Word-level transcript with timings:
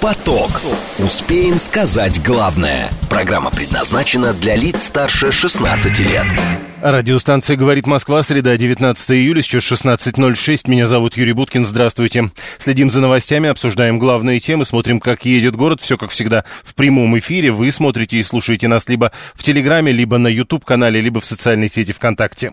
Поток. 0.00 0.50
Успеем 0.98 1.58
сказать 1.58 2.22
главное. 2.22 2.88
Программа 3.10 3.50
предназначена 3.50 4.32
для 4.32 4.56
лиц 4.56 4.84
старше 4.84 5.30
16 5.30 5.98
лет. 5.98 6.24
Радиостанция 6.80 7.56
«Говорит 7.56 7.86
Москва», 7.86 8.22
среда, 8.22 8.56
19 8.56 9.10
июля, 9.10 9.42
сейчас 9.42 9.64
16.06. 9.64 10.70
Меня 10.70 10.86
зовут 10.86 11.18
Юрий 11.18 11.34
Буткин, 11.34 11.66
здравствуйте. 11.66 12.30
Следим 12.56 12.90
за 12.90 13.00
новостями, 13.00 13.50
обсуждаем 13.50 13.98
главные 13.98 14.40
темы, 14.40 14.64
смотрим, 14.64 15.00
как 15.00 15.26
едет 15.26 15.54
город. 15.54 15.82
Все, 15.82 15.98
как 15.98 16.10
всегда, 16.10 16.44
в 16.64 16.74
прямом 16.74 17.18
эфире. 17.18 17.52
Вы 17.52 17.70
смотрите 17.70 18.16
и 18.16 18.22
слушаете 18.22 18.68
нас 18.68 18.88
либо 18.88 19.12
в 19.34 19.42
Телеграме, 19.42 19.92
либо 19.92 20.16
на 20.16 20.28
YouTube-канале, 20.28 21.02
либо 21.02 21.20
в 21.20 21.26
социальной 21.26 21.68
сети 21.68 21.92
ВКонтакте. 21.92 22.52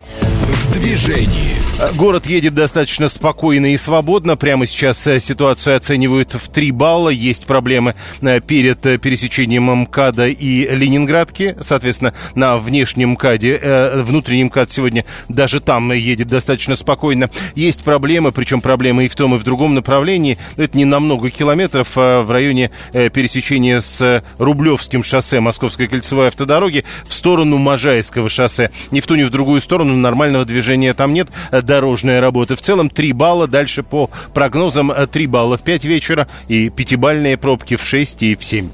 В 0.68 0.74
движении. 0.74 1.56
Город 1.96 2.26
едет 2.26 2.56
достаточно 2.56 3.08
спокойно 3.08 3.72
и 3.72 3.78
свободно. 3.78 4.36
Прямо 4.36 4.66
сейчас 4.66 5.06
э, 5.06 5.20
ситуацию 5.20 5.78
оценивают 5.78 6.34
в 6.34 6.50
3 6.50 6.72
балла. 6.72 7.10
Есть 7.10 7.46
проблемы 7.46 7.94
э, 8.22 8.42
перед 8.42 8.84
э, 8.86 8.98
пересечением 8.98 9.66
МКАДа 9.66 10.28
и 10.28 10.68
Ленинградки. 10.76 11.56
Соответственно, 11.62 12.14
на 12.34 12.58
внешнем 12.58 13.12
МКАДе, 13.12 13.92
внутренний 13.98 14.46
МКАД 14.46 14.72
сегодня 14.72 15.06
даже 15.30 15.62
там 15.62 15.92
едет 15.94 16.28
достаточно 16.28 16.76
спокойно. 16.76 17.30
Есть 17.56 17.84
проблемы, 17.84 18.32
причем 18.32 18.60
проблемы 18.60 19.06
и 19.06 19.08
в 19.08 19.16
том, 19.16 19.36
и 19.36 19.38
в 19.38 19.44
другом 19.44 19.76
направлении. 19.76 20.38
Это 20.58 20.76
не 20.76 20.86
на 20.86 21.00
много 21.00 21.30
километров, 21.30 21.90
а 21.96 22.24
в 22.24 22.32
районе 22.32 22.72
пересечения 22.92 23.82
с 23.82 24.24
Рублевским 24.40 25.04
шоссе 25.04 25.40
Московской 25.40 25.88
кольцевой 25.88 26.30
автодороги 26.30 26.86
в 27.08 27.14
сторону 27.14 27.58
Можайского 27.58 28.30
шоссе. 28.30 28.72
Ни 28.92 29.00
в 29.00 29.06
ту, 29.08 29.16
ни 29.16 29.24
в 29.24 29.30
другую 29.30 29.62
сторону 29.62 29.96
нормального 29.96 30.44
движения 30.44 30.57
там 30.94 31.14
нет 31.14 31.30
дорожная 31.52 32.22
работа. 32.22 32.56
В 32.56 32.62
целом 32.62 32.90
3 32.90 33.14
балла. 33.14 33.48
Дальше 33.48 33.84
по 33.84 34.10
прогнозам 34.34 34.92
3 34.94 35.26
э, 35.26 35.28
балла 35.28 35.58
в 35.58 35.62
5 35.62 35.86
вечера 35.86 36.28
и 36.48 36.70
пятибальные 36.70 37.38
пробки 37.38 37.76
в 37.76 37.84
6 37.84 38.24
и 38.24 38.36
в 38.36 38.44
7. 38.44 38.70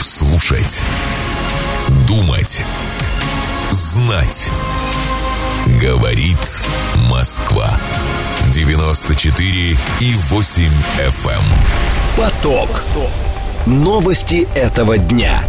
Слушать. 0.00 0.84
Думать. 2.06 2.64
Знать. 3.70 4.50
Говорит 5.80 6.64
Москва. 7.10 7.78
94 8.52 9.76
и 10.00 10.14
8 10.14 10.70
FM. 10.98 11.28
Эм. 11.28 11.42
Поток. 12.16 12.82
Новости 13.66 14.48
этого 14.54 14.96
дня. 14.96 15.44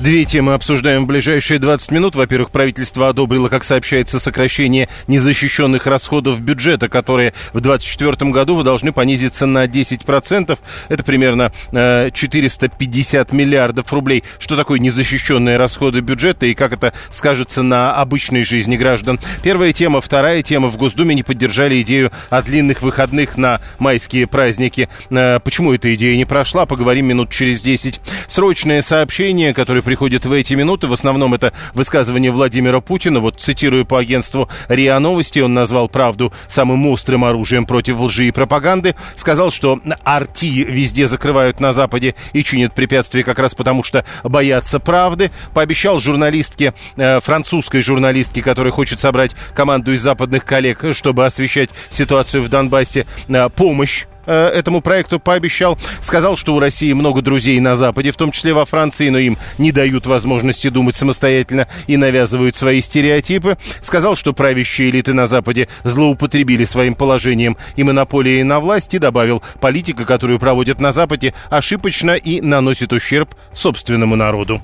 Две 0.00 0.24
темы 0.24 0.54
обсуждаем 0.54 1.04
в 1.04 1.08
ближайшие 1.08 1.58
20 1.58 1.90
минут. 1.90 2.16
Во-первых, 2.16 2.50
правительство 2.50 3.10
одобрило, 3.10 3.50
как 3.50 3.64
сообщается, 3.64 4.18
сокращение 4.18 4.88
незащищенных 5.08 5.86
расходов 5.86 6.40
бюджета, 6.40 6.88
которые 6.88 7.34
в 7.52 7.60
2024 7.60 8.30
году 8.30 8.62
должны 8.62 8.92
понизиться 8.92 9.44
на 9.44 9.66
10%. 9.66 10.58
Это 10.88 11.04
примерно 11.04 11.52
э, 11.72 12.08
450 12.14 13.32
миллиардов 13.32 13.92
рублей. 13.92 14.24
Что 14.38 14.56
такое 14.56 14.78
незащищенные 14.78 15.58
расходы 15.58 16.00
бюджета 16.00 16.46
и 16.46 16.54
как 16.54 16.72
это 16.72 16.94
скажется 17.10 17.62
на 17.62 17.94
обычной 17.94 18.42
жизни 18.42 18.78
граждан? 18.78 19.20
Первая 19.42 19.74
тема. 19.74 20.00
Вторая 20.00 20.42
тема. 20.42 20.68
В 20.68 20.78
Госдуме 20.78 21.14
не 21.14 21.24
поддержали 21.24 21.82
идею 21.82 22.10
о 22.30 22.40
длинных 22.40 22.80
выходных 22.80 23.36
на 23.36 23.60
майские 23.78 24.26
праздники. 24.26 24.88
Э, 25.10 25.40
почему 25.40 25.74
эта 25.74 25.94
идея 25.94 26.16
не 26.16 26.24
прошла? 26.24 26.64
Поговорим 26.64 27.04
минут 27.04 27.28
через 27.28 27.60
10. 27.60 28.00
Срочное 28.28 28.80
сообщение, 28.80 29.52
которое 29.52 29.82
приходит 29.90 30.24
в 30.24 30.30
эти 30.30 30.54
минуты. 30.54 30.86
В 30.86 30.92
основном 30.92 31.34
это 31.34 31.52
высказывание 31.74 32.30
Владимира 32.30 32.80
Путина. 32.80 33.18
Вот 33.18 33.40
цитирую 33.40 33.84
по 33.84 33.98
агентству 33.98 34.48
РИА 34.68 35.00
Новости. 35.00 35.40
Он 35.40 35.52
назвал 35.52 35.88
правду 35.88 36.32
самым 36.46 36.86
острым 36.86 37.24
оружием 37.24 37.66
против 37.66 37.98
лжи 37.98 38.28
и 38.28 38.30
пропаганды. 38.30 38.94
Сказал, 39.16 39.50
что 39.50 39.80
арти 40.04 40.62
везде 40.62 41.08
закрывают 41.08 41.58
на 41.58 41.72
Западе 41.72 42.14
и 42.32 42.44
чинят 42.44 42.72
препятствия 42.72 43.24
как 43.24 43.40
раз 43.40 43.56
потому, 43.56 43.82
что 43.82 44.04
боятся 44.22 44.78
правды. 44.78 45.32
Пообещал 45.54 45.98
журналистке, 45.98 46.72
э, 46.94 47.18
французской 47.18 47.82
журналистке, 47.82 48.42
которая 48.42 48.72
хочет 48.72 49.00
собрать 49.00 49.34
команду 49.56 49.92
из 49.92 50.02
западных 50.02 50.44
коллег, 50.44 50.84
чтобы 50.92 51.26
освещать 51.26 51.70
ситуацию 51.90 52.44
в 52.44 52.48
Донбассе, 52.48 53.06
э, 53.26 53.48
помощь 53.48 54.06
этому 54.30 54.80
проекту 54.80 55.18
пообещал. 55.18 55.78
Сказал, 56.00 56.36
что 56.36 56.54
у 56.54 56.60
России 56.60 56.92
много 56.92 57.22
друзей 57.22 57.58
на 57.60 57.76
Западе, 57.76 58.12
в 58.12 58.16
том 58.16 58.30
числе 58.30 58.52
во 58.54 58.64
Франции, 58.64 59.08
но 59.08 59.18
им 59.18 59.36
не 59.58 59.72
дают 59.72 60.06
возможности 60.06 60.68
думать 60.68 60.96
самостоятельно 60.96 61.66
и 61.86 61.96
навязывают 61.96 62.56
свои 62.56 62.80
стереотипы. 62.80 63.58
Сказал, 63.80 64.16
что 64.16 64.32
правящие 64.32 64.90
элиты 64.90 65.12
на 65.12 65.26
Западе 65.26 65.68
злоупотребили 65.84 66.64
своим 66.64 66.94
положением 66.94 67.56
и 67.76 67.82
монополией 67.82 68.42
на 68.42 68.60
власти. 68.60 68.98
Добавил, 68.98 69.42
политика, 69.60 70.04
которую 70.04 70.38
проводят 70.38 70.80
на 70.80 70.92
Западе, 70.92 71.34
ошибочна 71.48 72.12
и 72.12 72.40
наносит 72.40 72.92
ущерб 72.92 73.34
собственному 73.52 74.16
народу. 74.16 74.60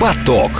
Поток. 0.00 0.50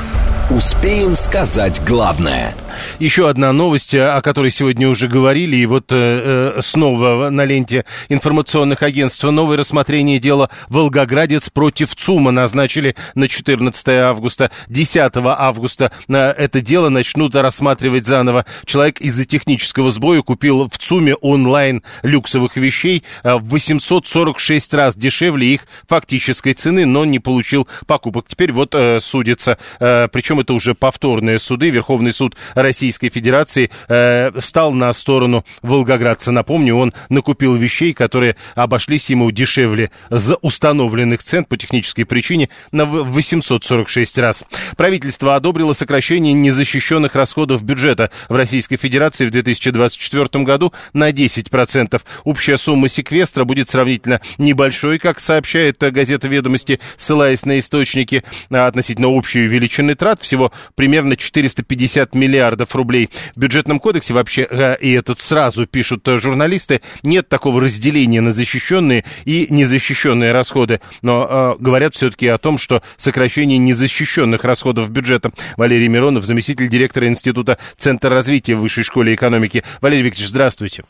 Успеем 0.51 1.17
сказать 1.17 1.81
главное– 1.87 2.55
еще 2.99 3.29
одна 3.29 3.53
новость, 3.53 3.95
о 3.95 4.21
которой 4.21 4.51
сегодня 4.51 4.89
уже 4.89 5.09
говорили, 5.09 5.57
и 5.57 5.67
вот 5.67 5.91
э, 5.91 6.55
э, 6.57 6.61
снова 6.63 7.31
на 7.31 7.45
ленте 7.45 7.85
информационных 8.09 8.83
агентств 8.83 9.23
новое 9.25 9.57
рассмотрение 9.57 10.19
дела 10.19 10.51
«Волгоградец 10.69 11.51
против 11.51 11.95
ЦУМа» 11.95 12.31
назначили 12.31 12.95
на 13.15 13.29
14 13.29 13.89
августа. 13.89 14.51
10 14.69 15.13
августа 15.17 15.93
э, 16.09 16.15
это 16.15 16.61
дело 16.61 16.89
начнут 16.89 17.35
рассматривать 17.35 18.07
заново. 18.07 18.45
Человек 18.65 19.01
из-за 19.01 19.25
технического 19.25 19.91
сбоя 19.91 20.23
купил 20.23 20.69
в 20.69 20.79
ЦУМе 20.79 21.15
онлайн 21.17 21.83
люксовых 22.03 22.57
вещей 22.57 23.05
э, 23.23 23.35
в 23.35 23.49
846 23.49 24.75
раз 24.75 24.97
дешевле 24.97 25.55
их 25.55 25.67
фактической 25.89 26.53
цены, 26.53 26.87
но 26.87 27.05
не 27.05 27.19
получил 27.19 27.69
покупок. 27.87 28.27
Теперь 28.29 28.53
вот 28.53 28.75
э, 28.75 29.01
судится, 29.01 29.59
э, 29.81 30.09
причем 30.13 30.34
это 30.41 30.55
уже 30.55 30.75
повторные 30.75 31.39
суды. 31.39 31.71
Верховный 31.71 32.13
суд 32.13 32.37
Российской 32.55 33.09
Федерации 33.09 33.71
э, 33.89 34.31
встал 34.39 34.73
на 34.73 34.93
сторону 34.93 35.45
волгоградца. 35.63 36.33
Напомню, 36.33 36.77
он 36.77 36.93
накупил 37.09 37.57
вещей, 37.57 37.93
которые 37.93 38.37
обошлись 38.55 39.11
ему 39.11 39.31
дешевле 39.31 39.91
за 40.11 40.37
установленных 40.37 41.23
цен 41.23 41.45
по 41.45 41.57
технической 41.57 42.05
причине 42.05 42.49
на 42.73 42.85
846 42.85 44.19
раз. 44.19 44.45
Правительство 44.77 45.37
одобрило 45.37 45.73
сокращение 45.73 46.33
незащищенных 46.33 47.15
расходов 47.15 47.63
бюджета 47.63 48.11
в 48.29 48.37
Российской 48.37 48.77
Федерации 48.77 49.27
в 49.27 49.31
2024 49.31 50.45
году 50.45 50.73
на 50.93 51.11
10%. 51.11 52.01
Общая 52.25 52.57
сумма 52.57 52.89
секвестра 52.89 53.45
будет 53.45 53.69
сравнительно 53.71 54.21
небольшой, 54.39 54.99
как 54.99 55.21
сообщает 55.21 55.79
газета 55.79 56.29
«Ведомости», 56.29 56.81
ссылаясь 56.97 57.45
на 57.45 57.59
источники 57.59 58.25
относительно 58.51 59.09
общей 59.09 59.47
величины 59.47 59.95
трат, 59.95 60.21
всего 60.25 60.53
примерно 60.75 61.17
450 61.17 62.15
миллиардов 62.15 62.75
рублей. 62.75 63.11
В 63.37 63.41
бюджетном 63.41 63.79
кодексе 63.79 64.15
вообще, 64.15 64.47
э, 64.51 64.77
и 64.81 64.93
это 64.93 65.15
сразу 65.19 65.67
пишут 65.67 66.07
э, 66.09 66.19
журналисты, 66.19 66.81
нет 67.03 67.29
такого 67.29 67.61
разделения 67.61 68.21
на 68.21 68.33
защищенные 68.33 69.05
и 69.25 69.47
незащищенные 69.51 70.33
расходы. 70.33 70.81
Но 71.03 71.57
э, 71.59 71.63
говорят 71.63 71.95
все-таки 71.95 72.27
о 72.27 72.39
том, 72.39 72.59
что 72.59 72.83
сокращение 72.97 73.59
незащищенных 73.59 74.45
расходов 74.45 74.91
бюджета. 74.91 75.33
Валерий 75.57 75.89
Миронов, 75.89 76.25
заместитель 76.25 76.69
директора 76.69 77.07
Института 77.07 77.59
Центра 77.77 78.11
развития 78.11 78.55
Высшей 78.55 78.85
школы 78.85 79.15
экономики. 79.15 79.63
Валерий 79.81 80.05
Викторович, 80.05 80.31
здравствуйте. 80.31 80.85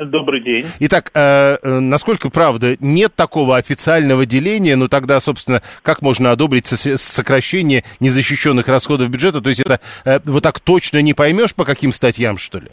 Добрый 0.00 0.40
день. 0.40 0.64
Итак, 0.80 1.10
э, 1.14 1.56
э, 1.62 1.78
насколько 1.78 2.30
правда, 2.30 2.76
нет 2.80 3.14
такого 3.14 3.56
официального 3.56 4.24
деления, 4.24 4.76
но 4.76 4.88
тогда, 4.88 5.20
собственно, 5.20 5.60
как 5.82 6.00
можно 6.00 6.30
одобрить 6.30 6.66
сокращение 6.66 7.84
незащищенных 8.00 8.66
расходов 8.68 9.10
бюджета? 9.10 9.42
То 9.42 9.50
есть 9.50 9.60
это 9.60 9.80
э, 10.06 10.20
вот 10.24 10.42
так 10.42 10.60
точно 10.60 11.02
не 11.02 11.12
поймешь 11.12 11.54
по 11.54 11.64
каким 11.64 11.92
статьям, 11.92 12.38
что 12.38 12.58
ли? 12.58 12.68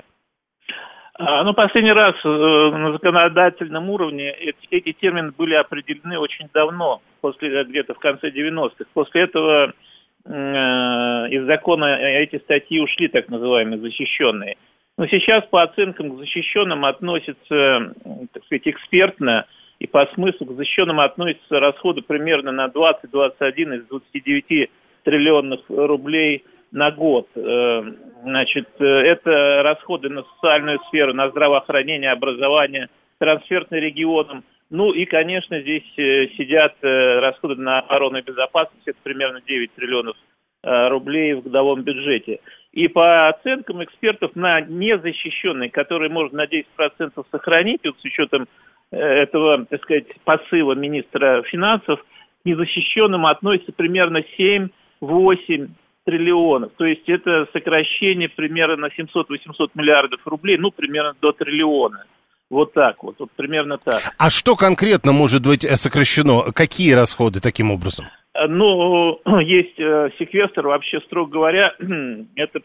А, 1.20 1.44
ну, 1.44 1.54
последний 1.54 1.92
раз 1.92 2.16
э, 2.24 2.28
на 2.28 2.92
законодательном 2.94 3.90
уровне 3.90 4.32
эти, 4.32 4.68
эти 4.70 4.94
термины 4.94 5.32
были 5.32 5.56
определены 5.56 6.20
очень 6.20 6.48
давно, 6.54 7.02
после 7.22 7.64
где-то 7.64 7.96
в 7.96 8.00
конце 8.00 8.30
90-х. 8.30 8.86
После 8.94 9.24
этого 9.24 9.74
э, 10.26 10.30
из 10.30 11.46
закона 11.46 11.96
эти 11.96 12.38
статьи 12.38 12.80
ушли, 12.80 13.08
так 13.08 13.28
называемые, 13.30 13.80
защищенные. 13.80 14.56
Но 14.98 15.06
сейчас 15.08 15.46
по 15.46 15.62
оценкам 15.62 16.16
к 16.16 16.20
защищенным 16.20 16.84
относятся, 16.84 17.94
так 18.34 18.44
сказать, 18.46 18.68
экспертно, 18.68 19.46
и 19.80 19.86
по 19.86 20.08
смыслу 20.16 20.48
к 20.48 20.56
защищенным 20.56 21.00
относятся 21.00 21.60
расходы 21.60 22.02
примерно 22.02 22.52
на 22.52 22.66
20-21 22.68 23.78
из 23.78 23.86
29 23.86 24.70
триллионных 25.04 25.62
рублей 25.70 26.44
на 26.72 26.92
год. 26.92 27.28
Э, 27.36 27.84
значит, 28.24 28.68
э, 28.80 28.86
это 28.86 29.62
расходы 29.64 30.10
на 30.10 30.24
социальную 30.24 30.80
сферу, 30.88 31.14
на 31.14 31.30
здравоохранение, 31.30 32.12
образование, 32.12 32.90
трансферты 33.20 33.80
регионам. 33.80 34.44
Ну 34.70 34.92
и, 34.92 35.06
конечно, 35.06 35.62
здесь 35.62 35.88
э, 35.98 36.28
сидят 36.38 36.76
расходы 36.82 37.56
на 37.56 37.80
оборону 37.80 38.18
и 38.18 38.22
безопасность, 38.22 38.88
это 38.88 38.98
примерно 39.04 39.42
9 39.46 39.74
триллионов 39.74 40.18
рублей 40.64 41.34
в 41.36 41.44
годовом 41.44 41.84
бюджете. 41.84 42.40
И 42.78 42.88
по 42.88 43.30
оценкам 43.30 43.84
экспертов 43.84 44.36
на 44.36 44.62
незащищенные, 44.62 45.72
которые 45.72 46.12
можно 46.12 46.38
на 46.38 46.46
10% 46.46 47.26
сохранить, 47.32 47.82
вот 47.84 47.96
с 48.00 48.06
учетом 48.06 48.48
этого, 48.92 49.66
так 49.66 49.82
сказать, 49.82 50.06
посыла 50.24 50.74
министра 50.74 51.42
финансов, 51.42 52.00
к 52.00 52.46
незащищенным 52.46 53.26
относится 53.26 53.72
примерно 53.72 54.22
7-8 54.40 54.70
триллионов. 56.06 56.72
То 56.78 56.86
есть 56.86 57.10
это 57.10 57.48
сокращение 57.52 58.30
примерно 58.30 58.76
на 58.76 58.88
700-800 58.90 59.72
миллиардов 59.74 60.20
рублей, 60.26 60.58
ну, 60.60 60.70
примерно 60.70 61.16
до 61.20 61.32
триллиона. 61.32 62.06
Вот 62.52 62.74
так 62.74 63.02
вот, 63.02 63.16
вот 63.18 63.32
примерно 63.36 63.80
так. 63.80 64.04
А 64.20 64.30
что 64.30 64.56
конкретно 64.56 65.14
может 65.14 65.44
быть 65.44 65.66
э, 65.66 65.76
сокращено? 65.78 66.52
Какие 66.54 66.94
расходы 66.94 67.40
таким 67.40 67.72
образом? 67.72 68.06
Э, 68.38 68.48
ну, 68.48 69.20
есть 69.42 69.80
э, 69.80 70.10
секвестр, 70.20 70.68
вообще, 70.68 71.02
строго 71.02 71.32
говоря, 71.32 71.76
это 72.36 72.62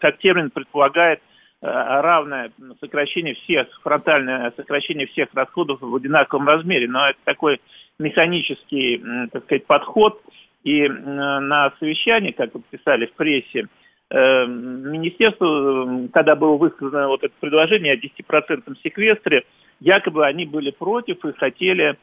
как 0.00 0.16
термин 0.18 0.48
предполагает 0.48 1.20
равное 1.60 2.50
сокращение 2.80 3.34
всех, 3.34 3.68
фронтальное 3.82 4.50
сокращение 4.56 5.06
всех 5.06 5.28
расходов 5.34 5.82
в 5.82 5.94
одинаковом 5.94 6.48
размере. 6.48 6.88
Но 6.88 7.10
это 7.10 7.18
такой 7.24 7.60
механический, 7.98 9.02
так 9.30 9.44
сказать, 9.44 9.66
подход– 9.66 10.22
и 10.64 10.88
на 10.88 11.72
совещании, 11.78 12.32
как 12.32 12.54
вот 12.54 12.64
писали 12.66 13.06
в 13.06 13.12
прессе, 13.12 13.68
э, 14.10 14.46
министерство, 14.46 16.08
когда 16.12 16.34
было 16.34 16.56
высказано 16.56 17.08
вот 17.08 17.22
это 17.22 17.34
предложение 17.38 17.92
о 17.92 17.96
10% 17.96 18.74
секвестре, 18.82 19.44
якобы 19.80 20.26
они 20.26 20.46
были 20.46 20.70
против 20.70 21.22
и 21.24 21.32
хотели, 21.32 21.90
э, 21.90 21.96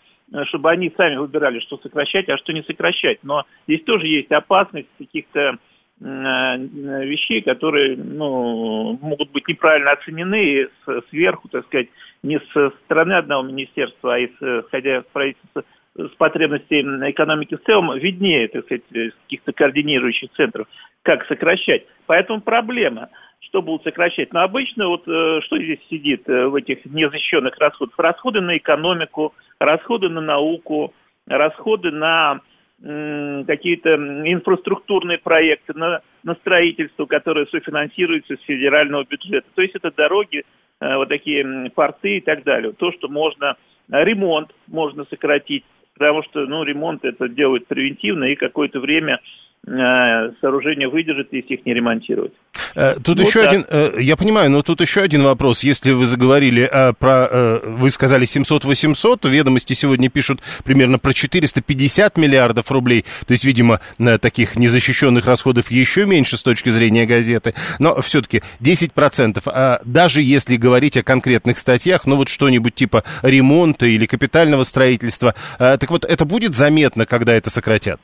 чтобы 0.45 0.72
они 0.72 0.92
сами 0.95 1.16
выбирали, 1.18 1.60
что 1.60 1.78
сокращать, 1.78 2.30
а 2.30 2.38
что 2.38 2.54
не 2.54 2.63
сокращать. 2.63 3.19
Но 3.24 3.45
здесь 3.68 3.83
тоже 3.83 4.07
есть 4.07 4.31
опасность 4.31 4.88
каких-то 4.98 5.39
э, 5.39 5.56
вещей, 6.00 7.42
которые 7.42 7.98
ну, 7.98 8.98
могут 9.01 9.31
быть 9.31 9.48
неправильно 9.48 9.92
оценены 9.92 10.44
и 10.44 10.68
сверху, 11.10 11.50
так 11.50 11.66
сказать, 11.66 11.89
не 12.24 12.39
со 12.54 12.72
стороны 12.86 13.13
одного 13.13 13.44
министерства, 13.44 14.16
а 14.16 14.19
исходя 14.19 15.00
из 15.00 15.04
правительства 15.12 15.63
с 15.95 16.10
потребностей 16.18 16.81
экономики 17.10 17.56
в 17.56 17.63
целом 17.63 17.98
виднее, 17.98 18.48
так 18.48 18.66
сказать, 18.66 18.84
каких-то 19.24 19.51
координирующих 19.51 20.31
центров, 20.31 20.68
как 21.04 21.25
сокращать. 21.27 21.86
Поэтому 22.06 22.42
проблема, 22.42 23.10
что 23.51 23.62
будут 23.62 23.83
сокращать. 23.83 24.31
Но 24.31 24.42
обычно 24.42 24.88
вот 24.88 25.06
э, 25.07 25.42
что 25.44 25.57
здесь 25.57 25.80
сидит 25.89 26.27
э, 26.30 26.48
в 26.48 26.56
этих 26.56 26.86
незащищенных 26.86 27.57
расходах? 27.59 27.94
Расходы 28.00 28.39
на 28.39 28.57
экономику, 28.57 29.33
расходы 29.59 30.07
на 30.07 30.21
науку, 30.21 30.94
расходы 31.27 31.92
на 31.92 32.39
какие-то 32.83 33.94
инфраструктурные 33.94 35.19
проекты, 35.19 35.74
на, 35.75 36.01
на 36.24 36.33
строительство, 36.33 37.06
которое 37.06 37.45
софинансируется 37.45 38.38
с 38.38 38.42
федерального 38.42 39.03
бюджета. 39.03 39.45
То 39.53 39.62
есть 39.62 39.75
это 39.75 39.92
дороги, 39.92 40.45
э, 40.80 40.95
вот 40.95 41.09
такие 41.09 41.69
порты 41.75 42.18
и 42.18 42.21
так 42.21 42.44
далее. 42.44 42.71
То, 42.71 42.92
что 42.94 43.07
можно, 43.07 43.56
ремонт 43.89 44.50
можно 44.68 45.06
сократить, 45.06 45.63
потому 45.94 46.24
что 46.24 46.48
ну, 46.48 46.63
ремонт 46.63 47.03
это 47.03 47.27
делают 47.27 47.68
превентивно 47.68 48.24
и 48.24 48.36
какое-то 48.36 48.80
время 48.80 49.19
сооружение 49.63 50.90
выдержит, 50.90 51.28
если 51.31 51.54
их 51.54 51.66
не 51.66 51.74
ремонтировать. 51.74 52.34
Э, 52.74 52.96
тут 52.96 53.19
вот 53.19 53.28
еще 53.28 53.44
так. 53.44 53.50
один, 53.50 53.66
э, 53.69 53.92
я 54.00 54.18
понимаю, 54.18 54.50
но 54.50 54.63
тут 54.63 54.81
еще 54.81 55.02
один 55.02 55.22
вопрос. 55.22 55.63
Если 55.63 55.92
вы 55.92 56.06
заговорили 56.06 56.69
про, 56.98 57.60
вы 57.63 57.92
сказали 57.92 58.25
700-800, 58.25 59.30
ведомости 59.30 59.74
сегодня 59.74 60.10
пишут 60.10 60.42
примерно 60.63 60.98
про 60.98 61.13
450 61.13 62.18
миллиардов 62.18 62.72
рублей. 62.72 63.06
То 63.28 63.34
есть, 63.34 63.46
видимо, 63.46 63.80
на 64.00 64.18
таких 64.18 64.56
незащищенных 64.56 65.25
расходов 65.25 65.69
еще 65.69 66.06
меньше 66.06 66.38
с 66.38 66.44
точки 66.44 66.69
зрения 66.69 67.06
газеты. 67.06 67.54
Но 67.78 68.02
все-таки 68.02 68.42
10%. 68.62 69.42
А 69.46 69.81
даже 69.86 70.24
если 70.24 70.56
говорить 70.56 70.98
о 70.98 71.04
конкретных 71.04 71.60
статьях, 71.60 72.08
ну 72.08 72.16
вот 72.16 72.30
что-нибудь 72.30 72.74
типа 72.74 73.04
ремонта 73.22 73.86
или 73.86 74.08
капитального 74.08 74.63
строительства, 74.63 75.36
так 75.60 75.92
вот 75.92 76.04
это 76.04 76.25
будет 76.25 76.56
заметно, 76.56 77.06
когда 77.06 77.34
это 77.34 77.52
сократят? 77.52 78.02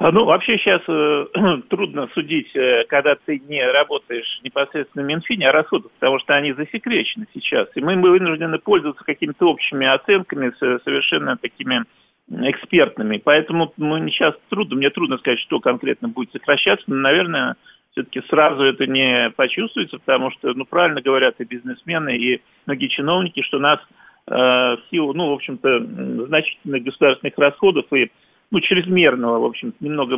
А, 0.00 0.12
ну, 0.12 0.24
вообще 0.24 0.56
сейчас 0.56 0.80
э, 0.88 1.26
трудно 1.68 2.08
судить, 2.14 2.56
э, 2.56 2.84
когда 2.88 3.16
ты 3.16 3.38
не 3.38 3.62
работаешь 3.70 4.40
непосредственно 4.42 5.04
в 5.04 5.06
Минфине, 5.06 5.50
о 5.50 5.52
расходах, 5.52 5.92
потому 5.98 6.18
что 6.20 6.34
они 6.34 6.54
засекречены 6.54 7.26
сейчас. 7.34 7.68
И 7.74 7.82
мы, 7.82 7.96
мы 7.96 8.08
вынуждены 8.08 8.58
пользоваться 8.58 9.04
какими-то 9.04 9.46
общими 9.46 9.86
оценками, 9.86 10.54
совершенно 10.58 11.36
такими 11.36 11.84
экспертными. 12.30 13.20
Поэтому 13.22 13.74
ну, 13.76 14.08
сейчас 14.08 14.34
трудно, 14.48 14.76
мне 14.76 14.88
трудно 14.88 15.18
сказать, 15.18 15.40
что 15.40 15.60
конкретно 15.60 16.08
будет 16.08 16.32
сокращаться, 16.32 16.84
но, 16.86 16.96
наверное, 16.96 17.56
все-таки 17.92 18.22
сразу 18.30 18.62
это 18.62 18.86
не 18.86 19.28
почувствуется, 19.36 19.98
потому 19.98 20.30
что, 20.30 20.54
ну, 20.54 20.64
правильно 20.64 21.02
говорят 21.02 21.34
и 21.40 21.44
бизнесмены, 21.44 22.16
и 22.16 22.40
многие 22.64 22.88
чиновники, 22.88 23.42
что 23.42 23.58
нас 23.58 23.80
э, 24.28 24.32
в 24.32 24.80
силу, 24.90 25.12
ну, 25.12 25.28
в 25.28 25.32
общем-то, 25.34 26.26
значительных 26.26 26.84
государственных 26.84 27.36
расходов 27.36 27.84
и 27.92 28.10
ну, 28.50 28.60
чрезмерного, 28.60 29.38
в 29.38 29.44
общем, 29.44 29.74
немного 29.80 30.16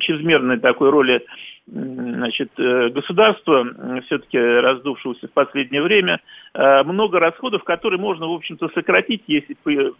чрезмерной 0.00 0.58
такой 0.58 0.90
роли 0.90 1.24
значит, 1.66 2.50
э, 2.58 2.88
государства, 2.88 3.64
все-таки 4.06 4.38
раздувшегося 4.38 5.28
в 5.28 5.32
последнее 5.32 5.82
время, 5.82 6.20
э, 6.54 6.82
много 6.82 7.20
расходов, 7.20 7.62
которые 7.64 8.00
можно, 8.00 8.26
в 8.26 8.32
общем-то, 8.32 8.68
сократить, 8.74 9.22
если 9.26 9.56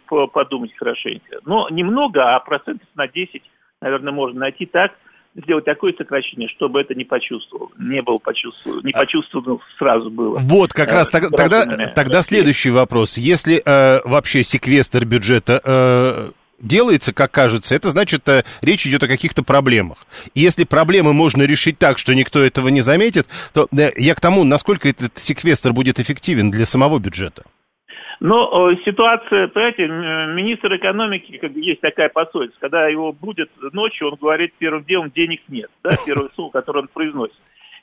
подумать 0.07 0.75
хорошенько. 0.75 1.39
Но 1.45 1.69
немного, 1.69 2.35
а 2.35 2.39
процентов 2.39 2.87
на 2.95 3.07
10, 3.07 3.41
наверное, 3.81 4.11
можно 4.11 4.41
найти 4.41 4.65
так, 4.65 4.93
сделать 5.35 5.65
такое 5.65 5.93
сокращение, 5.97 6.47
чтобы 6.49 6.81
это 6.81 6.93
не 6.93 7.05
почувствовал, 7.05 7.71
не 7.79 8.01
было 8.01 8.17
почувствовано, 8.17 8.81
не 8.85 8.91
почувствовано 8.91 9.59
сразу 9.77 10.09
было. 10.11 10.37
Вот, 10.39 10.73
как 10.73 10.91
раз 10.91 11.09
так, 11.09 11.29
тогда, 11.31 11.65
тогда 11.95 12.21
следующий 12.21 12.69
вопрос. 12.69 13.17
Если 13.17 13.61
э, 13.65 14.01
вообще 14.05 14.43
секвестр 14.43 15.05
бюджета 15.05 15.61
э, 15.63 16.31
делается, 16.63 17.13
как 17.13 17.31
кажется, 17.31 17.75
это 17.75 17.91
значит, 17.91 18.27
э, 18.27 18.43
речь 18.61 18.87
идет 18.87 19.03
о 19.03 19.07
каких-то 19.07 19.43
проблемах. 19.43 19.99
И 20.33 20.39
если 20.39 20.63
проблемы 20.63 21.13
можно 21.13 21.43
решить 21.43 21.77
так, 21.77 21.99
что 21.99 22.13
никто 22.13 22.39
этого 22.39 22.69
не 22.69 22.81
заметит, 22.81 23.27
то 23.53 23.67
э, 23.71 23.91
я 23.97 24.15
к 24.15 24.21
тому, 24.21 24.43
насколько 24.43 24.89
этот 24.89 25.17
секвестр 25.17 25.73
будет 25.73 25.99
эффективен 25.99 26.49
для 26.49 26.65
самого 26.65 26.99
бюджета. 26.99 27.43
Ну, 28.19 28.73
ситуация, 28.85 29.49
понимаете, 29.49 29.87
министр 29.87 30.77
экономики, 30.77 31.37
как 31.39 31.51
есть 31.51 31.81
такая 31.81 32.07
пословица, 32.07 32.55
когда 32.61 32.87
его 32.87 33.11
будет 33.11 33.49
ночью, 33.73 34.07
он 34.07 34.15
говорит 34.15 34.53
первым 34.57 34.85
делом, 34.85 35.11
денег 35.13 35.41
нет, 35.49 35.69
да, 35.83 35.91
первое 36.05 36.29
слово, 36.35 36.51
которое 36.51 36.79
он 36.81 36.87
произносит. 36.87 37.35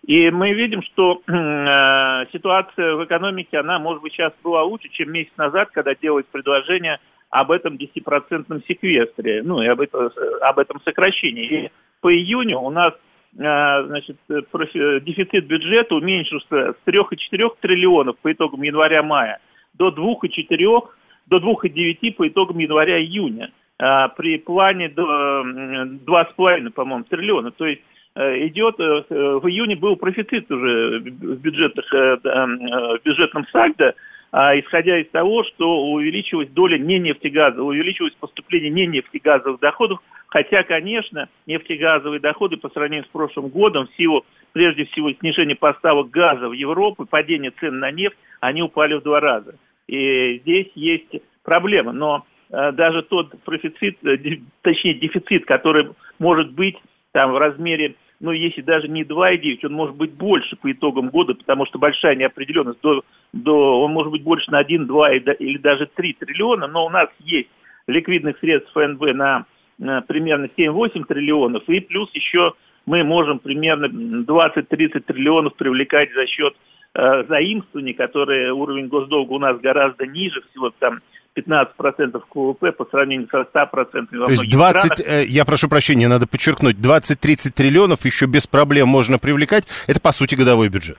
И 0.07 0.31
мы 0.31 0.53
видим, 0.53 0.83
что 0.83 1.21
э, 1.27 2.27
ситуация 2.33 2.95
в 2.95 3.05
экономике, 3.05 3.59
она, 3.59 3.79
может 3.79 4.03
быть, 4.03 4.13
сейчас 4.15 4.33
была 4.43 4.63
лучше, 4.63 4.89
чем 4.89 5.13
месяц 5.13 5.33
назад, 5.37 5.71
когда 5.73 5.95
делалось 5.95 6.27
предложение 6.31 6.99
об 7.31 7.51
этом 7.53 7.77
10% 7.77 8.63
секвестре, 8.67 9.43
ну 9.43 9.63
и 9.63 9.67
об, 9.67 9.81
это, 9.81 10.13
об 10.43 10.59
этом 10.59 10.81
сокращении. 10.85 11.47
И 11.47 11.71
по 12.01 12.13
июню 12.13 12.59
у 12.61 12.71
нас 12.71 12.93
а, 13.39 13.85
значит, 13.85 14.17
дефицит 14.29 15.47
бюджета 15.47 15.95
уменьшился 15.95 16.75
с 16.75 16.89
3,4 16.89 17.51
триллионов 17.61 18.19
по 18.19 18.33
итогам 18.33 18.63
января-мая 18.63 19.39
до 19.75 19.89
2,4, 19.89 20.89
до 21.27 21.37
2,9 21.39 22.15
по 22.15 22.29
итогам 22.29 22.59
января-июня. 22.59 23.53
А, 23.79 24.09
при 24.09 24.39
плане 24.39 24.89
до 24.89 25.43
2,5, 25.45 26.71
по-моему, 26.71 27.05
триллиона. 27.05 27.51
То 27.53 27.67
есть 27.67 27.81
э, 28.15 28.47
идет, 28.49 28.79
э, 28.79 29.05
в 29.09 29.49
июне 29.49 29.77
был 29.77 29.97
профицит 29.97 30.51
уже 30.51 30.99
в, 30.99 31.37
бюджетных, 31.39 31.95
э, 31.95 32.17
в 32.17 33.01
бюджетном 33.05 33.47
сальдо 33.53 33.95
а, 34.33 34.59
исходя 34.59 34.99
из 34.99 35.09
того, 35.11 35.45
что 35.45 35.87
увеличилась 35.91 36.49
доля 36.51 36.79
не 36.79 36.99
нефтегазовых, 36.99 37.71
увеличилось 37.71 38.15
поступление 38.15 38.71
не 38.71 38.87
нефтегазовых 38.87 39.61
доходов, 39.61 40.01
хотя, 40.29 40.63
конечно, 40.63 41.29
нефтегазовые 41.47 42.21
доходы 42.21 42.57
по 42.57 42.69
сравнению 42.71 43.07
с 43.07 43.09
прошлым 43.09 43.49
годом 43.49 43.89
в 43.89 43.97
силу, 43.97 44.25
прежде 44.53 44.85
всего, 44.87 45.13
снижения 45.13 45.57
поставок 45.57 46.11
газа 46.11 46.49
в 46.49 46.53
Европу, 46.53 47.07
падения 47.07 47.51
цен 47.59 47.81
на 47.81 47.91
нефть, 47.91 48.17
они 48.41 48.63
упали 48.63 48.95
в 48.95 49.03
два 49.03 49.21
раза. 49.21 49.57
И 49.89 50.39
здесь 50.39 50.69
есть 50.77 51.23
проблема, 51.43 51.93
но 51.93 52.25
э, 52.51 52.73
даже 52.73 53.03
тот 53.03 53.33
профицит, 53.43 53.99
э, 54.05 54.17
точнее 54.63 54.95
дефицит, 54.95 55.45
который 55.45 55.91
может 56.21 56.53
быть 56.53 56.77
там 57.13 57.33
в 57.33 57.39
размере 57.39 57.97
но 58.21 58.33
если 58.33 58.61
даже 58.61 58.87
не 58.87 59.03
2,9, 59.03 59.67
он 59.67 59.73
может 59.73 59.97
быть 59.97 60.13
больше 60.13 60.55
по 60.57 60.71
итогам 60.71 61.09
года, 61.09 61.35
потому 61.35 61.65
что 61.67 61.79
большая 61.79 62.15
неопределенность, 62.15 62.81
до, 62.83 63.03
до, 63.33 63.83
он 63.83 63.93
может 63.93 64.13
быть 64.13 64.23
больше 64.23 64.51
на 64.51 64.59
1, 64.59 64.87
2 64.87 65.13
или 65.15 65.59
даже 65.59 65.87
3 65.87 66.13
триллиона, 66.21 66.67
но 66.67 66.85
у 66.85 66.91
нас 66.91 67.09
есть 67.21 67.49
ликвидных 67.87 68.39
средств 68.39 68.73
ФНБ 68.73 69.15
на, 69.15 69.47
на 69.79 70.03
примерно 70.03 70.49
7-8 70.57 71.07
триллионов, 71.07 71.67
и 71.69 71.81
плюс 71.81 72.11
еще 72.13 72.53
мы 72.85 73.05
можем 73.05 73.39
примерно 73.39 73.87
20-30 73.87 75.01
триллионов 75.01 75.55
привлекать 75.55 76.13
за 76.13 76.27
счет 76.27 76.55
э, 76.95 77.25
заимствований, 77.27 77.95
которые 77.95 78.53
уровень 78.53 78.89
госдолга 78.89 79.33
у 79.33 79.39
нас 79.39 79.59
гораздо 79.61 80.07
ниже, 80.07 80.43
всего 80.51 80.71
там 80.79 81.01
15% 81.37 82.23
КВП 82.29 82.73
по 82.77 82.85
сравнению 82.87 83.29
со 83.31 83.41
100%. 83.41 83.67
То 84.11 84.31
есть 84.31 84.51
20, 84.51 84.85
странах. 84.85 85.01
Э, 85.07 85.25
я 85.25 85.45
прошу 85.45 85.69
прощения, 85.69 86.09
надо 86.09 86.27
подчеркнуть, 86.27 86.77
20-30 86.77 87.53
триллионов 87.53 88.05
еще 88.05 88.27
без 88.27 88.47
проблем 88.47 88.89
можно 88.89 89.19
привлекать. 89.19 89.65
Это, 89.87 90.01
по 90.01 90.13
сути, 90.13 90.35
годовой 90.35 90.69
бюджет. 90.69 90.99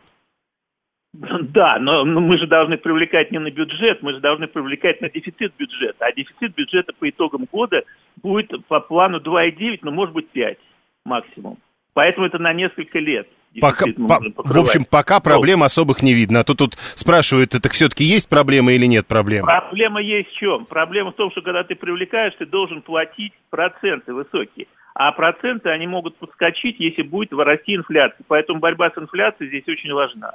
Да, 1.42 1.78
но, 1.80 2.06
мы 2.06 2.38
же 2.38 2.48
должны 2.48 2.78
привлекать 2.78 3.32
не 3.32 3.40
на 3.40 3.52
бюджет, 3.52 4.02
мы 4.02 4.14
же 4.14 4.22
должны 4.22 4.48
привлекать 4.48 5.02
на 5.02 5.10
дефицит 5.10 5.54
бюджета. 5.58 6.06
А 6.06 6.12
дефицит 6.14 6.56
бюджета 6.56 6.94
по 6.98 7.10
итогам 7.10 7.48
года 7.52 7.84
будет 8.22 8.52
по 8.68 8.80
плану 8.80 9.20
2,9, 9.20 9.80
но 9.82 9.92
может 9.92 10.14
быть 10.14 10.30
5 10.30 10.58
максимум. 11.06 11.58
Поэтому 11.94 12.26
это 12.26 12.40
на 12.40 12.54
несколько 12.54 13.00
лет. 13.00 13.28
Пока, 13.60 13.86
по, 13.86 14.22
в 14.38 14.58
общем, 14.58 14.86
пока 14.86 15.20
проблем 15.20 15.63
особых 15.63 16.01
не 16.01 16.13
видно. 16.13 16.39
А 16.39 16.43
то 16.43 16.55
тут 16.55 16.75
спрашивают, 16.96 17.53
это 17.53 17.67
все-таки 17.70 18.03
есть 18.05 18.29
проблема 18.29 18.72
или 18.72 18.86
нет 18.86 19.08
проблемы? 19.08 19.48
Проблема 19.48 20.01
есть 20.01 20.29
в 20.29 20.34
чем? 20.38 20.65
Проблема 20.65 21.12
в 21.12 21.15
том, 21.15 21.31
что 21.31 21.41
когда 21.41 21.63
ты 21.63 21.75
привлекаешь, 21.75 22.34
ты 22.38 22.46
должен 22.46 22.81
платить 22.81 23.34
проценты 23.50 24.13
высокие. 24.13 24.67
А 24.93 25.12
проценты, 25.12 25.70
они 25.70 25.88
могут 25.88 26.17
подскочить, 26.17 26.79
если 26.79 27.01
будет 27.01 27.34
расти 27.34 27.75
инфляция. 27.75 28.24
Поэтому 28.27 28.60
борьба 28.60 28.89
с 28.89 28.98
инфляцией 28.98 29.50
здесь 29.50 29.67
очень 29.67 29.93
важна. 29.93 30.34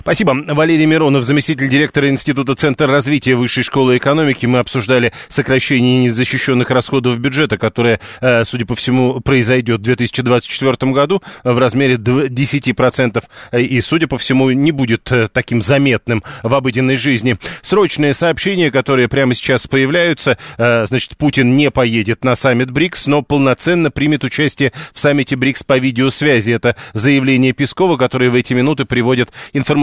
Спасибо. 0.00 0.36
Валерий 0.48 0.86
Миронов, 0.86 1.24
заместитель 1.24 1.68
директора 1.68 2.08
Института 2.08 2.54
Центра 2.54 2.86
развития 2.86 3.34
Высшей 3.34 3.62
школы 3.62 3.96
экономики. 3.96 4.46
Мы 4.46 4.58
обсуждали 4.58 5.12
сокращение 5.28 6.04
незащищенных 6.04 6.70
расходов 6.70 7.18
бюджета, 7.18 7.58
которое, 7.58 8.00
э, 8.20 8.44
судя 8.44 8.66
по 8.66 8.74
всему, 8.74 9.20
произойдет 9.20 9.80
в 9.80 9.82
2024 9.82 10.92
году 10.92 11.22
в 11.42 11.58
размере 11.58 11.96
10% 11.96 13.24
и, 13.52 13.80
судя 13.80 14.06
по 14.06 14.18
всему, 14.18 14.50
не 14.50 14.72
будет 14.72 15.10
э, 15.12 15.28
таким 15.32 15.62
заметным 15.62 16.22
в 16.42 16.54
обыденной 16.54 16.96
жизни. 16.96 17.36
Срочные 17.62 18.14
сообщения, 18.14 18.70
которые 18.70 19.08
прямо 19.08 19.34
сейчас 19.34 19.66
появляются. 19.66 20.38
Э, 20.58 20.86
значит, 20.86 21.16
Путин 21.16 21.56
не 21.56 21.70
поедет 21.70 22.24
на 22.24 22.34
саммит 22.34 22.70
БРИКС, 22.70 23.06
но 23.06 23.22
полноценно 23.22 23.90
примет 23.90 24.24
участие 24.24 24.72
в 24.92 24.98
саммите 24.98 25.36
БРИКС 25.36 25.62
по 25.64 25.78
видеосвязи. 25.78 26.50
Это 26.50 26.76
заявление 26.92 27.52
Пескова, 27.52 27.96
которое 27.96 28.30
в 28.30 28.34
эти 28.34 28.52
минуты 28.54 28.84
приводит 28.84 29.30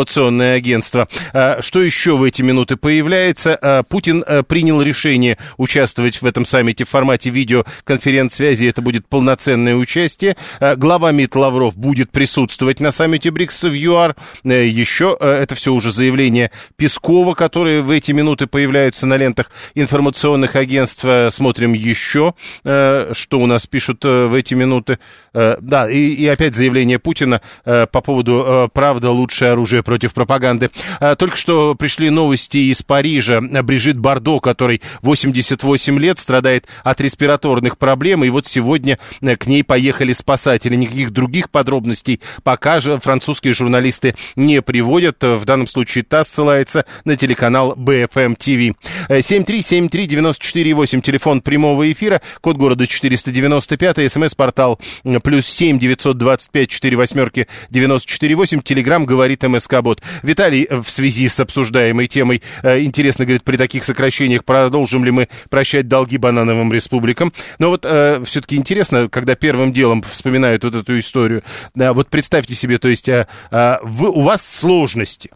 информационное 0.02 0.56
агентство. 0.56 1.08
А, 1.32 1.62
что 1.62 1.82
еще 1.82 2.18
в 2.18 2.24
эти 2.24 2.42
минуты 2.42 2.76
появляется? 2.76 3.58
А, 3.62 3.84
Путин 3.84 4.24
а, 4.26 4.42
принял 4.42 4.82
решение 4.82 5.38
участвовать 5.58 6.22
в 6.22 6.26
этом 6.26 6.44
саммите 6.44 6.86
в 6.86 6.90
формате 6.90 7.30
видеоконференц-связи. 7.30 8.66
Это 8.66 8.82
будет 8.82 9.08
полноценное 9.08 9.76
участие. 9.76 10.36
Глава 10.60 11.12
МИД 11.12 11.36
Лавров 11.36 11.78
будет 11.78 12.12
присутствовать 12.12 12.80
на 12.80 12.92
саммите 12.92 13.30
БРИКС 13.30 13.64
в 13.64 13.74
ЮАР. 13.74 14.16
Еще 14.44 15.16
это 15.20 15.54
все 15.56 15.72
уже 15.72 15.92
заявление 15.92 16.52
Пескова, 16.78 17.36
которые 17.36 17.82
в 17.84 17.92
эти 17.92 18.12
минуты 18.12 18.48
появляются 18.48 19.06
на 19.06 19.18
лентах 19.18 19.52
информационных 19.76 20.56
агентств. 20.56 21.06
Смотрим 21.30 21.74
еще, 21.74 22.34
что 22.64 23.40
у 23.40 23.46
нас 23.46 23.68
пишут 23.68 24.04
в 24.04 24.34
эти 24.34 24.56
минуты. 24.56 24.98
Да, 25.34 25.90
и, 25.90 26.26
опять 26.26 26.56
заявление 26.56 26.98
Путина 26.98 27.42
по 27.64 28.02
поводу 28.02 28.70
«Правда 28.74 29.12
лучшее 29.12 29.52
оружие 29.52 29.84
против 29.92 30.14
пропаганды. 30.14 30.72
А, 31.02 31.16
только 31.16 31.36
что 31.36 31.76
пришли 31.76 32.10
новости 32.10 32.72
из 32.72 32.82
Парижа. 32.82 33.42
Брижит 33.42 33.98
Бардо, 33.98 34.40
который 34.40 34.82
88 35.02 36.00
лет, 36.00 36.18
страдает 36.18 36.66
от 36.86 37.02
респираторных 37.02 37.78
проблем. 37.78 38.24
И 38.24 38.30
вот 38.30 38.48
сегодня 38.48 38.98
э, 39.20 39.36
к 39.36 39.48
ней 39.48 39.66
поехали 39.66 40.14
спасатели. 40.14 40.78
Никаких 40.78 41.10
других 41.12 41.50
подробностей 41.50 42.22
пока 42.44 42.80
же 42.80 43.00
французские 43.00 43.54
журналисты 43.54 44.16
не 44.38 44.62
приводят. 44.62 45.22
В 45.22 45.44
данном 45.44 45.68
случае 45.68 46.06
ТАСС 46.06 46.30
ссылается 46.30 46.86
на 47.04 47.18
телеканал 47.18 47.74
BFM 47.74 48.38
TV. 48.38 48.74
7373948, 49.10 51.02
телефон 51.02 51.42
прямого 51.42 51.92
эфира, 51.92 52.22
код 52.40 52.56
города 52.56 52.88
495, 52.88 54.10
смс-портал 54.10 54.80
плюс 55.22 55.48
7 55.48 55.80
925 55.80 56.70
4 56.70 56.96
восьмерки 56.96 57.48
948, 57.72 58.62
телеграмм 58.62 59.06
говорит 59.06 59.44
МС 59.44 59.68
МСК-бот. 59.82 60.02
Виталий 60.24 60.68
э, 60.70 60.82
в 60.82 60.90
связи 60.90 61.28
с 61.28 61.40
обсуждаемой 61.40 62.08
темой 62.08 62.42
э, 62.64 62.82
интересно 62.82 63.26
говорит, 63.26 63.44
при 63.44 63.58
таких 63.58 63.84
сокращениях 63.84 64.46
продолжим 64.46 65.04
ли 65.06 65.12
мы 65.12 65.30
прощать 65.50 65.88
долги 65.88 66.18
банановым 66.18 66.72
республикам. 66.72 67.34
Но 67.60 67.70
вот 67.70 67.86
э, 67.86 68.24
все-таки 68.26 68.56
интересно, 68.56 69.10
когда 69.10 69.36
первым 69.36 69.74
делом 69.74 70.02
вспоминают 70.04 70.64
вот 70.64 70.76
эту 70.76 70.98
историю, 71.00 71.44
вот 71.76 72.10
представьте 72.10 72.56
себе, 72.56 72.78
то 72.78 72.88
есть 72.88 73.08
вы, 73.08 74.10
у 74.10 74.22
вас 74.22 74.46
сложности, 74.46 75.32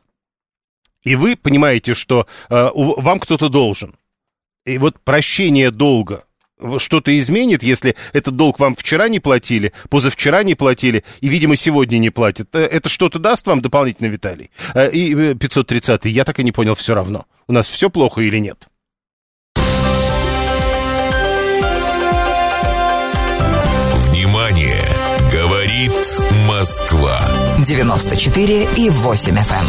и 1.03 1.15
вы 1.15 1.35
понимаете, 1.35 1.93
что 1.93 2.27
вам 2.49 3.19
кто-то 3.19 3.49
должен. 3.49 3.95
И 4.65 4.77
вот 4.77 4.99
прощение 4.99 5.71
долга, 5.71 6.23
что-то 6.77 7.17
изменит, 7.17 7.63
если 7.63 7.95
этот 8.13 8.35
долг 8.35 8.59
вам 8.59 8.75
вчера 8.75 9.09
не 9.09 9.19
платили, 9.19 9.73
позавчера 9.89 10.43
не 10.43 10.55
платили 10.55 11.03
и, 11.21 11.27
видимо, 11.27 11.55
сегодня 11.55 11.97
не 11.97 12.09
платят? 12.09 12.55
Э, 12.55 12.59
это 12.59 12.89
что-то 12.89 13.19
даст 13.19 13.47
вам 13.47 13.61
дополнительно, 13.61 14.07
Виталий? 14.07 14.51
Э, 14.73 14.89
и 14.89 15.33
530 15.33 16.05
э, 16.05 16.09
я 16.09 16.23
так 16.23 16.39
и 16.39 16.43
не 16.43 16.51
понял 16.51 16.75
все 16.75 16.95
равно. 16.95 17.25
У 17.47 17.53
нас 17.53 17.67
все 17.67 17.89
плохо 17.89 18.21
или 18.21 18.37
нет? 18.37 18.67
Внимание! 24.09 24.83
Говорит 25.31 25.91
Москва. 26.47 27.19
94 27.65 28.67
и 28.77 28.89
8 28.89 29.35
FM. 29.35 29.41
Эм. 29.41 29.65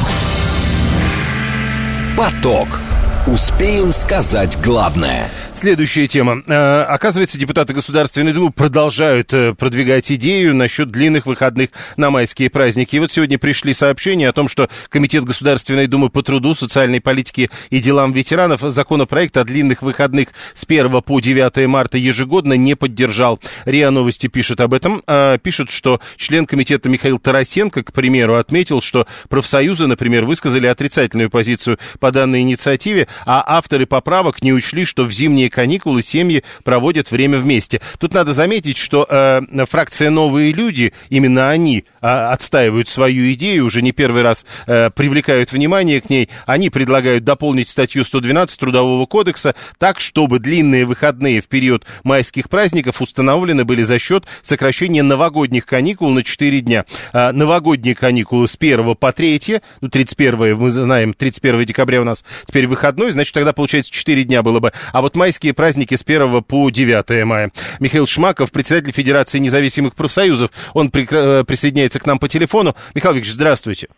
Поток. 2.16 2.85
Успеем 3.26 3.90
сказать 3.90 4.56
главное. 4.62 5.28
Следующая 5.52 6.06
тема. 6.06 6.44
Э, 6.46 6.82
оказывается, 6.82 7.36
депутаты 7.36 7.74
Государственной 7.74 8.32
Думы 8.32 8.52
продолжают 8.52 9.34
э, 9.34 9.52
продвигать 9.52 10.12
идею 10.12 10.54
насчет 10.54 10.92
длинных 10.92 11.26
выходных 11.26 11.70
на 11.96 12.10
майские 12.10 12.50
праздники. 12.50 12.94
И 12.94 13.00
вот 13.00 13.10
сегодня 13.10 13.36
пришли 13.36 13.74
сообщения 13.74 14.28
о 14.28 14.32
том, 14.32 14.48
что 14.48 14.68
Комитет 14.90 15.24
Государственной 15.24 15.88
Думы 15.88 16.08
по 16.08 16.22
труду, 16.22 16.54
социальной 16.54 17.00
политике 17.00 17.50
и 17.70 17.80
делам 17.80 18.12
ветеранов 18.12 18.60
законопроект 18.60 19.36
о 19.38 19.42
длинных 19.42 19.82
выходных 19.82 20.28
с 20.54 20.62
1 20.62 21.02
по 21.02 21.18
9 21.18 21.66
марта 21.66 21.98
ежегодно 21.98 22.52
не 22.52 22.76
поддержал. 22.76 23.40
РИА 23.64 23.90
Новости 23.90 24.28
пишет 24.28 24.60
об 24.60 24.72
этом. 24.72 25.02
Э, 25.08 25.38
пишут, 25.42 25.70
что 25.70 26.00
член 26.16 26.46
комитета 26.46 26.88
Михаил 26.88 27.18
Тарасенко, 27.18 27.82
к 27.82 27.92
примеру, 27.92 28.36
отметил, 28.36 28.80
что 28.80 29.08
профсоюзы, 29.28 29.88
например, 29.88 30.26
высказали 30.26 30.68
отрицательную 30.68 31.28
позицию 31.28 31.80
по 31.98 32.12
данной 32.12 32.42
инициативе, 32.42 33.08
а 33.24 33.44
авторы 33.46 33.86
поправок 33.86 34.42
не 34.42 34.52
учли, 34.52 34.84
что 34.84 35.04
в 35.04 35.12
зимние 35.12 35.50
каникулы 35.50 36.02
семьи 36.02 36.44
проводят 36.64 37.10
время 37.10 37.38
вместе. 37.38 37.80
Тут 37.98 38.14
надо 38.14 38.32
заметить, 38.32 38.76
что 38.76 39.06
э, 39.08 39.40
фракция 39.68 40.10
«Новые 40.10 40.52
люди», 40.52 40.92
именно 41.08 41.50
они 41.50 41.84
э, 42.00 42.06
отстаивают 42.06 42.88
свою 42.88 43.32
идею, 43.32 43.66
уже 43.66 43.82
не 43.82 43.92
первый 43.92 44.22
раз 44.22 44.44
э, 44.66 44.90
привлекают 44.90 45.52
внимание 45.52 46.00
к 46.00 46.10
ней. 46.10 46.28
Они 46.46 46.70
предлагают 46.70 47.24
дополнить 47.24 47.68
статью 47.68 48.04
112 48.04 48.58
Трудового 48.58 49.06
кодекса 49.06 49.54
так, 49.78 50.00
чтобы 50.00 50.38
длинные 50.38 50.84
выходные 50.84 51.40
в 51.40 51.48
период 51.48 51.84
майских 52.04 52.48
праздников 52.48 53.00
установлены 53.00 53.64
были 53.64 53.82
за 53.82 53.98
счет 53.98 54.24
сокращения 54.42 55.02
новогодних 55.02 55.66
каникул 55.66 56.10
на 56.10 56.22
4 56.22 56.60
дня. 56.60 56.84
Э, 57.12 57.32
новогодние 57.32 57.94
каникулы 57.94 58.48
с 58.48 58.56
1 58.58 58.94
по 58.96 59.12
3, 59.12 59.60
ну, 59.80 59.88
31 59.88 60.56
мы 60.56 60.70
знаем, 60.70 61.14
31 61.14 61.64
декабря 61.64 62.00
у 62.00 62.04
нас 62.04 62.24
теперь 62.46 62.66
выходной, 62.66 63.05
значит, 63.12 63.32
тогда 63.32 63.52
получается 63.52 63.90
4 63.92 64.24
дня 64.24 64.42
было 64.42 64.60
бы. 64.60 64.72
А 64.92 65.00
вот 65.00 65.16
майские 65.16 65.46
майские 65.46 65.54
праздники 65.54 65.94
с 65.94 66.02
1 66.02 66.42
по 66.42 66.70
9 66.70 67.24
мая. 67.24 67.50
Михаил 67.78 68.06
Шмаков, 68.06 68.50
председатель 68.52 68.92
Федерации 68.92 69.38
независимых 69.38 69.94
профсоюзов, 69.94 70.50
он 70.74 70.90
при, 70.90 71.06
э, 71.10 71.44
присоединяется 71.44 72.00
к 72.00 72.06
нам 72.06 72.18
по 72.18 72.28
телефону. 72.28 72.74
Михаил 72.94 73.14
Викторович, 73.14 73.34
здравствуйте. 73.34 73.88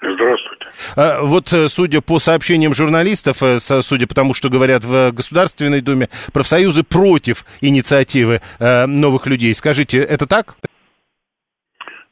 Здравствуйте. 0.00 0.66
А, 0.96 1.20
вот, 1.22 1.52
э, 1.52 1.68
судя 1.68 2.00
по 2.00 2.18
сообщениям 2.18 2.72
журналистов, 2.72 3.42
э, 3.42 3.58
судя 3.58 4.06
по 4.06 4.14
тому, 4.14 4.32
что 4.32 4.48
говорят 4.48 4.84
в 4.84 5.12
Государственной 5.12 5.80
Думе, 5.80 6.08
профсоюзы 6.32 6.82
против 6.82 7.44
инициативы 7.60 8.40
новых 8.86 9.26
людей. 9.26 9.54
Скажите, 9.54 9.98
это 9.98 10.26
так? 10.26 10.54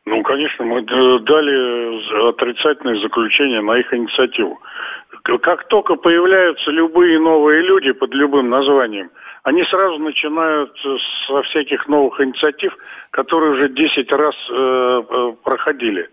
Ну, 0.04 0.22
конечно, 0.22 0.64
мы 0.64 0.82
дали 0.82 2.28
отрицательное 2.30 3.00
заключение 3.00 3.60
на 3.60 3.78
их 3.78 3.92
инициативу 3.92 4.58
как 5.36 5.68
только 5.68 5.96
появляются 5.96 6.70
любые 6.70 7.18
новые 7.20 7.60
люди 7.60 7.92
под 7.92 8.14
любым 8.14 8.48
названием, 8.48 9.10
они 9.42 9.62
сразу 9.64 9.98
начинают 9.98 10.72
со 11.26 11.42
всяких 11.42 11.86
новых 11.86 12.18
инициатив, 12.20 12.74
которые 13.10 13.52
уже 13.52 13.68
10 13.68 14.12
раз 14.12 14.34
э, 14.50 15.02
э, 15.08 15.32
проходили 15.42 16.08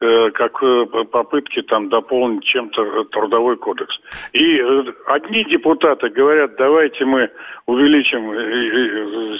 э, 0.00 0.30
как 0.30 0.62
э, 0.62 0.86
попытки 1.10 1.62
там 1.62 1.88
дополнить 1.88 2.44
чем-то 2.44 3.04
трудовой 3.04 3.56
кодекс. 3.56 3.96
И 4.32 4.60
одни 5.06 5.44
депутаты 5.44 6.08
говорят, 6.10 6.56
давайте 6.56 7.04
мы 7.04 7.30
увеличим 7.66 8.32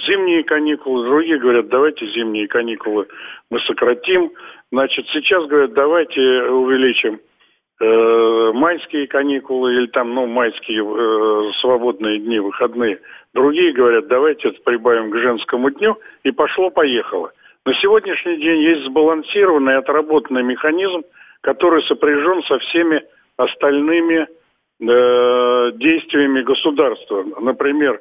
зимние 0.07 0.43
каникулы, 0.43 1.07
другие 1.07 1.39
говорят, 1.39 1.69
давайте 1.69 2.07
зимние 2.13 2.49
каникулы 2.49 3.07
мы 3.51 3.61
сократим. 3.61 4.31
Значит, 4.73 5.07
сейчас 5.13 5.47
говорят, 5.47 5.75
давайте 5.75 6.21
увеличим 6.21 7.15
э, 7.15 7.32
майские 7.83 9.09
каникулы 9.09 9.75
или 9.75 9.87
там, 9.87 10.15
ну, 10.15 10.27
майские 10.27 10.85
э, 10.85 11.51
свободные 11.61 12.21
дни, 12.21 12.39
выходные. 12.39 13.01
Другие 13.35 13.73
говорят, 13.73 14.07
давайте 14.07 14.49
это 14.49 14.61
прибавим 14.63 15.11
к 15.11 15.17
женскому 15.17 15.71
дню, 15.71 15.97
и 16.23 16.31
пошло-поехало. 16.31 17.33
На 17.65 17.75
сегодняшний 17.75 18.37
день 18.37 18.63
есть 18.63 18.87
сбалансированный, 18.87 19.79
отработанный 19.79 20.43
механизм, 20.43 21.03
который 21.41 21.83
сопряжен 21.85 22.43
со 22.45 22.59
всеми 22.59 23.03
остальными 23.37 24.27
э, 24.27 24.29
действиями 25.75 26.43
государства. 26.43 27.25
Например, 27.41 28.01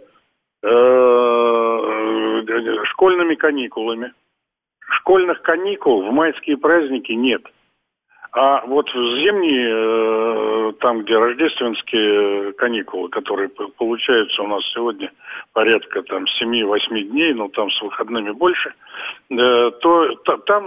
э, 0.64 0.68
э, 0.68 2.84
школьными 2.86 3.36
каникулами. 3.36 4.12
Школьных 5.00 5.42
каникул 5.42 6.04
в 6.04 6.12
майские 6.12 6.58
праздники 6.58 7.14
нет– 7.14 7.42
а 8.34 8.66
вот 8.66 8.88
в 8.90 9.18
зимние, 9.20 10.70
э, 10.70 10.74
там, 10.80 11.02
где 11.02 11.18
рождественские 11.18 12.54
каникулы, 12.54 13.10
которые 13.10 13.50
получаются 13.50 14.42
у 14.42 14.48
нас 14.48 14.64
сегодня 14.74 15.12
порядка 15.52 16.02
там 16.04 16.24
7-8 16.42 17.02
дней, 17.10 17.34
но 17.34 17.50
там 17.50 17.70
с 17.70 17.82
выходными 17.82 18.32
больше, 18.32 18.74
э, 19.32 19.72
то 19.82 20.16
там 20.46 20.66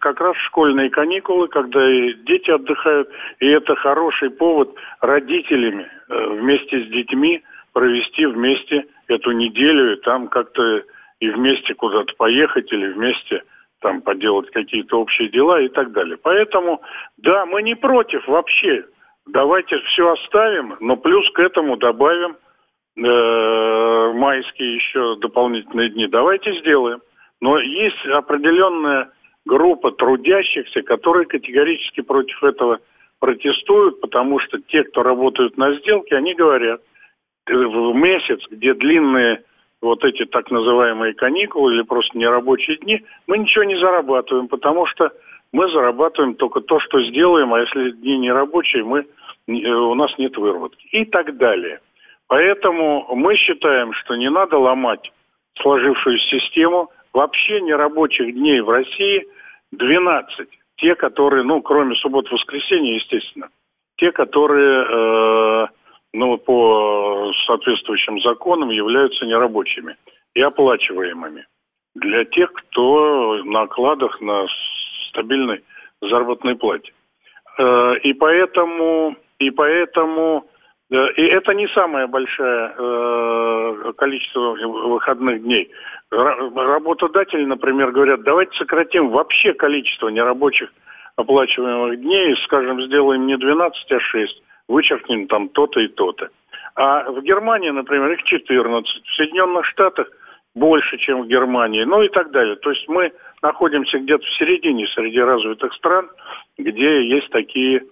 как 0.00 0.20
раз 0.20 0.36
школьные 0.38 0.90
каникулы, 0.90 1.46
когда 1.46 1.88
и 1.88 2.14
дети 2.14 2.50
отдыхают, 2.50 3.08
и 3.38 3.46
это 3.46 3.76
хороший 3.76 4.30
повод 4.30 4.74
родителями 5.00 5.86
э, 6.08 6.26
вместе 6.30 6.84
с 6.84 6.88
детьми 6.88 7.42
провести 7.72 8.26
вместе 8.26 8.86
эту 9.06 9.30
неделю 9.30 9.92
и 9.92 10.00
там 10.00 10.26
как-то 10.26 10.82
и 11.20 11.30
вместе 11.30 11.74
куда-то 11.74 12.12
поехать 12.16 12.72
или 12.72 12.88
вместе 12.88 13.44
там 13.82 14.00
поделать 14.00 14.50
какие-то 14.50 15.00
общие 15.00 15.28
дела 15.28 15.60
и 15.60 15.68
так 15.68 15.92
далее. 15.92 16.16
Поэтому, 16.22 16.80
да, 17.18 17.44
мы 17.44 17.62
не 17.62 17.74
против 17.74 18.26
вообще. 18.26 18.84
Давайте 19.26 19.78
все 19.78 20.12
оставим, 20.12 20.76
но 20.80 20.96
плюс 20.96 21.28
к 21.32 21.38
этому 21.38 21.76
добавим 21.76 22.36
э, 22.96 24.12
майские 24.14 24.74
еще 24.74 25.16
дополнительные 25.16 25.90
дни. 25.90 26.06
Давайте 26.06 26.58
сделаем. 26.60 27.00
Но 27.40 27.58
есть 27.58 28.04
определенная 28.06 29.10
группа 29.44 29.92
трудящихся, 29.92 30.82
которые 30.82 31.26
категорически 31.26 32.00
против 32.00 32.42
этого 32.42 32.80
протестуют, 33.20 34.00
потому 34.00 34.40
что 34.40 34.58
те, 34.58 34.84
кто 34.84 35.02
работают 35.02 35.56
на 35.56 35.74
сделке, 35.74 36.16
они 36.16 36.34
говорят, 36.34 36.80
э, 37.46 37.54
в 37.54 37.94
месяц, 37.94 38.40
где 38.50 38.74
длинные 38.74 39.44
вот 39.82 40.04
эти 40.04 40.24
так 40.24 40.50
называемые 40.50 41.12
каникулы 41.12 41.74
или 41.74 41.82
просто 41.82 42.16
нерабочие 42.16 42.76
дни, 42.78 43.02
мы 43.26 43.38
ничего 43.38 43.64
не 43.64 43.76
зарабатываем, 43.76 44.48
потому 44.48 44.86
что 44.86 45.10
мы 45.52 45.70
зарабатываем 45.70 46.34
только 46.34 46.60
то, 46.60 46.80
что 46.80 47.02
сделаем, 47.02 47.52
а 47.52 47.60
если 47.60 47.90
дни 47.90 48.16
нерабочие, 48.16 48.84
мы, 48.84 49.00
э, 49.00 49.52
у 49.52 49.94
нас 49.94 50.16
нет 50.18 50.36
выработки 50.36 50.86
и 50.92 51.04
так 51.04 51.36
далее. 51.36 51.80
Поэтому 52.28 53.14
мы 53.14 53.36
считаем, 53.36 53.92
что 53.92 54.14
не 54.14 54.30
надо 54.30 54.56
ломать 54.56 55.12
сложившуюся 55.60 56.40
систему. 56.40 56.90
Вообще 57.12 57.60
нерабочих 57.60 58.32
дней 58.32 58.60
в 58.60 58.70
России 58.70 59.26
12. 59.72 60.48
Те, 60.76 60.94
которые, 60.94 61.42
ну, 61.42 61.60
кроме 61.60 61.94
суббот-воскресенья, 61.96 62.94
естественно, 62.94 63.50
те, 63.98 64.12
которые 64.12 64.86
э, 64.88 65.66
ну, 66.14 66.38
по 66.38 67.11
соответствующим 67.52 68.20
законам 68.20 68.70
являются 68.70 69.26
нерабочими 69.26 69.96
и 70.34 70.40
оплачиваемыми 70.40 71.46
для 71.94 72.24
тех, 72.24 72.52
кто 72.52 73.42
на 73.44 73.62
окладах 73.62 74.20
на 74.20 74.46
стабильной 75.10 75.62
заработной 76.00 76.56
плате. 76.56 76.92
Э, 77.58 77.96
и 78.02 78.14
поэтому, 78.14 79.14
и 79.38 79.50
поэтому, 79.50 80.46
э, 80.90 81.12
и 81.16 81.22
это 81.22 81.52
не 81.52 81.68
самое 81.68 82.06
большое 82.06 82.72
э, 82.76 83.92
количество 83.96 84.56
выходных 84.90 85.42
дней. 85.42 85.70
Работодатели, 86.10 87.44
например, 87.44 87.90
говорят, 87.92 88.22
давайте 88.22 88.56
сократим 88.56 89.10
вообще 89.10 89.52
количество 89.52 90.08
нерабочих 90.08 90.72
оплачиваемых 91.16 92.00
дней, 92.00 92.34
скажем, 92.44 92.82
сделаем 92.82 93.26
не 93.26 93.36
12, 93.36 93.92
а 93.92 94.00
6 94.00 94.42
вычеркнем 94.68 95.26
там 95.26 95.48
то-то 95.50 95.80
и 95.80 95.88
то-то. 95.88 96.28
А 96.74 97.10
в 97.10 97.22
Германии, 97.22 97.70
например, 97.70 98.12
их 98.12 98.22
14. 98.22 99.04
В 99.04 99.16
Соединенных 99.16 99.66
Штатах 99.66 100.08
больше, 100.54 100.98
чем 100.98 101.22
в 101.22 101.26
Германии, 101.28 101.84
ну 101.84 102.02
и 102.02 102.08
так 102.08 102.30
далее. 102.30 102.56
То 102.56 102.70
есть 102.70 102.86
мы 102.88 103.12
находимся 103.42 103.98
где-то 103.98 104.24
в 104.24 104.38
середине 104.38 104.86
среди 104.88 105.20
развитых 105.20 105.72
стран, 105.74 106.08
где 106.58 107.06
есть 107.06 107.30
такие 107.30 107.82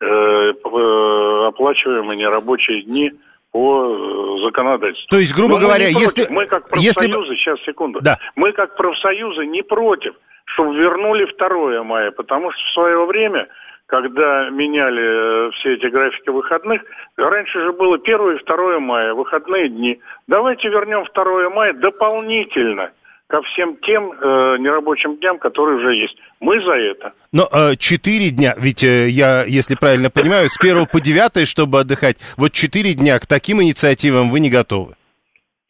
э, 0.00 0.04
э 0.04 1.46
оплачиваемые 1.48 2.18
нерабочие 2.18 2.82
дни 2.82 3.12
по 3.52 4.38
э, 4.38 4.44
законодательству. 4.44 5.08
То 5.10 5.18
есть, 5.18 5.34
грубо 5.34 5.54
Но 5.54 5.60
говоря, 5.60 5.88
если... 5.88 6.26
Мы 6.30 6.46
как 6.46 6.68
профсоюзы, 6.68 7.32
если... 7.32 7.36
сейчас, 7.36 7.60
секунду. 7.62 8.00
Да. 8.00 8.18
Мы 8.36 8.52
как 8.52 8.76
профсоюзы 8.76 9.46
не 9.46 9.62
против, 9.62 10.14
чтобы 10.44 10.76
вернули 10.76 11.26
2 11.36 11.82
мая, 11.84 12.10
потому 12.12 12.52
что 12.52 12.60
в 12.62 12.74
свое 12.74 13.04
время 13.06 13.48
когда 13.90 14.48
меняли 14.50 15.48
э, 15.48 15.50
все 15.52 15.74
эти 15.74 15.86
графики 15.86 16.30
выходных, 16.30 16.80
раньше 17.16 17.60
же 17.60 17.72
было 17.72 17.96
1 17.96 18.36
и 18.36 18.44
2 18.44 18.80
мая, 18.80 19.14
выходные 19.14 19.68
дни. 19.68 20.00
Давайте 20.28 20.68
вернем 20.68 21.04
2 21.12 21.50
мая 21.50 21.72
дополнительно 21.74 22.92
ко 23.26 23.42
всем 23.42 23.76
тем 23.78 24.12
э, 24.12 24.58
нерабочим 24.58 25.16
дням, 25.16 25.38
которые 25.38 25.78
уже 25.78 25.94
есть. 25.94 26.16
Мы 26.40 26.62
за 26.62 26.72
это. 26.72 27.12
Но 27.32 27.48
э, 27.52 27.76
4 27.76 28.30
дня, 28.30 28.54
ведь 28.56 28.84
э, 28.84 29.08
я, 29.08 29.44
если 29.44 29.74
правильно 29.74 30.08
понимаю, 30.08 30.48
с 30.48 30.56
1 30.60 30.86
по 30.86 31.00
9, 31.00 31.48
чтобы 31.48 31.80
отдыхать, 31.80 32.16
вот 32.36 32.52
4 32.52 32.94
дня 32.94 33.18
к 33.18 33.26
таким 33.26 33.60
инициативам 33.60 34.30
вы 34.30 34.38
не 34.38 34.50
готовы? 34.50 34.94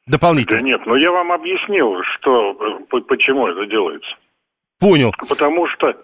Дополнительно. 0.06 0.58
Да 0.60 0.64
нет, 0.66 0.80
но 0.84 0.96
я 0.96 1.10
вам 1.10 1.32
объяснил, 1.32 2.02
что, 2.16 2.52
э, 2.92 3.00
почему 3.08 3.48
это 3.48 3.64
делается. 3.66 4.10
Понял. 4.78 5.12
Потому 5.28 5.66
что 5.68 5.94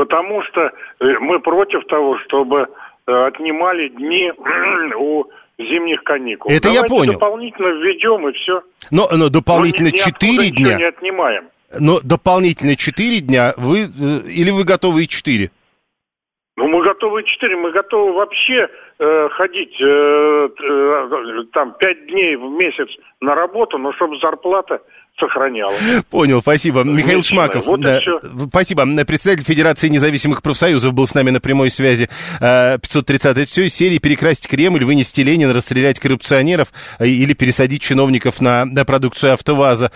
потому 0.00 0.42
что 0.44 0.60
э, 0.62 1.04
мы 1.20 1.40
против 1.40 1.84
того, 1.86 2.16
чтобы 2.20 2.68
э, 3.06 3.12
отнимали 3.12 3.88
дни 3.88 4.32
у 4.96 5.24
зимних 5.58 6.02
каникул. 6.04 6.50
Это 6.50 6.68
Давайте 6.68 6.80
я 6.80 6.98
понял. 6.98 7.12
дополнительно 7.12 7.68
введем 7.68 8.26
и 8.26 8.32
все. 8.32 8.62
Но, 8.90 9.08
но 9.14 9.28
дополнительно 9.28 9.90
но 9.92 9.96
4 9.98 10.50
дня. 10.52 10.76
не 10.78 10.84
отнимаем. 10.84 11.48
Но 11.78 12.00
дополнительно 12.02 12.76
4 12.76 13.20
дня 13.20 13.52
вы 13.58 13.80
э, 13.80 14.28
или 14.30 14.50
вы 14.50 14.64
готовы 14.64 15.04
и 15.04 15.06
4? 15.08 15.50
Ну, 16.56 16.68
мы 16.68 16.82
готовы 16.82 17.22
4, 17.22 17.56
мы 17.56 17.70
готовы 17.70 18.14
вообще 18.14 18.68
э, 18.98 19.28
ходить 19.32 19.78
э, 19.82 20.48
э, 20.62 21.44
там 21.52 21.74
5 21.78 22.06
дней 22.06 22.36
в 22.36 22.50
месяц 22.52 22.88
на 23.20 23.34
работу, 23.34 23.76
но 23.76 23.92
чтобы 23.92 24.18
зарплата 24.18 24.80
сохраняла. 25.18 25.74
Понял, 26.10 26.40
спасибо. 26.40 26.82
Михаил 26.82 27.22
Шмаков, 27.22 27.66
вот 27.66 27.80
да, 27.80 28.00
спасибо. 28.48 28.86
Председатель 29.04 29.44
Федерации 29.44 29.88
независимых 29.88 30.42
профсоюзов 30.42 30.92
был 30.92 31.06
с 31.06 31.14
нами 31.14 31.30
на 31.30 31.40
прямой 31.40 31.70
связи. 31.70 32.08
530 32.38 33.36
это 33.36 33.46
все 33.46 33.66
из 33.66 33.74
серии 33.74 33.98
«Перекрасить 33.98 34.48
Кремль», 34.48 34.84
«Вынести 34.84 35.20
Ленина», 35.20 35.52
«Расстрелять 35.52 35.98
коррупционеров» 35.98 36.72
э, 36.98 37.06
или 37.06 37.32
«Пересадить 37.32 37.82
чиновников 37.82 38.40
на, 38.40 38.64
на 38.64 38.84
продукцию 38.84 39.34
АвтоВАЗа». 39.34 39.90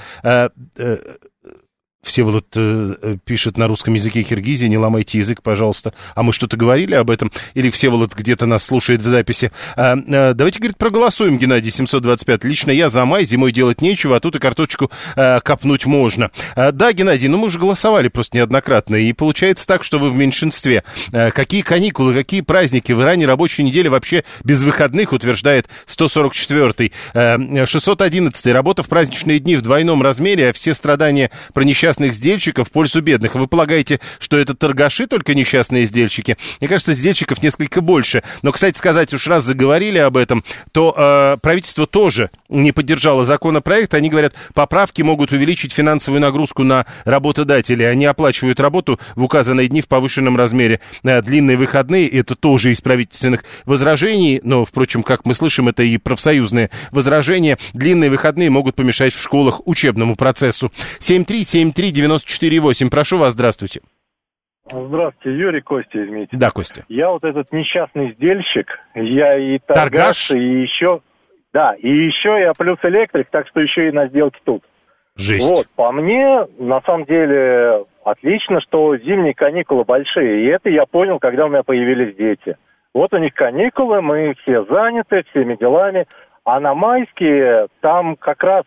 Э, 2.05 2.09
э, 2.09 2.15
Всеволод 2.15 2.47
э, 2.55 2.95
э, 3.01 3.17
пишет 3.25 3.57
на 3.57 3.69
русском 3.69 3.95
языке 3.95 4.23
Киргизии, 4.23 4.67
не 4.67 4.79
ломайте 4.79 5.19
язык, 5.19 5.43
пожалуйста. 5.43 5.95
А 6.15 6.23
мы 6.23 6.33
что-то 6.33 6.57
говорили 6.57 6.95
об 6.95 7.11
этом? 7.11 7.33
Или 7.55 7.71
Всеволод 7.71 8.15
где-то 8.15 8.47
нас 8.47 8.65
слушает 8.65 9.03
в 9.03 9.07
записи? 9.07 9.51
А, 9.77 9.97
а, 9.97 10.35
давайте, 10.35 10.59
говорит, 10.59 10.79
проголосуем, 10.79 11.39
Геннадий 11.39 11.71
725. 11.71 12.45
Лично 12.45 12.71
я 12.71 12.89
за 12.89 13.05
май, 13.05 13.25
зимой 13.25 13.53
делать 13.53 13.81
нечего, 13.81 14.17
а 14.17 14.21
тут 14.21 14.37
и 14.37 14.39
картошечку 14.39 14.91
а, 15.17 15.41
копнуть 15.41 15.87
можно. 15.87 16.31
А, 16.55 16.73
да, 16.73 16.93
Геннадий, 16.93 17.29
ну 17.29 17.39
мы 17.39 17.47
уже 17.47 17.59
голосовали 17.59 18.09
просто 18.09 18.37
неоднократно, 18.37 18.97
и 18.97 19.13
получается 19.13 19.67
так, 19.67 19.85
что 19.85 19.99
вы 19.99 20.11
в 20.11 20.17
меньшинстве. 20.17 20.85
А, 21.13 21.31
какие 21.31 21.63
каникулы, 21.63 22.15
какие 22.15 22.43
праздники? 22.43 22.93
В 22.93 23.03
Иране 23.03 23.27
рабочей 23.27 23.63
неделе 23.63 23.91
вообще 23.91 24.25
без 24.45 24.63
выходных, 24.63 25.13
утверждает 25.13 25.69
144-й. 25.87 26.93
А, 27.15 27.67
611 27.67 28.47
Работа 28.55 28.83
в 28.83 28.89
праздничные 28.89 29.41
дни 29.41 29.57
в 29.57 29.63
двойном 29.63 30.03
размере, 30.03 30.51
а 30.51 30.53
все 30.53 30.75
страдания 30.75 31.31
про 31.53 31.65
несчастные 31.65 31.94
несчастных 31.95 32.15
сдельщиков 32.15 32.69
в 32.69 32.73
пользу 32.73 33.01
бедных. 33.03 33.35
Вы 33.35 33.47
полагаете, 33.47 34.01
что 34.19 34.37
это 34.37 34.55
торгаши 34.55 35.07
только 35.07 35.35
несчастные 35.35 35.87
сдельщики? 35.87 36.37
Мне 36.61 36.69
кажется, 36.69 36.93
сдельщиков 36.93 37.43
несколько 37.43 37.81
больше. 37.81 38.23
Но, 38.43 38.53
кстати 38.53 38.77
сказать, 38.77 39.13
уж 39.15 39.27
раз 39.29 39.45
заговорили 39.45 39.99
об 39.99 40.17
этом, 40.17 40.43
то 40.73 40.95
э, 40.97 41.37
правительство 41.41 41.87
тоже 41.87 42.31
не 42.49 42.73
поддержало 42.73 43.25
законопроект. 43.25 43.95
Они 43.95 44.09
говорят, 44.09 44.35
поправки 44.55 45.03
могут 45.03 45.33
увеличить 45.33 45.73
финансовую 45.73 46.21
нагрузку 46.21 46.65
на 46.65 46.87
работодателей. 47.05 47.89
Они 47.89 48.07
оплачивают 48.07 48.61
работу 48.61 48.99
в 49.15 49.23
указанные 49.23 49.69
дни 49.69 49.81
в 49.81 49.89
повышенном 49.89 50.37
размере. 50.37 50.81
Э, 51.05 51.23
длинные 51.23 51.57
выходные, 51.57 52.09
это 52.09 52.35
тоже 52.35 52.73
из 52.73 52.81
правительственных 52.81 53.45
возражений, 53.67 54.41
но, 54.43 54.65
впрочем, 54.65 55.03
как 55.03 55.27
мы 55.27 55.35
слышим, 55.35 55.69
это 55.69 55.83
и 55.83 55.99
профсоюзные 55.99 56.71
возражения. 56.91 57.59
Длинные 57.73 58.11
выходные 58.11 58.51
могут 58.51 58.75
помешать 58.75 59.15
в 59.15 59.23
школах 59.23 59.67
учебному 59.67 60.17
процессу. 60.17 60.73
7373948. 61.91 62.91
Прошу 62.91 63.19
вас, 63.19 63.33
здравствуйте. 63.33 63.81
Здравствуйте, 64.71 65.39
Юрий 65.39 65.61
Костя 65.61 65.99
из 65.99 66.11
Мити. 66.11 66.37
Да, 66.37 66.51
Костя. 66.51 66.85
Я 66.89 67.11
вот 67.11 67.23
этот 67.23 67.53
несчастный 67.53 68.13
сдельщик, 68.15 68.67
я 68.95 69.37
и 69.37 69.59
торгаш, 69.59 70.29
Торгаш? 70.29 70.31
и 70.31 70.63
еще... 70.63 71.01
Да, 71.53 71.75
и 71.75 71.89
еще 71.89 72.41
я 72.41 72.53
плюс 72.57 72.79
электрик, 72.83 73.29
так 73.31 73.47
что 73.49 73.61
еще 73.61 73.89
и 73.89 73.93
на 73.93 74.09
сделке 74.09 74.41
тут. 74.45 74.65
Жесть. 75.17 75.49
Вот, 75.49 75.67
по 75.77 75.93
мне, 75.93 76.47
на 76.59 76.81
самом 76.81 77.05
деле, 77.05 77.85
отлично, 78.05 78.61
что 78.61 78.97
зимние 78.97 79.35
каникулы 79.35 79.85
большие. 79.85 80.45
И 80.45 80.49
это 80.49 80.71
я 80.71 80.87
понял, 80.87 81.21
когда 81.21 81.47
у 81.47 81.49
меня 81.49 81.63
появились 81.63 82.17
дети. 82.17 82.57
Вот 82.93 83.13
у 83.13 83.19
них 83.19 83.35
каникулы, 83.35 84.03
мы 84.03 84.35
все 84.43 84.65
заняты 84.65 85.25
всеми 85.31 85.57
делами. 85.57 86.07
А 86.45 86.59
на 86.59 86.75
майские 86.75 87.69
там 87.81 88.17
как 88.17 88.43
раз 88.43 88.65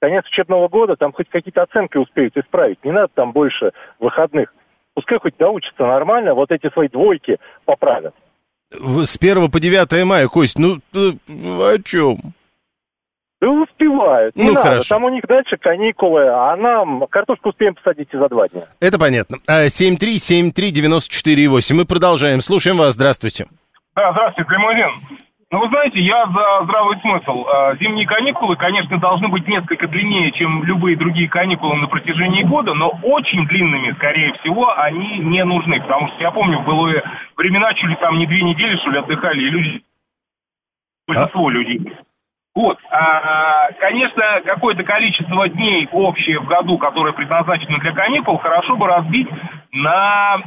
конец 0.00 0.24
учебного 0.26 0.68
года, 0.68 0.96
там 0.96 1.12
хоть 1.12 1.28
какие-то 1.28 1.62
оценки 1.62 1.96
успеют 1.96 2.36
исправить. 2.36 2.84
Не 2.84 2.92
надо 2.92 3.08
там 3.14 3.32
больше 3.32 3.72
выходных. 3.98 4.52
Пускай 4.94 5.18
хоть 5.18 5.36
доучатся 5.36 5.84
нормально, 5.86 6.34
вот 6.34 6.50
эти 6.50 6.70
свои 6.72 6.88
двойки 6.88 7.38
поправят. 7.64 8.14
С 8.72 9.16
1 9.20 9.50
по 9.50 9.60
9 9.60 10.04
мая, 10.04 10.26
Кость, 10.28 10.58
ну 10.58 10.78
ты 10.92 11.18
о 11.28 11.78
чем? 11.84 12.18
Да 13.38 13.50
успевают, 13.50 14.34
не 14.34 14.44
Ну, 14.44 14.52
надо. 14.54 14.66
хорошо. 14.68 14.88
Там 14.94 15.04
у 15.04 15.10
них 15.10 15.22
дальше 15.28 15.58
каникулы, 15.58 16.26
а 16.26 16.56
нам 16.56 17.06
картошку 17.08 17.50
успеем 17.50 17.74
посадить 17.74 18.08
и 18.12 18.16
за 18.16 18.28
два 18.30 18.48
дня. 18.48 18.62
Это 18.80 18.98
понятно. 18.98 19.38
А, 19.46 19.66
7373948. 19.68 21.74
Мы 21.74 21.84
продолжаем. 21.84 22.40
Слушаем 22.40 22.78
вас. 22.78 22.94
Здравствуйте. 22.94 23.46
Да, 23.94 24.10
здравствуйте, 24.12 24.50
Лимузин. 24.52 25.18
Ну, 25.56 25.62
вы 25.62 25.68
знаете, 25.68 25.98
я 26.00 26.26
за 26.26 26.64
здравый 26.64 27.00
смысл. 27.00 27.46
А, 27.46 27.74
Зимние 27.76 28.06
каникулы, 28.06 28.56
конечно, 28.56 28.98
должны 28.98 29.28
быть 29.28 29.48
несколько 29.48 29.88
длиннее, 29.88 30.30
чем 30.32 30.62
любые 30.64 30.98
другие 30.98 31.30
каникулы 31.30 31.76
на 31.76 31.86
протяжении 31.86 32.42
года, 32.42 32.74
но 32.74 32.90
очень 33.02 33.46
длинными, 33.46 33.92
скорее 33.92 34.34
всего, 34.34 34.78
они 34.78 35.20
не 35.20 35.42
нужны. 35.44 35.80
Потому 35.80 36.08
что 36.08 36.20
я 36.20 36.30
помню, 36.30 36.58
в 36.58 36.66
былые 36.66 37.02
времена 37.38 37.72
чуть 37.72 37.88
ли 37.88 37.96
там 37.96 38.18
не 38.18 38.26
две 38.26 38.42
недели, 38.42 38.76
что 38.76 38.90
ли, 38.90 38.98
отдыхали, 38.98 39.40
и 39.40 39.48
люди... 39.48 39.82
Большинство 41.06 41.48
людей. 41.48 41.90
Вот, 42.56 42.78
а, 42.90 43.70
конечно, 43.78 44.40
какое-то 44.42 44.82
количество 44.82 45.46
дней 45.46 45.86
общее 45.92 46.40
в 46.40 46.46
году, 46.46 46.78
которое 46.78 47.12
предназначено 47.12 47.78
для 47.80 47.92
каникул, 47.92 48.38
хорошо 48.38 48.76
бы 48.76 48.86
разбить 48.86 49.28
на, 49.72 50.38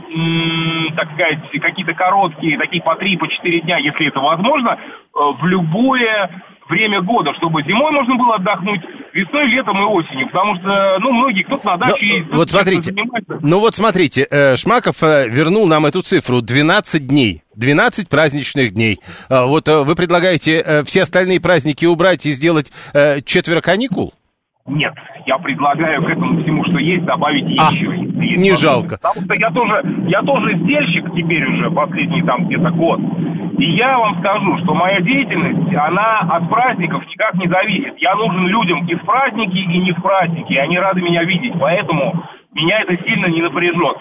так 0.96 1.08
сказать, 1.14 1.38
какие-то 1.62 1.94
короткие, 1.94 2.58
такие 2.58 2.82
по 2.82 2.96
3, 2.96 3.16
по 3.16 3.28
4 3.28 3.62
дня, 3.62 3.78
если 3.78 4.08
это 4.08 4.20
возможно, 4.22 4.72
э, 4.72 5.20
в 5.40 5.46
любое 5.46 6.44
время 6.68 7.02
года, 7.04 7.32
чтобы 7.36 7.62
зимой 7.62 7.92
можно 7.92 8.16
было 8.16 8.38
отдохнуть, 8.38 8.82
весной, 9.14 9.46
летом 9.46 9.78
и 9.80 9.86
осенью, 9.86 10.30
потому 10.30 10.56
что, 10.56 10.98
ну, 11.02 11.12
многие, 11.12 11.44
кто-то 11.44 11.68
на 11.68 11.74
Ну, 11.74 11.80
даче 11.80 12.06
ездит, 12.08 12.34
вот 12.34 12.50
смотрите, 12.50 12.96
ну 13.44 13.60
вот 13.60 13.76
смотрите, 13.76 14.26
э, 14.32 14.56
Шмаков 14.56 15.04
э, 15.04 15.30
вернул 15.30 15.68
нам 15.68 15.86
эту 15.86 16.02
цифру 16.02 16.42
12 16.42 17.06
дней. 17.06 17.44
12 17.60 18.10
праздничных 18.10 18.74
дней. 18.74 19.00
А 19.30 19.46
Вот 19.46 19.68
э, 19.68 19.84
вы 19.84 19.96
предлагаете 19.96 20.62
э, 20.66 20.84
все 20.84 21.04
остальные 21.04 21.42
праздники 21.42 21.86
убрать 21.86 22.26
и 22.26 22.32
сделать 22.32 22.72
э, 22.94 23.22
четверо 23.22 23.62
каникул? 23.62 24.14
Нет, 24.66 24.94
я 25.26 25.38
предлагаю 25.40 26.04
к 26.04 26.10
этому 26.10 26.42
всему, 26.44 26.64
что 26.66 26.78
есть, 26.78 27.04
добавить 27.04 27.46
А, 27.60 27.72
еще. 27.72 27.88
есть 27.88 28.38
не 28.38 28.56
жалко. 28.56 28.98
Потому 29.02 29.26
что 29.26 29.34
я 29.34 29.50
тоже, 29.50 30.06
я 30.08 30.22
тоже 30.22 30.58
сдельщик 30.60 31.06
теперь 31.16 31.44
уже 31.44 31.72
последний 31.72 32.22
там 32.24 32.46
где-то 32.46 32.70
год. 32.72 33.00
И 33.58 33.72
я 33.76 33.98
вам 33.98 34.20
скажу, 34.20 34.58
что 34.64 34.74
моя 34.76 35.02
деятельность, 35.02 35.76
она 35.76 36.20
от 36.20 36.50
праздников 36.50 37.04
никак 37.08 37.34
не 37.36 37.48
зависит. 37.48 37.96
Я 37.98 38.16
нужен 38.16 38.48
людям 38.48 38.88
и 38.88 38.96
в 38.96 39.04
праздники, 39.04 39.58
и 39.58 39.80
не 39.80 39.92
в 39.92 40.02
праздники. 40.02 40.54
И 40.54 40.58
они 40.58 40.78
рады 40.78 41.02
меня 41.02 41.24
видеть. 41.24 41.54
Поэтому 41.60 42.24
меня 42.54 42.80
это 42.82 42.96
сильно 43.04 43.26
не 43.26 43.42
напряжет. 43.42 43.98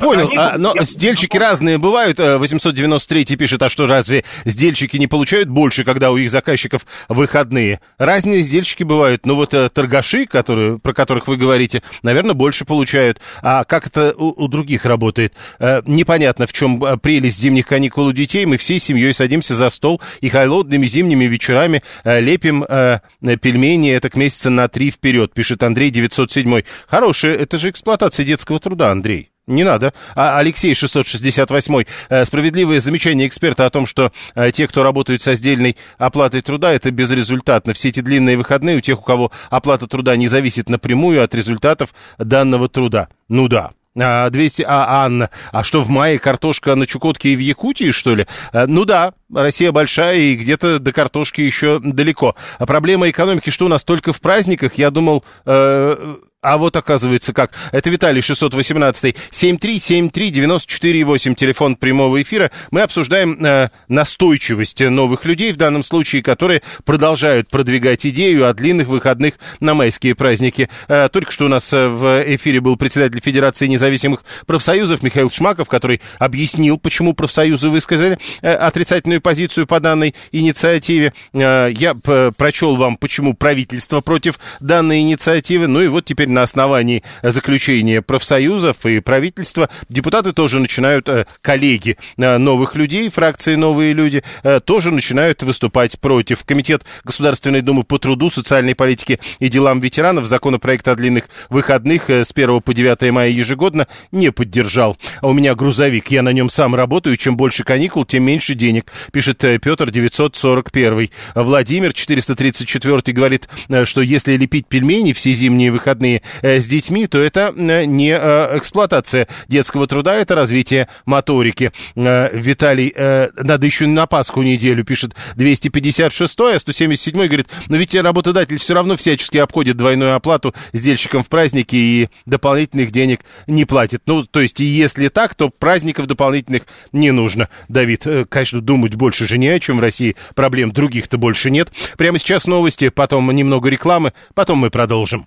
Понял, 0.00 0.28
каникулы, 0.28 0.38
а, 0.38 0.58
но 0.58 0.72
я- 0.74 0.84
сдельщики 0.84 1.36
разные 1.36 1.78
бывают. 1.78 2.20
Э, 2.20 2.38
893 2.38 3.36
пишет, 3.36 3.62
а 3.62 3.68
что, 3.68 3.86
разве 3.86 4.24
сдельщики 4.44 4.96
не 4.96 5.06
получают 5.06 5.48
больше, 5.48 5.84
когда 5.84 6.10
у 6.10 6.16
их 6.16 6.30
заказчиков 6.30 6.86
выходные? 7.08 7.80
Разные 7.98 8.42
сдельщики 8.42 8.82
бывают, 8.82 9.26
но 9.26 9.34
вот 9.34 9.52
э, 9.54 9.68
торгаши, 9.68 10.26
которые, 10.26 10.78
про 10.78 10.92
которых 10.92 11.26
вы 11.28 11.36
говорите, 11.36 11.82
наверное, 12.02 12.34
больше 12.34 12.64
получают. 12.64 13.20
А 13.42 13.64
как 13.64 13.86
это 13.88 14.14
у, 14.16 14.44
у 14.44 14.48
других 14.48 14.84
работает? 14.84 15.34
Э, 15.58 15.82
непонятно, 15.86 16.46
в 16.46 16.52
чем 16.52 16.82
э, 16.84 16.96
прелесть 16.96 17.38
зимних 17.38 17.66
каникул 17.66 18.06
у 18.06 18.12
детей. 18.12 18.44
Мы 18.46 18.56
всей 18.58 18.78
семьей 18.78 19.12
садимся 19.12 19.54
за 19.54 19.70
стол 19.70 20.00
и 20.20 20.28
холодными 20.28 20.86
зимними 20.86 21.24
вечерами 21.24 21.82
э, 22.04 22.20
лепим 22.20 22.64
э, 22.68 23.00
пельмени 23.40 23.90
это 23.90 24.08
к 24.10 24.16
месяца 24.16 24.50
на 24.50 24.68
три 24.68 24.90
вперед, 24.90 25.32
пишет 25.32 25.62
Андрей 25.62 25.90
907. 25.90 26.62
Хорошая, 26.86 27.36
это 27.36 27.58
же 27.58 27.70
эксплуатация 27.70 28.24
детского 28.24 28.58
труда, 28.64 28.90
Андрей. 28.90 29.30
Не 29.46 29.62
надо. 29.62 29.92
А 30.14 30.38
Алексей 30.38 30.74
668. 30.74 31.84
Э, 32.08 32.24
Справедливое 32.24 32.80
замечание 32.80 33.28
эксперта 33.28 33.66
о 33.66 33.70
том, 33.70 33.86
что 33.86 34.10
э, 34.34 34.50
те, 34.52 34.66
кто 34.66 34.82
работают 34.82 35.20
со 35.20 35.34
сдельной 35.34 35.76
оплатой 35.98 36.40
труда, 36.40 36.72
это 36.72 36.90
безрезультатно. 36.90 37.74
Все 37.74 37.90
эти 37.90 38.00
длинные 38.00 38.38
выходные 38.38 38.78
у 38.78 38.80
тех, 38.80 38.98
у 38.98 39.02
кого 39.02 39.30
оплата 39.50 39.86
труда 39.86 40.16
не 40.16 40.28
зависит 40.28 40.70
напрямую 40.70 41.22
от 41.22 41.34
результатов 41.34 41.94
данного 42.18 42.68
труда. 42.68 43.08
Ну 43.28 43.48
да. 43.48 43.72
А, 43.96 44.28
200, 44.28 44.62
а, 44.66 45.04
Анна, 45.04 45.30
а 45.52 45.62
что 45.62 45.82
в 45.82 45.88
мае 45.88 46.18
картошка 46.18 46.74
на 46.74 46.86
Чукотке 46.86 47.28
и 47.30 47.36
в 47.36 47.38
Якутии, 47.38 47.92
что 47.92 48.14
ли? 48.14 48.26
Э, 48.52 48.66
Ну 48.66 48.84
да, 48.84 49.12
Россия 49.32 49.72
большая 49.72 50.16
и 50.18 50.34
где-то 50.36 50.78
до 50.78 50.92
картошки 50.92 51.42
еще 51.42 51.80
далеко. 51.80 52.34
А 52.58 52.66
проблема 52.66 53.08
экономики, 53.10 53.50
что 53.50 53.66
у 53.66 53.68
нас 53.68 53.84
только 53.84 54.12
в 54.12 54.20
праздниках, 54.20 54.74
я 54.74 54.90
думал, 54.90 55.22
э, 55.46 56.16
а 56.44 56.58
вот 56.58 56.76
оказывается 56.76 57.32
как. 57.32 57.52
Это 57.72 57.88
Виталий 57.88 58.20
618 58.20 59.16
7373948, 59.30 61.34
телефон 61.34 61.76
прямого 61.76 62.20
эфира. 62.20 62.50
Мы 62.70 62.82
обсуждаем 62.82 63.42
э, 63.42 63.70
настойчивость 63.88 64.82
новых 64.82 65.24
людей, 65.24 65.52
в 65.52 65.56
данном 65.56 65.82
случае, 65.82 66.22
которые 66.22 66.60
продолжают 66.84 67.48
продвигать 67.48 68.04
идею 68.06 68.46
о 68.46 68.52
длинных 68.52 68.88
выходных 68.88 69.34
на 69.60 69.72
майские 69.72 70.14
праздники. 70.14 70.68
Э, 70.88 71.08
только 71.10 71.32
что 71.32 71.46
у 71.46 71.48
нас 71.48 71.72
э, 71.72 71.88
в 71.88 72.22
эфире 72.36 72.60
был 72.60 72.76
председатель 72.76 73.22
Федерации 73.22 73.66
независимых 73.66 74.22
профсоюзов 74.46 75.02
Михаил 75.02 75.30
Шмаков, 75.30 75.68
который 75.68 76.02
объяснил, 76.18 76.78
почему 76.78 77.14
профсоюзы 77.14 77.70
высказали 77.70 78.18
э, 78.42 78.52
отрицательную 78.52 79.22
позицию 79.22 79.66
по 79.66 79.80
данной 79.80 80.14
инициативе. 80.30 81.14
Э, 81.32 81.70
я 81.72 81.94
прочел 81.94 82.76
вам, 82.76 82.98
почему 82.98 83.32
правительство 83.32 84.02
против 84.02 84.38
данной 84.60 85.00
инициативы. 85.00 85.68
Ну 85.68 85.80
и 85.80 85.88
вот 85.88 86.04
теперь 86.04 86.33
на 86.34 86.42
основании 86.42 87.02
заключения 87.22 88.02
профсоюзов 88.02 88.84
и 88.84 89.00
правительства 89.00 89.70
депутаты 89.88 90.32
тоже 90.32 90.58
начинают, 90.58 91.08
э, 91.08 91.26
коллеги 91.40 91.96
э, 92.16 92.36
новых 92.36 92.74
людей, 92.74 93.08
фракции 93.08 93.54
«Новые 93.54 93.94
люди», 93.94 94.22
э, 94.42 94.60
тоже 94.60 94.90
начинают 94.90 95.42
выступать 95.42 95.98
против. 96.00 96.44
Комитет 96.44 96.82
Государственной 97.04 97.62
Думы 97.62 97.84
по 97.84 97.98
труду, 97.98 98.28
социальной 98.28 98.74
политике 98.74 99.20
и 99.38 99.48
делам 99.48 99.80
ветеранов 99.80 100.26
законопроект 100.26 100.86
о 100.88 100.96
длинных 100.96 101.24
выходных 101.48 102.10
с 102.10 102.32
1 102.34 102.60
по 102.60 102.74
9 102.74 103.12
мая 103.12 103.30
ежегодно 103.30 103.86
не 104.12 104.32
поддержал. 104.32 104.98
А 105.20 105.28
у 105.28 105.32
меня 105.32 105.54
грузовик, 105.54 106.08
я 106.10 106.22
на 106.22 106.30
нем 106.30 106.50
сам 106.50 106.74
работаю, 106.74 107.16
чем 107.16 107.36
больше 107.36 107.64
каникул, 107.64 108.04
тем 108.04 108.24
меньше 108.24 108.54
денег, 108.54 108.92
пишет 109.12 109.38
Петр 109.38 109.90
941. 109.90 111.10
Владимир 111.34 111.92
434 111.92 113.14
говорит, 113.14 113.48
что 113.84 114.02
если 114.02 114.36
лепить 114.36 114.66
пельмени 114.66 115.12
все 115.12 115.32
зимние 115.32 115.70
выходные 115.70 116.22
с 116.42 116.66
детьми, 116.66 117.06
то 117.06 117.18
это 117.18 117.52
э, 117.56 117.84
не 117.84 118.10
э, 118.10 118.58
эксплуатация 118.58 119.28
детского 119.48 119.86
труда, 119.86 120.14
это 120.14 120.34
развитие 120.34 120.88
моторики. 121.06 121.72
Э, 121.94 122.30
Виталий, 122.32 122.92
э, 122.94 123.28
надо 123.36 123.66
еще 123.66 123.86
на 123.86 124.06
Пасху 124.06 124.42
неделю, 124.42 124.84
пишет 124.84 125.14
256, 125.36 126.40
а 126.40 126.58
177 126.58 127.26
говорит, 127.26 127.48
но 127.68 127.76
ведь 127.76 127.94
работодатель 127.94 128.58
все 128.58 128.74
равно 128.74 128.96
всячески 128.96 129.38
обходит 129.38 129.76
двойную 129.76 130.14
оплату 130.14 130.54
сдельщикам 130.72 131.22
в 131.22 131.28
праздники 131.28 131.76
и 131.76 132.08
дополнительных 132.26 132.90
денег 132.90 133.20
не 133.46 133.64
платит. 133.64 134.02
Ну, 134.06 134.24
то 134.24 134.40
есть, 134.40 134.60
если 134.60 135.08
так, 135.08 135.34
то 135.34 135.50
праздников 135.50 136.06
дополнительных 136.06 136.62
не 136.92 137.10
нужно. 137.10 137.48
Давид, 137.68 138.06
э, 138.06 138.24
конечно, 138.28 138.60
думать 138.60 138.94
больше 138.94 139.26
же 139.26 139.38
не 139.38 139.48
о 139.48 139.60
чем 139.60 139.78
в 139.78 139.80
России, 139.80 140.16
проблем 140.34 140.72
других-то 140.72 141.18
больше 141.18 141.50
нет. 141.50 141.70
Прямо 141.96 142.18
сейчас 142.18 142.46
новости, 142.46 142.88
потом 142.88 143.30
немного 143.30 143.68
рекламы, 143.68 144.12
потом 144.34 144.58
мы 144.58 144.70
продолжим. 144.70 145.26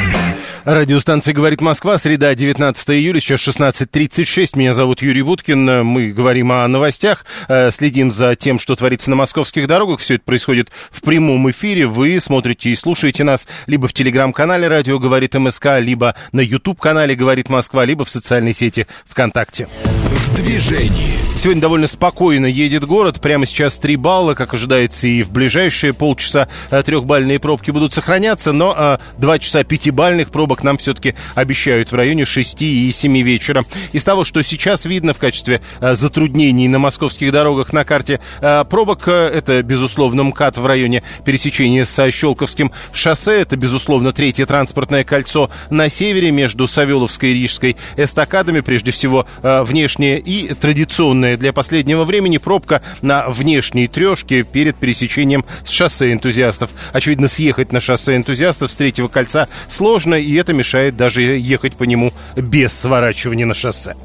Радиостанция 0.65 1.33
«Говорит 1.33 1.59
Москва», 1.59 1.97
среда, 1.97 2.35
19 2.35 2.89
июля, 2.91 3.19
сейчас 3.19 3.39
16.36. 3.47 4.51
Меня 4.55 4.75
зовут 4.75 5.01
Юрий 5.01 5.23
Буткин. 5.23 5.83
Мы 5.83 6.11
говорим 6.11 6.51
о 6.51 6.67
новостях, 6.67 7.25
э, 7.47 7.71
следим 7.71 8.11
за 8.11 8.35
тем, 8.35 8.59
что 8.59 8.75
творится 8.75 9.09
на 9.09 9.15
московских 9.15 9.65
дорогах. 9.65 9.99
Все 10.01 10.15
это 10.15 10.23
происходит 10.23 10.69
в 10.91 11.01
прямом 11.01 11.49
эфире. 11.49 11.87
Вы 11.87 12.19
смотрите 12.19 12.69
и 12.69 12.75
слушаете 12.75 13.23
нас 13.23 13.47
либо 13.65 13.87
в 13.87 13.93
телеграм-канале 13.93 14.67
«Радио 14.67 14.99
говорит 14.99 15.33
МСК», 15.33 15.79
либо 15.79 16.13
на 16.31 16.41
YouTube-канале 16.41 17.15
«Говорит 17.15 17.49
Москва», 17.49 17.83
либо 17.83 18.05
в 18.05 18.09
социальной 18.11 18.53
сети 18.53 18.85
ВКонтакте. 19.07 19.67
В 19.67 20.35
движении. 20.35 21.17
Сегодня 21.37 21.61
довольно 21.61 21.87
спокойно 21.87 22.45
едет 22.45 22.85
город. 22.85 23.19
Прямо 23.19 23.47
сейчас 23.47 23.79
3 23.79 23.95
балла, 23.95 24.35
как 24.35 24.53
ожидается, 24.53 25.07
и 25.07 25.23
в 25.23 25.31
ближайшие 25.31 25.91
полчаса 25.91 26.47
э, 26.69 26.83
трехбальные 26.83 27.39
пробки 27.39 27.71
будут 27.71 27.93
сохраняться, 27.93 28.51
но 28.51 28.99
2 29.17 29.39
часа 29.39 29.63
пятибальных 29.63 30.29
пробок 30.29 30.50
пробок 30.51 30.63
нам 30.63 30.77
все-таки 30.77 31.15
обещают 31.33 31.93
в 31.93 31.95
районе 31.95 32.25
6 32.25 32.61
и 32.61 32.91
7 32.91 33.21
вечера. 33.21 33.63
Из 33.93 34.03
того, 34.03 34.25
что 34.25 34.41
сейчас 34.41 34.83
видно 34.83 35.13
в 35.13 35.17
качестве 35.17 35.61
э, 35.79 35.95
затруднений 35.95 36.67
на 36.67 36.77
московских 36.77 37.31
дорогах 37.31 37.71
на 37.71 37.85
карте 37.85 38.19
э, 38.41 38.65
пробок, 38.69 39.07
э, 39.07 39.31
это, 39.33 39.63
безусловно, 39.63 40.23
МКАД 40.23 40.57
в 40.57 40.65
районе 40.65 41.03
пересечения 41.23 41.85
со 41.85 42.11
Щелковским 42.11 42.71
шоссе, 42.91 43.39
это, 43.39 43.55
безусловно, 43.55 44.11
третье 44.11 44.45
транспортное 44.45 45.05
кольцо 45.05 45.49
на 45.69 45.87
севере 45.87 46.31
между 46.31 46.67
Савеловской 46.67 47.29
и 47.29 47.33
Рижской 47.33 47.77
эстакадами, 47.95 48.59
прежде 48.59 48.91
всего, 48.91 49.25
внешняя 49.41 50.17
и 50.17 50.53
традиционная 50.53 51.37
для 51.37 51.53
последнего 51.53 52.03
времени 52.03 52.39
пробка 52.39 52.81
на 53.01 53.29
внешней 53.29 53.87
трешке 53.87 54.43
перед 54.43 54.75
пересечением 54.75 55.45
с 55.63 55.69
шоссе 55.69 56.11
энтузиастов. 56.11 56.71
Очевидно, 56.91 57.29
съехать 57.29 57.71
на 57.71 57.79
шоссе 57.79 58.17
энтузиастов 58.17 58.71
с 58.71 58.77
третьего 58.77 59.07
кольца 59.07 59.47
сложно, 59.69 60.15
и 60.15 60.40
это 60.41 60.53
мешает 60.53 60.97
даже 60.97 61.21
ехать 61.21 61.73
по 61.73 61.83
нему 61.83 62.13
без 62.35 62.73
сворачивания 62.73 63.45
на 63.45 63.53
шоссе. 63.53 63.95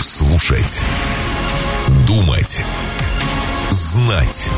Слушать. 0.00 0.82
Думать. 2.06 2.64
Знать. 3.70 4.50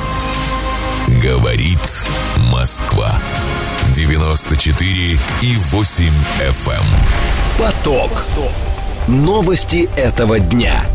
Говорит 1.23 2.07
Москва. 2.53 3.21
94 3.95 5.19
и 5.43 5.57
8 5.57 6.13
FM. 6.41 6.71
Эм. 6.71 6.85
Поток. 7.59 8.25
Новости 9.09 9.89
этого 9.97 10.39
дня. 10.39 10.87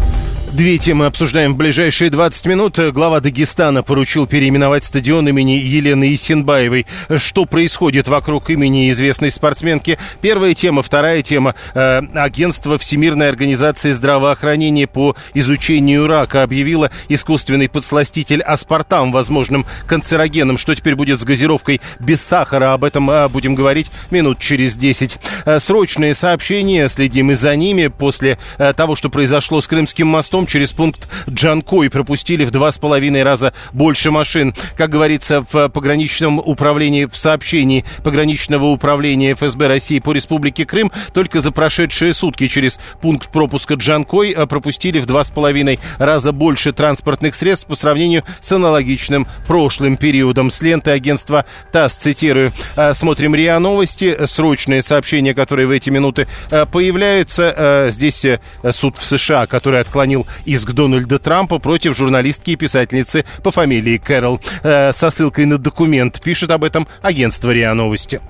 Две 0.58 0.80
темы 0.80 1.06
обсуждаем 1.06 1.54
в 1.54 1.58
ближайшие 1.58 2.10
20 2.10 2.46
минут. 2.48 2.80
Глава 2.80 3.20
Дагестана 3.20 3.84
поручил 3.84 4.26
переименовать 4.26 4.84
стадион 4.84 5.30
имени 5.30 5.52
Елены 5.52 6.16
Исенбаевой. 6.16 6.88
Что 7.18 7.46
происходит 7.46 8.08
вокруг 8.08 8.50
имени 8.50 8.90
известной 8.90 9.30
спортсменки? 9.30 10.00
Первая 10.20 10.56
тема. 10.56 10.82
Вторая 10.82 11.22
тема. 11.22 11.54
Э, 11.76 12.02
агентство 12.16 12.80
Всемирной 12.80 13.30
организации 13.30 13.92
здравоохранения 13.92 14.88
по 14.88 15.16
изучению 15.36 16.08
рака 16.08 16.42
объявило 16.42 16.90
искусственный 17.08 17.70
подсластитель 17.70 18.42
аспартам 18.42 19.12
возможным 19.12 19.68
канцерогеном. 19.86 20.58
Что 20.58 20.74
теперь 20.74 20.96
будет 20.96 21.22
с 21.22 21.24
газировкой 21.24 21.82
без 22.00 22.24
сахара? 22.24 22.74
Об 22.74 22.84
этом 22.84 23.12
э, 23.12 23.28
будем 23.30 23.54
говорить 23.54 23.92
минут 24.10 24.40
через 24.40 24.76
10. 24.76 25.20
Э, 25.46 25.60
срочные 25.60 26.16
сообщения. 26.16 26.90
Следим 26.90 27.30
и 27.30 27.36
за 27.36 27.56
ними. 27.56 27.90
После 27.90 28.40
того, 28.58 28.96
что 28.96 29.12
произошло 29.12 29.62
с 29.62 29.68
Крымским 29.68 30.08
мостом, 30.08 30.47
через 30.48 30.74
пункт 30.74 31.08
Джанкой 31.30 31.90
пропустили 31.90 32.46
в 32.46 32.52
два 32.52 32.72
с 32.72 32.78
половиной 32.78 33.24
раза 33.24 33.54
больше 33.74 34.12
машин. 34.12 34.54
Как 34.76 34.90
говорится 34.90 35.46
в 35.52 35.70
пограничном 35.70 36.40
управлении, 36.40 37.06
в 37.06 37.16
сообщении 37.16 37.86
пограничного 38.04 38.66
управления 38.66 39.34
ФСБ 39.34 39.68
России 39.68 40.00
по 40.00 40.12
Республике 40.12 40.66
Крым, 40.66 40.92
только 41.14 41.42
за 41.42 41.52
прошедшие 41.52 42.14
сутки 42.14 42.48
через 42.48 42.80
пункт 43.02 43.32
пропуска 43.32 43.76
Джанкой 43.76 44.32
э, 44.32 44.46
пропустили 44.46 45.00
в 45.00 45.06
два 45.06 45.24
с 45.24 45.32
половиной 45.32 45.80
раза 45.98 46.32
больше 46.32 46.72
транспортных 46.72 47.36
средств 47.36 47.68
по 47.68 47.76
сравнению 47.76 48.24
с 48.42 48.52
аналогичным 48.52 49.28
прошлым 49.48 49.98
периодом. 49.98 50.52
С 50.52 50.62
ленты 50.62 50.92
агентства 50.92 51.46
ТАСС, 51.72 51.96
цитирую, 51.96 52.52
«Э, 52.76 52.94
смотрим 52.94 53.36
РИА 53.36 53.60
Новости, 53.60 54.26
срочные 54.26 54.82
сообщения, 54.82 55.34
которые 55.34 55.68
в 55.68 55.72
эти 55.72 55.90
минуты 55.90 56.28
э, 56.52 56.66
появляются. 56.66 57.88
Здесь 57.90 58.26
суд 58.72 58.98
в 58.98 59.04
США, 59.04 59.48
который 59.48 59.80
отклонил 59.80 60.27
иск 60.46 60.72
Дональда 60.72 61.20
Трампа 61.20 61.60
против 61.60 61.96
журналистки 61.96 62.52
и 62.52 62.56
писательницы 62.56 63.26
по 63.44 63.52
фамилии 63.52 63.98
Кэрол. 63.98 64.40
Э, 64.64 64.92
со 64.94 65.10
ссылкой 65.10 65.46
на 65.46 65.58
документ 65.58 66.22
пишет 66.22 66.52
об 66.52 66.64
этом 66.64 66.88
агентство 67.02 67.52
РИА 67.52 67.74
Новости. 67.74 68.22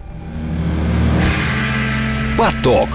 Поток. 2.37 2.89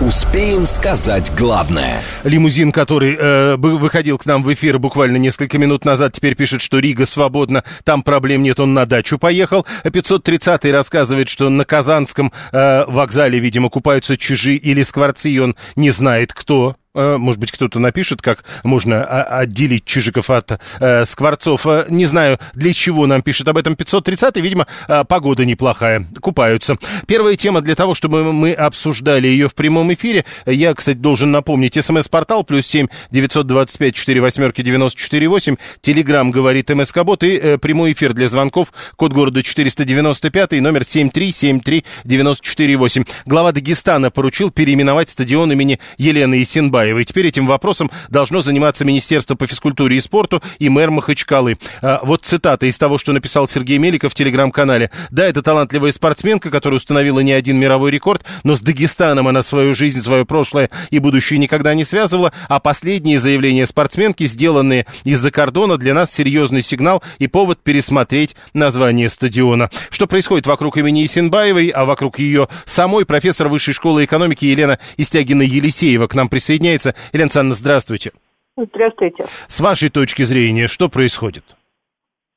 Успеем 0.00 0.64
сказать 0.64 1.30
главное. 1.36 2.00
Лимузин, 2.24 2.72
который 2.72 3.16
э, 3.20 3.56
выходил 3.56 4.16
к 4.16 4.24
нам 4.24 4.42
в 4.42 4.52
эфир 4.52 4.78
буквально 4.78 5.18
несколько 5.18 5.58
минут 5.58 5.84
назад, 5.84 6.14
теперь 6.14 6.34
пишет, 6.34 6.62
что 6.62 6.78
Рига 6.78 7.04
свободна, 7.04 7.64
там 7.84 8.02
проблем 8.02 8.42
нет, 8.42 8.58
он 8.60 8.72
на 8.72 8.86
дачу 8.86 9.18
поехал. 9.18 9.66
530-й 9.84 10.72
рассказывает, 10.72 11.28
что 11.28 11.50
на 11.50 11.66
Казанском 11.66 12.32
э, 12.50 12.84
вокзале, 12.86 13.38
видимо, 13.38 13.68
купаются 13.68 14.16
чижи 14.16 14.54
или 14.54 14.82
скворцы, 14.82 15.30
и 15.30 15.38
он 15.38 15.54
не 15.76 15.90
знает, 15.90 16.32
кто. 16.32 16.76
Э, 16.92 17.18
может 17.18 17.40
быть, 17.40 17.52
кто-то 17.52 17.78
напишет, 17.78 18.20
как 18.20 18.42
можно 18.64 19.04
отделить 19.04 19.84
Чижиков 19.84 20.28
от 20.28 20.60
э, 20.80 21.04
Скворцов. 21.04 21.64
Э, 21.64 21.86
не 21.88 22.04
знаю, 22.04 22.40
для 22.54 22.74
чего 22.74 23.06
нам 23.06 23.22
пишет 23.22 23.46
об 23.46 23.58
этом 23.58 23.76
530 23.76 24.36
видимо, 24.38 24.66
э, 24.88 25.04
погода 25.04 25.44
неплохая, 25.44 26.04
купаются. 26.20 26.78
Первая 27.06 27.36
тема 27.36 27.60
для 27.60 27.76
того, 27.76 27.94
чтобы 27.94 28.32
мы 28.32 28.52
обсуждали 28.52 29.28
ее 29.28 29.48
в 29.48 29.54
прямом 29.54 29.92
эфире. 29.94 30.24
Я, 30.46 30.74
кстати, 30.74 30.96
должен 30.96 31.30
напомнить, 31.30 31.74
смс-портал 31.80 32.42
плюс 32.42 32.66
семь 32.66 32.88
девятьсот 33.12 33.46
двадцать 33.46 33.78
пять 33.78 33.94
четыре 33.94 34.20
восьмерки 34.20 34.60
девяносто 34.62 35.00
четыре 35.00 35.28
восемь, 35.28 35.56
телеграмм 35.82 36.32
говорит 36.32 36.70
МСК-бот 36.70 37.22
и 37.22 37.36
э, 37.36 37.58
прямой 37.58 37.92
эфир 37.92 38.14
для 38.14 38.28
звонков, 38.28 38.72
код 38.96 39.12
города 39.12 39.44
495, 39.44 40.52
номер 40.60 40.82
семь 40.82 41.08
три 41.08 41.30
семь 41.30 41.60
три 41.60 41.84
девяносто 42.02 42.44
четыре 42.44 42.76
восемь. 42.76 43.04
Глава 43.26 43.52
Дагестана 43.52 44.10
поручил 44.10 44.50
переименовать 44.50 45.08
стадион 45.08 45.52
имени 45.52 45.78
Елены 45.96 46.42
Исенбай 46.42 46.79
Назарбаевой. 46.80 47.04
Теперь 47.04 47.26
этим 47.26 47.46
вопросом 47.46 47.90
должно 48.08 48.42
заниматься 48.42 48.84
Министерство 48.84 49.34
по 49.34 49.46
физкультуре 49.46 49.96
и 49.96 50.00
спорту 50.00 50.42
и 50.58 50.68
мэр 50.68 50.90
Махачкалы. 50.90 51.58
А, 51.82 52.00
вот 52.02 52.24
цитата 52.24 52.66
из 52.66 52.78
того, 52.78 52.98
что 52.98 53.12
написал 53.12 53.46
Сергей 53.46 53.78
Меликов 53.78 54.12
в 54.12 54.14
телеграм-канале. 54.14 54.90
Да, 55.10 55.26
это 55.26 55.42
талантливая 55.42 55.92
спортсменка, 55.92 56.50
которая 56.50 56.78
установила 56.78 57.20
не 57.20 57.32
один 57.32 57.58
мировой 57.58 57.90
рекорд, 57.90 58.24
но 58.44 58.56
с 58.56 58.60
Дагестаном 58.60 59.28
она 59.28 59.42
свою 59.42 59.74
жизнь, 59.74 60.00
свое 60.00 60.24
прошлое 60.24 60.70
и 60.90 60.98
будущее 60.98 61.38
никогда 61.38 61.74
не 61.74 61.84
связывала, 61.84 62.32
а 62.48 62.60
последние 62.60 63.20
заявления 63.20 63.66
спортсменки, 63.66 64.24
сделанные 64.24 64.86
из-за 65.04 65.30
кордона, 65.30 65.76
для 65.76 65.94
нас 65.94 66.12
серьезный 66.12 66.62
сигнал 66.62 67.02
и 67.18 67.26
повод 67.26 67.62
пересмотреть 67.62 68.36
название 68.54 69.08
стадиона. 69.08 69.70
Что 69.90 70.06
происходит 70.06 70.46
вокруг 70.46 70.76
имени 70.76 71.04
Исенбаевой, 71.04 71.68
а 71.68 71.84
вокруг 71.84 72.18
ее 72.18 72.48
самой 72.64 73.04
профессор 73.04 73.48
Высшей 73.48 73.74
школы 73.74 74.04
экономики 74.04 74.44
Елена 74.44 74.78
Истягина-Елисеева 74.96 76.06
к 76.06 76.14
нам 76.14 76.28
присоединяется 76.28 76.69
присоединяется. 76.70 76.94
Елена 77.12 77.24
Александровна, 77.24 77.54
здравствуйте. 77.54 78.12
Здравствуйте. 78.56 79.24
С 79.48 79.60
вашей 79.60 79.90
точки 79.90 80.22
зрения, 80.22 80.66
что 80.66 80.88
происходит? 80.88 81.44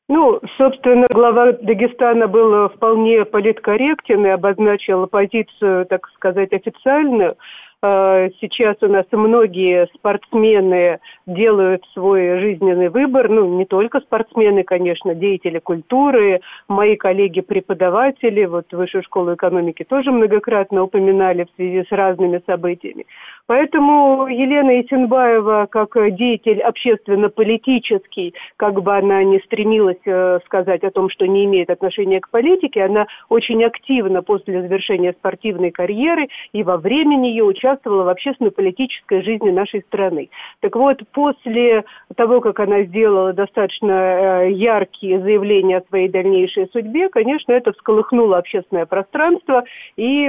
Ну, 0.10 0.39
собственно, 0.58 1.08
глава 1.12 1.54
Дагестана 1.54 2.28
был 2.28 2.69
вполне 2.69 3.26
политкорректен 3.26 4.26
и 4.26 4.30
обозначил 4.30 5.08
позицию, 5.08 5.86
так 5.86 6.08
сказать, 6.15 6.52
официальную. 6.52 7.38
А, 7.86 8.30
сейчас 8.39 8.78
у 8.82 8.88
нас 8.88 9.06
многие 9.12 9.88
спортсмены 9.93 11.00
делают 11.26 11.84
свой 11.93 12.39
жизненный 12.39 12.88
выбор, 12.88 13.28
ну, 13.28 13.58
не 13.58 13.65
только 13.65 14.00
спортсмены, 14.00 14.63
конечно, 14.63 15.13
деятели 15.13 15.60
культуры, 15.60 16.39
мои 16.69 16.96
коллеги-преподаватели, 16.96 18.46
вот 18.46 18.72
Высшую 18.72 19.04
школу 19.04 19.34
экономики 19.34 19.84
тоже 19.84 20.12
многократно 20.12 20.84
упоминали 20.84 21.43
в 21.43 21.56
связи 21.58 21.84
с 21.84 21.91
разными 21.91 22.41
событиями. 22.46 23.06
Поэтому 23.45 24.27
Елена 24.27 24.79
Исенбаева, 24.82 25.67
как 25.69 25.97
деятель 26.15 26.62
общественно-политический, 26.62 28.34
как 28.56 28.82
бы 28.82 28.95
она 28.95 29.21
не 29.25 29.39
стремилась 29.39 29.97
э, 30.06 30.39
сказать 30.45 30.84
о 30.84 30.91
том, 30.91 31.10
что 31.10 31.27
не 31.27 31.43
имеет 31.43 31.69
отношения 31.69 32.21
к 32.21 32.29
политике, 32.29 32.86
она 32.86 33.06
очень 33.27 33.62
активно 33.65 34.23
после 34.23 34.62
завершения 34.62 35.12
спортивной 35.12 35.71
карьеры 35.71 36.29
и 36.53 36.63
во 36.63 36.77
время 36.77 37.17
нее 37.17 37.43
участвовала 37.43 38.06
в 38.06 38.10
общественно-политической 38.10 39.21
жизни 39.23 39.51
нашей 39.51 39.82
страны. 39.82 40.29
Так 40.62 40.77
вот, 40.77 41.01
после 41.12 41.84
того, 42.15 42.39
как 42.39 42.62
она 42.62 42.84
сделала 42.84 43.34
достаточно 43.34 43.91
э, 43.91 44.51
яркие 44.51 45.19
заявления 45.19 45.79
о 45.79 45.88
своей 45.89 46.08
дальнейшей 46.08 46.69
судьбе, 46.71 47.10
конечно, 47.10 47.51
это 47.51 47.73
всколыхнуло 47.73 48.38
общественное 48.38 48.86
пространство 48.86 49.65
и 49.97 50.27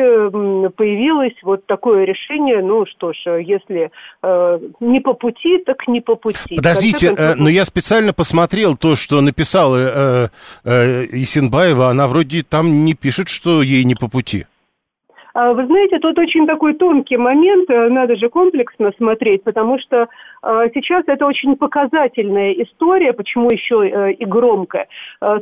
появилось 0.76 1.36
вот 1.44 1.64
такое 1.66 2.04
решение, 2.04 2.60
ну, 2.60 2.86
что 2.86 3.03
ж, 3.12 3.42
если 3.42 3.90
э, 4.22 4.58
не 4.80 5.00
по 5.00 5.14
пути, 5.14 5.58
так 5.66 5.86
не 5.88 6.00
по 6.00 6.16
пути. 6.16 6.56
Подождите, 6.56 7.08
концов, 7.08 7.26
э, 7.26 7.34
но 7.36 7.48
я 7.48 7.64
специально 7.64 8.12
посмотрел 8.12 8.76
то, 8.76 8.96
что 8.96 9.20
написала 9.20 9.76
э, 9.76 10.28
э, 10.64 11.04
Исенбаева, 11.12 11.88
она 11.88 12.06
вроде 12.06 12.42
там 12.42 12.84
не 12.84 12.94
пишет, 12.94 13.28
что 13.28 13.62
ей 13.62 13.84
не 13.84 13.94
по 13.94 14.08
пути. 14.08 14.46
А 15.34 15.52
вы 15.52 15.66
знаете, 15.66 15.98
тут 15.98 16.16
очень 16.16 16.46
такой 16.46 16.74
тонкий 16.74 17.16
момент, 17.16 17.68
э, 17.68 17.88
надо 17.88 18.14
же 18.14 18.28
комплексно 18.28 18.92
смотреть, 18.96 19.42
потому 19.42 19.80
что 19.80 20.06
э, 20.42 20.68
сейчас 20.72 21.02
это 21.08 21.26
очень 21.26 21.56
показательная 21.56 22.52
история, 22.52 23.12
почему 23.12 23.48
еще 23.50 23.84
э, 23.84 24.12
и 24.12 24.24
громкая. 24.24 24.86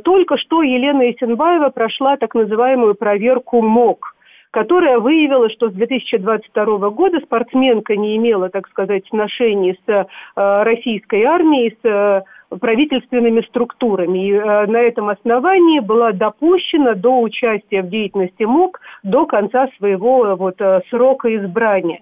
Только 0.03 0.37
что 0.37 0.63
Елена 0.63 1.11
Исенбаева 1.11 1.69
прошла 1.69 2.17
так 2.17 2.33
называемую 2.33 2.95
проверку 2.95 3.61
МОК 3.61 4.15
которая 4.53 4.99
выявила, 4.99 5.49
что 5.49 5.71
с 5.71 5.73
2022 5.73 6.91
года 6.91 7.19
спортсменка 7.21 7.95
не 7.95 8.15
имела, 8.17 8.49
так 8.49 8.69
сказать, 8.69 9.03
отношений 9.07 9.75
с 9.85 9.89
э, 9.89 10.05
российской 10.35 11.23
армией, 11.23 11.75
с 11.81 11.85
э, 11.87 12.21
правительственными 12.59 13.41
структурами. 13.41 14.27
И 14.27 14.31
э, 14.31 14.67
на 14.67 14.77
этом 14.77 15.09
основании 15.09 15.79
была 15.79 16.11
допущена 16.11 16.93
до 16.93 17.21
участия 17.21 17.81
в 17.81 17.89
деятельности 17.89 18.43
МОК 18.43 18.79
до 19.01 19.25
конца 19.25 19.69
своего 19.79 20.35
вот, 20.35 20.61
срока 20.91 21.35
избрания. 21.35 22.01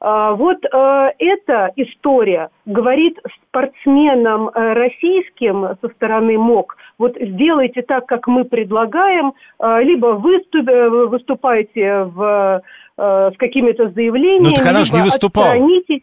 А, 0.00 0.32
вот 0.34 0.64
э, 0.64 1.10
эта 1.18 1.72
история 1.74 2.50
говорит 2.66 3.18
спортсменам 3.48 4.48
э, 4.48 4.72
российским 4.74 5.76
со 5.80 5.88
стороны 5.88 6.38
МОК, 6.38 6.76
вот 6.98 7.16
сделайте 7.20 7.82
так, 7.82 8.06
как 8.06 8.28
мы 8.28 8.44
предлагаем, 8.44 9.32
э, 9.58 9.82
либо 9.82 10.06
выступ, 10.14 10.66
выступайте 11.10 12.04
в, 12.04 12.62
с 12.96 13.36
какими-то 13.38 13.90
заявлениями, 13.90 14.48
ну, 14.48 14.52
так 14.52 14.66
она 14.66 14.84
же 14.84 14.92
не 14.92 15.02
выступала. 15.02 15.52
отстранитесь. 15.52 16.02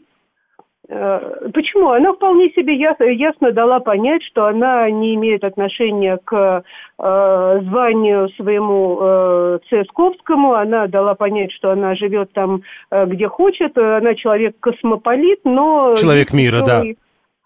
Э, 0.88 1.50
почему? 1.54 1.90
Она 1.90 2.14
вполне 2.14 2.50
себе 2.52 2.76
ясно, 2.76 3.06
ясно 3.06 3.52
дала 3.52 3.80
понять, 3.80 4.24
что 4.24 4.46
она 4.46 4.90
не 4.90 5.16
имеет 5.16 5.44
отношения 5.44 6.20
к 6.24 6.64
э, 7.00 7.60
званию 7.64 8.30
своему 8.38 9.00
э, 9.02 9.60
Цесковскому. 9.70 10.54
Она 10.54 10.88
дала 10.88 11.16
понять, 11.16 11.52
что 11.54 11.72
она 11.72 11.96
живет 11.96 12.32
там, 12.34 12.62
э, 12.92 13.06
где 13.08 13.28
хочет. 13.28 13.78
Она 13.78 14.14
человек 14.16 14.58
космополит, 14.60 15.40
но... 15.44 15.96
Человек 15.96 16.34
мира, 16.34 16.62
да. 16.64 16.84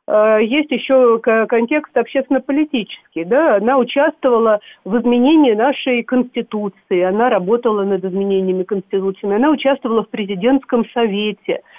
Э, 0.08 0.44
есть 0.44 0.72
еще 0.72 1.20
контекст 1.20 1.96
общественно-политический. 1.96 3.24
Да? 3.24 3.56
Она 3.56 3.78
участвовала 3.78 4.60
в 4.84 4.98
изменении 5.00 5.54
нашей 5.54 6.04
Конституции, 6.04 7.04
она 7.04 7.30
работала 7.30 7.84
над 7.84 8.04
изменениями 8.04 8.64
Конституции, 8.64 9.34
она 9.34 9.50
участвовала 9.50 10.04
в 10.04 10.10
президентском 10.10 10.84
совете– 10.90 11.62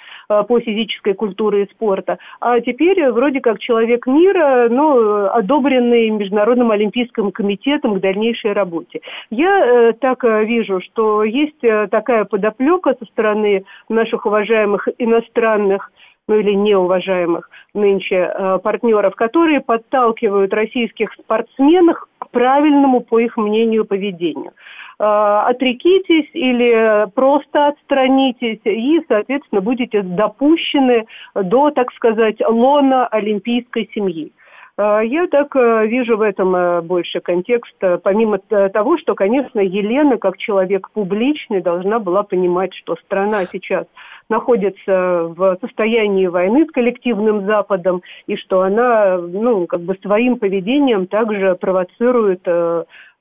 по 0.47 0.59
физической 0.59 1.13
культуре 1.13 1.63
и 1.63 1.69
спорта. 1.71 2.17
А 2.39 2.59
теперь 2.61 3.09
вроде 3.11 3.41
как 3.41 3.59
человек 3.59 4.07
мира, 4.07 4.67
ну, 4.69 5.25
одобренный 5.27 6.09
Международным 6.09 6.71
Олимпийским 6.71 7.31
комитетом 7.31 7.95
к 7.95 7.99
дальнейшей 7.99 8.53
работе. 8.53 9.01
Я 9.29 9.65
э, 9.65 9.93
так 9.93 10.23
э, 10.23 10.45
вижу, 10.45 10.81
что 10.81 11.23
есть 11.23 11.63
э, 11.63 11.87
такая 11.89 12.25
подоплека 12.25 12.95
со 12.97 13.05
стороны 13.05 13.65
наших 13.89 14.25
уважаемых 14.25 14.87
иностранных 14.97 15.91
ну 16.27 16.39
или 16.39 16.53
неуважаемых 16.53 17.49
нынче 17.73 18.15
э, 18.15 18.59
партнеров, 18.63 19.15
которые 19.15 19.59
подталкивают 19.59 20.53
российских 20.53 21.11
спортсменов 21.13 22.07
к 22.19 22.29
правильному, 22.29 23.01
по 23.01 23.19
их 23.19 23.37
мнению, 23.37 23.85
поведению. 23.85 24.51
Э, 25.01 25.45
отрекитесь 25.47 26.29
или 26.33 27.09
просто 27.15 27.69
отстранитесь 27.69 28.59
и, 28.65 29.01
соответственно, 29.07 29.59
будете 29.59 30.03
допущены 30.03 31.07
до, 31.33 31.71
так 31.71 31.91
сказать, 31.93 32.39
лона 32.47 33.07
олимпийской 33.07 33.89
семьи. 33.95 34.31
Э, 34.77 35.01
я 35.03 35.25
так 35.25 35.55
э, 35.55 35.87
вижу 35.87 36.17
в 36.17 36.21
этом 36.21 36.85
больше 36.85 37.19
контекст, 37.19 37.73
помимо 38.03 38.37
того, 38.37 38.99
что, 38.99 39.15
конечно, 39.15 39.59
Елена, 39.59 40.19
как 40.19 40.37
человек 40.37 40.91
публичный, 40.91 41.61
должна 41.61 41.97
была 41.97 42.21
понимать, 42.21 42.75
что 42.75 42.95
страна 42.97 43.45
сейчас 43.45 43.87
находится 44.29 45.33
в 45.35 45.57
состоянии 45.61 46.27
войны 46.27 46.67
с 46.67 46.71
коллективным 46.71 47.47
Западом, 47.47 48.03
и 48.27 48.35
что 48.35 48.61
она, 48.61 49.17
ну, 49.17 49.65
как 49.65 49.81
бы 49.81 49.97
своим 50.03 50.37
поведением 50.37 51.07
также 51.07 51.55
провоцирует 51.55 52.47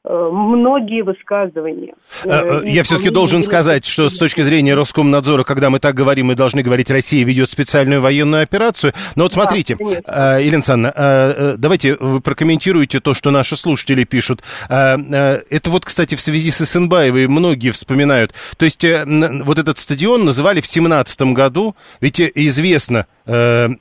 многие 0.04 1.02
высказывания. 1.02 1.94
Э, 2.24 2.62
э, 2.64 2.70
я 2.70 2.82
все-таки 2.84 3.10
должен 3.10 3.42
сказать, 3.42 3.84
что 3.84 4.08
с 4.08 4.16
точки 4.16 4.40
зрения 4.40 4.74
Роскомнадзора, 4.74 5.44
когда 5.44 5.68
мы 5.68 5.78
так 5.78 5.94
говорим, 5.94 6.26
мы 6.26 6.34
должны 6.34 6.62
говорить, 6.62 6.90
Россия 6.90 7.24
ведет 7.24 7.50
специальную 7.50 8.00
военную 8.00 8.42
операцию. 8.42 8.94
Но 9.16 9.24
вот 9.24 9.34
смотрите, 9.34 9.76
да, 10.06 10.38
Елена 10.38 10.56
Александровна, 10.56 11.54
давайте 11.58 11.96
вы 11.96 12.20
прокомментируете 12.20 13.00
то, 13.00 13.12
что 13.12 13.30
наши 13.30 13.56
слушатели 13.56 14.04
пишут. 14.04 14.42
Это 14.68 15.70
вот, 15.70 15.84
кстати, 15.84 16.14
в 16.14 16.20
связи 16.20 16.50
с 16.50 16.62
Исенбаевой 16.62 17.26
многие 17.26 17.70
вспоминают. 17.70 18.32
То 18.56 18.64
есть 18.64 18.84
вот 18.84 19.58
этот 19.58 19.78
стадион 19.78 20.24
называли 20.24 20.60
в 20.60 20.66
17 20.66 21.22
году, 21.34 21.76
ведь 22.00 22.20
известно, 22.20 23.06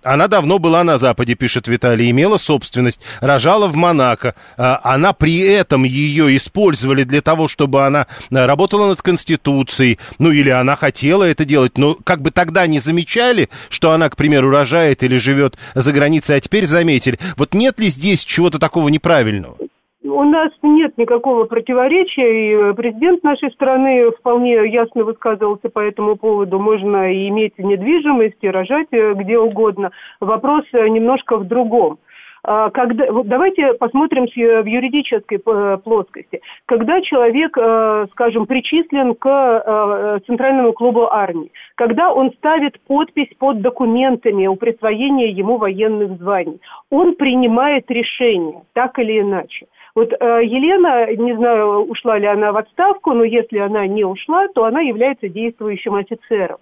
она 0.04 0.28
давно 0.28 0.60
была 0.60 0.84
на 0.84 0.98
Западе, 0.98 1.36
пишет 1.36 1.68
Виталий, 1.68 2.12
имела 2.12 2.38
собственность, 2.38 3.02
рожала 3.20 3.68
в 3.68 3.76
Монако. 3.76 4.36
Она 4.58 5.14
при 5.14 5.40
этом 5.40 5.84
ее 5.84 6.20
ее 6.20 6.36
использовали 6.38 7.04
для 7.04 7.22
того, 7.22 7.48
чтобы 7.48 7.86
она 7.86 8.08
э, 8.30 8.46
работала 8.46 8.88
над 8.88 9.02
Конституцией, 9.02 10.00
ну 10.18 10.32
или 10.32 10.50
она 10.50 10.76
хотела 10.76 11.24
это 11.24 11.46
делать, 11.46 11.78
но 11.78 11.96
как 11.96 12.22
бы 12.22 12.32
тогда 12.32 12.68
не 12.68 12.80
замечали, 12.80 13.50
что 13.70 13.92
она, 13.92 14.10
к 14.10 14.16
примеру, 14.16 14.50
рожает 14.50 15.04
или 15.04 15.18
живет 15.18 15.58
за 15.76 15.92
границей, 15.92 16.36
а 16.36 16.42
теперь 16.42 16.66
заметили. 16.66 17.20
Вот 17.38 17.54
нет 17.54 17.80
ли 17.80 17.90
здесь 17.90 18.24
чего-то 18.24 18.60
такого 18.60 18.90
неправильного? 18.90 19.56
У 20.02 20.24
нас 20.24 20.52
нет 20.62 20.98
никакого 20.98 21.44
противоречия, 21.44 22.24
и 22.24 22.56
э, 22.56 22.74
президент 22.74 23.22
нашей 23.22 23.52
страны 23.52 24.12
вполне 24.12 24.66
ясно 24.72 25.04
высказывался 25.04 25.70
по 25.70 25.80
этому 25.80 26.16
поводу. 26.16 26.58
Можно 26.58 27.14
иметь 27.28 27.58
недвижимость, 27.58 28.38
и 28.42 28.50
рожать 28.50 28.88
э, 28.92 29.14
где 29.16 29.38
угодно. 29.38 29.92
Вопрос 30.22 30.64
немножко 30.72 31.38
в 31.38 31.46
другом. 31.46 32.00
А, 32.44 32.70
когда, 32.70 33.06
давайте 33.26 33.74
посмотрим 33.74 34.26
в 34.26 34.68
юридической 34.68 35.42
э, 35.46 35.78
плоскости. 35.84 36.42
Когда 36.66 37.02
человек, 37.02 37.58
э, 37.58 38.08
скажем, 38.12 38.46
причислен 38.46 39.16
к 39.16 39.28
э, 39.28 40.20
Центральному 40.26 40.74
клубу 40.74 41.08
армии, 41.12 41.52
когда 41.76 42.14
он 42.14 42.32
ставит 42.34 42.80
подпись 42.82 43.30
под 43.38 43.62
документами 43.62 44.48
о 44.48 44.56
присвоении 44.56 45.32
ему 45.32 45.58
военных 45.58 46.18
званий, 46.18 46.62
он 46.90 47.16
принимает 47.16 47.90
решение, 47.92 48.64
так 48.74 48.98
или 49.00 49.20
иначе. 49.20 49.68
Вот 49.96 50.12
э, 50.12 50.16
Елена, 50.44 51.14
не 51.16 51.36
знаю, 51.36 51.90
ушла 51.90 52.18
ли 52.18 52.28
она 52.28 52.52
в 52.52 52.58
отставку, 52.58 53.14
но 53.14 53.24
если 53.24 53.58
она 53.58 53.88
не 53.88 54.04
ушла, 54.04 54.48
то 54.54 54.66
она 54.66 54.82
является 54.82 55.28
действующим 55.30 55.96
офицером. 55.96 56.60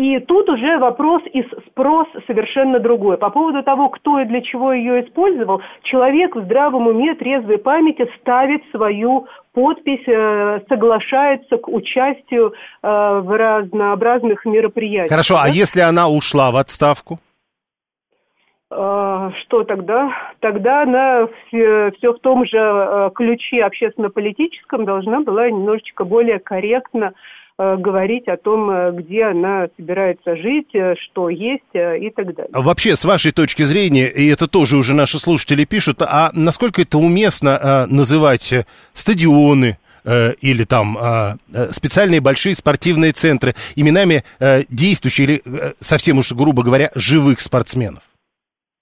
И 0.00 0.18
тут 0.20 0.48
уже 0.48 0.78
вопрос 0.78 1.22
и 1.30 1.42
спрос 1.68 2.08
совершенно 2.26 2.78
другой. 2.80 3.18
По 3.18 3.28
поводу 3.28 3.62
того, 3.62 3.90
кто 3.90 4.18
и 4.20 4.24
для 4.24 4.40
чего 4.40 4.72
ее 4.72 5.04
использовал, 5.04 5.60
человек 5.82 6.34
в 6.36 6.44
здравом 6.44 6.86
уме, 6.86 7.14
трезвой 7.14 7.58
памяти 7.58 8.10
ставит 8.18 8.62
свою 8.70 9.26
подпись, 9.52 10.08
э, 10.08 10.60
соглашается 10.70 11.58
к 11.58 11.68
участию 11.68 12.54
э, 12.82 12.88
в 12.88 13.36
разнообразных 13.36 14.46
мероприятиях. 14.46 15.10
Хорошо, 15.10 15.36
а 15.36 15.44
а 15.44 15.48
если 15.48 15.80
она 15.80 16.08
ушла 16.08 16.50
в 16.50 16.56
отставку? 16.56 17.18
Э, 18.70 19.30
что 19.42 19.64
тогда? 19.64 20.10
Тогда 20.40 20.82
она 20.82 21.26
все, 21.46 21.90
все 21.98 22.12
в 22.12 22.20
том 22.20 22.44
же 22.46 23.10
ключе 23.14 23.64
общественно-политическом 23.64 24.84
должна 24.84 25.20
была 25.20 25.50
немножечко 25.50 26.04
более 26.04 26.38
корректно 26.38 27.14
Э, 27.60 27.76
говорить 27.76 28.26
о 28.26 28.38
том, 28.38 28.70
э, 28.70 28.90
где 28.92 29.24
она 29.24 29.66
собирается 29.76 30.34
жить, 30.34 30.74
э, 30.74 30.94
что 31.04 31.28
есть 31.28 31.60
и 31.74 32.10
так 32.16 32.34
далее. 32.34 32.50
Вообще, 32.54 32.96
с 32.96 33.04
вашей 33.04 33.32
точки 33.32 33.64
зрения, 33.64 34.08
и 34.08 34.28
это 34.28 34.48
тоже 34.48 34.78
уже 34.78 34.94
наши 34.94 35.18
слушатели 35.18 35.66
пишут, 35.66 36.00
а 36.00 36.30
насколько 36.32 36.80
это 36.80 36.96
уместно 36.96 37.86
называть 37.86 38.54
стадионы, 38.94 39.76
или 40.02 40.64
там 40.64 41.38
специальные 41.72 42.22
большие 42.22 42.54
спортивные 42.54 43.12
центры 43.12 43.54
именами 43.76 44.24
действующих 44.70 45.28
или, 45.28 45.42
совсем 45.80 46.16
уж 46.16 46.32
грубо 46.32 46.62
говоря, 46.62 46.90
живых 46.94 47.42
спортсменов? 47.42 48.02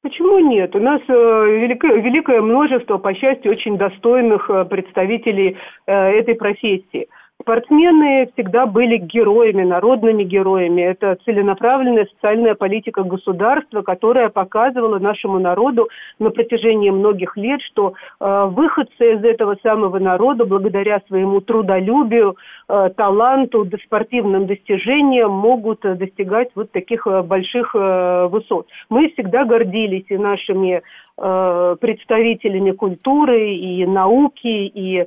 Почему 0.02 0.38
нет? 0.38 0.76
У 0.76 0.78
нас 0.78 1.00
великое, 1.08 2.00
великое 2.00 2.40
множество, 2.40 2.98
по 2.98 3.12
счастью, 3.14 3.50
очень 3.50 3.76
достойных 3.76 4.48
представителей 4.70 5.56
этой 5.86 6.36
профессии. 6.36 7.08
Спортсмены 7.40 8.28
всегда 8.34 8.66
были 8.66 8.96
героями, 8.96 9.62
народными 9.62 10.24
героями. 10.24 10.82
Это 10.82 11.16
целенаправленная 11.24 12.08
социальная 12.12 12.56
политика 12.56 13.04
государства, 13.04 13.82
которая 13.82 14.28
показывала 14.28 14.98
нашему 14.98 15.38
народу 15.38 15.88
на 16.18 16.30
протяжении 16.30 16.90
многих 16.90 17.36
лет, 17.36 17.62
что 17.62 17.94
э, 18.18 18.48
выходцы 18.50 19.14
из 19.14 19.22
этого 19.22 19.56
самого 19.62 20.00
народа, 20.00 20.46
благодаря 20.46 21.00
своему 21.06 21.40
трудолюбию, 21.40 22.36
э, 22.68 22.90
таланту, 22.96 23.68
спортивным 23.84 24.46
достижениям, 24.46 25.30
могут 25.30 25.82
достигать 25.82 26.48
вот 26.56 26.72
таких 26.72 27.06
э, 27.06 27.22
больших 27.22 27.70
э, 27.74 28.26
высот. 28.26 28.66
Мы 28.90 29.10
всегда 29.10 29.44
гордились 29.44 30.06
и 30.08 30.18
нашими 30.18 30.82
э, 31.16 31.76
представителями 31.80 32.72
культуры, 32.72 33.54
и 33.54 33.86
науки, 33.86 34.48
и 34.48 35.06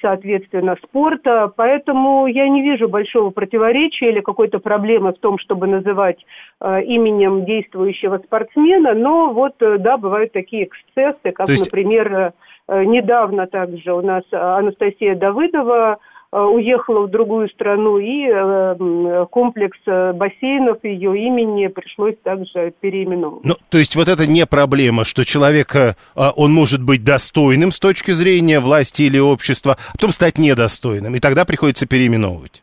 соответственно, 0.00 0.76
спорта. 0.82 1.52
Поэтому 1.54 2.26
я 2.26 2.48
не 2.48 2.62
вижу 2.62 2.88
большого 2.88 3.30
противоречия 3.30 4.10
или 4.10 4.20
какой-то 4.20 4.58
проблемы 4.58 5.12
в 5.12 5.18
том, 5.18 5.38
чтобы 5.38 5.68
называть 5.68 6.18
э, 6.60 6.82
именем 6.82 7.44
действующего 7.44 8.18
спортсмена. 8.18 8.94
Но 8.94 9.32
вот, 9.32 9.54
э, 9.60 9.78
да, 9.78 9.96
бывают 9.96 10.32
такие 10.32 10.64
эксцессы, 10.64 11.30
как, 11.32 11.48
есть... 11.48 11.66
например, 11.66 12.32
недавно 12.66 13.46
также 13.46 13.92
у 13.92 14.00
нас 14.00 14.24
Анастасия 14.32 15.14
Давыдова 15.14 15.92
Э, 15.92 16.13
уехала 16.42 17.06
в 17.06 17.10
другую 17.10 17.48
страну, 17.48 17.98
и 17.98 18.26
э, 18.26 19.26
комплекс 19.30 19.78
э, 19.86 20.12
бассейнов 20.12 20.82
ее 20.82 21.16
имени 21.16 21.68
пришлось 21.68 22.16
также 22.22 22.72
переименовать. 22.80 23.44
Ну, 23.44 23.54
то 23.70 23.78
есть 23.78 23.94
вот 23.94 24.08
это 24.08 24.26
не 24.26 24.44
проблема, 24.46 25.04
что 25.04 25.24
человек, 25.24 25.74
он 26.14 26.52
может 26.52 26.82
быть 26.82 27.04
достойным 27.04 27.70
с 27.70 27.78
точки 27.78 28.10
зрения 28.10 28.58
власти 28.58 29.02
или 29.02 29.18
общества, 29.18 29.76
а 29.90 29.92
потом 29.92 30.10
стать 30.10 30.38
недостойным, 30.38 31.14
и 31.14 31.20
тогда 31.20 31.44
приходится 31.44 31.86
переименовывать. 31.86 32.62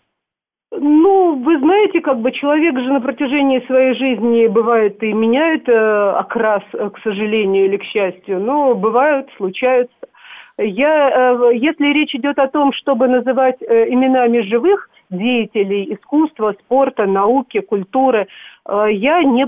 Ну, 0.73 1.35
вы 1.43 1.59
знаете, 1.59 2.01
как 2.01 2.19
бы 2.21 2.31
человек 2.31 2.77
же 2.77 2.91
на 2.91 3.01
протяжении 3.01 3.65
своей 3.67 3.93
жизни 3.95 4.47
бывает 4.47 5.01
и 5.03 5.13
меняет 5.13 5.67
окрас, 5.67 6.63
к 6.71 6.99
сожалению 7.03 7.65
или 7.65 7.77
к 7.77 7.83
счастью, 7.83 8.39
но 8.39 8.73
бывают, 8.75 9.27
случаются. 9.37 9.93
Я, 10.63 11.09
э, 11.09 11.51
если 11.55 11.93
речь 11.93 12.13
идет 12.13 12.37
о 12.37 12.47
том, 12.47 12.71
чтобы 12.73 13.07
называть 13.07 13.61
э, 13.61 13.89
именами 13.89 14.41
живых 14.41 14.89
деятелей 15.09 15.93
искусства, 15.93 16.55
спорта, 16.59 17.05
науки, 17.05 17.59
культуры, 17.61 18.27
я 18.67 19.23
не, 19.23 19.45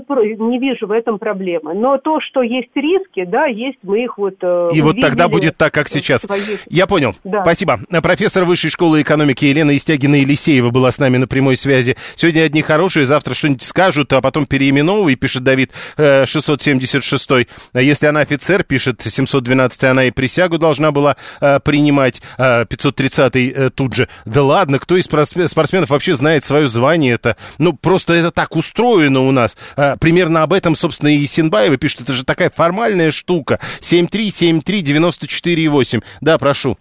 не 0.48 0.58
вижу 0.58 0.86
в 0.86 0.90
этом 0.90 1.18
проблемы. 1.18 1.74
Но 1.74 1.98
то, 1.98 2.18
что 2.20 2.42
есть 2.42 2.70
риски, 2.74 3.24
да, 3.24 3.46
есть, 3.46 3.78
мы 3.82 4.04
их 4.04 4.18
вот... 4.18 4.34
Э, 4.42 4.70
И 4.72 4.82
вот 4.82 5.00
тогда 5.00 5.28
будет 5.28 5.56
так, 5.56 5.72
как 5.72 5.88
сейчас. 5.88 6.22
Своих... 6.22 6.66
Я 6.68 6.86
понял. 6.88 7.14
Да. 7.22 7.42
Спасибо. 7.42 7.78
Профессор 8.02 8.44
Высшей 8.44 8.70
школы 8.70 9.02
экономики 9.02 9.44
Елена 9.44 9.76
Истягина 9.76 10.16
Елисеева 10.16 10.70
была 10.70 10.90
с 10.90 10.98
нами 10.98 11.18
на 11.18 11.28
прямой 11.28 11.56
связи. 11.56 11.96
Сегодня 12.16 12.42
одни 12.42 12.62
хорошие, 12.62 13.06
завтра 13.06 13.34
что-нибудь 13.34 13.62
скажут, 13.62 14.12
а 14.12 14.20
потом 14.20 14.46
переименовывай, 14.46 15.14
пишет 15.14 15.44
Давид 15.44 15.70
676. 15.96 17.30
Э, 17.30 17.44
а 17.72 17.80
если 17.80 18.06
она 18.06 18.20
офицер, 18.20 18.64
пишет 18.64 19.00
712, 19.00 19.84
она 19.84 20.04
и 20.04 20.10
присягу 20.10 20.58
должна 20.58 20.90
была 20.90 21.16
принимать. 21.40 22.20
530 22.36 23.74
тут 23.74 23.94
же. 23.94 24.08
Да 24.24 24.42
ладно, 24.42 24.78
кто 24.78 24.96
из 24.96 25.04
спортсменов 25.04 25.90
вообще 25.90 26.14
знает 26.14 26.44
свое 26.44 26.68
звание? 26.68 27.14
Это, 27.14 27.36
ну, 27.58 27.74
просто 27.74 28.14
это 28.14 28.30
так 28.30 28.56
устроено 28.56 29.03
устроено 29.04 29.28
у 29.28 29.30
нас. 29.30 29.56
А, 29.76 29.96
примерно 29.96 30.42
об 30.42 30.52
этом, 30.52 30.74
собственно, 30.74 31.14
и 31.14 31.24
Синбаева 31.26 31.76
пишет. 31.76 32.00
Это 32.02 32.12
же 32.12 32.24
такая 32.24 32.50
формальная 32.50 33.12
штука. 33.12 33.60
7373948. 33.80 36.02
Да, 36.20 36.38
прошу. 36.38 36.76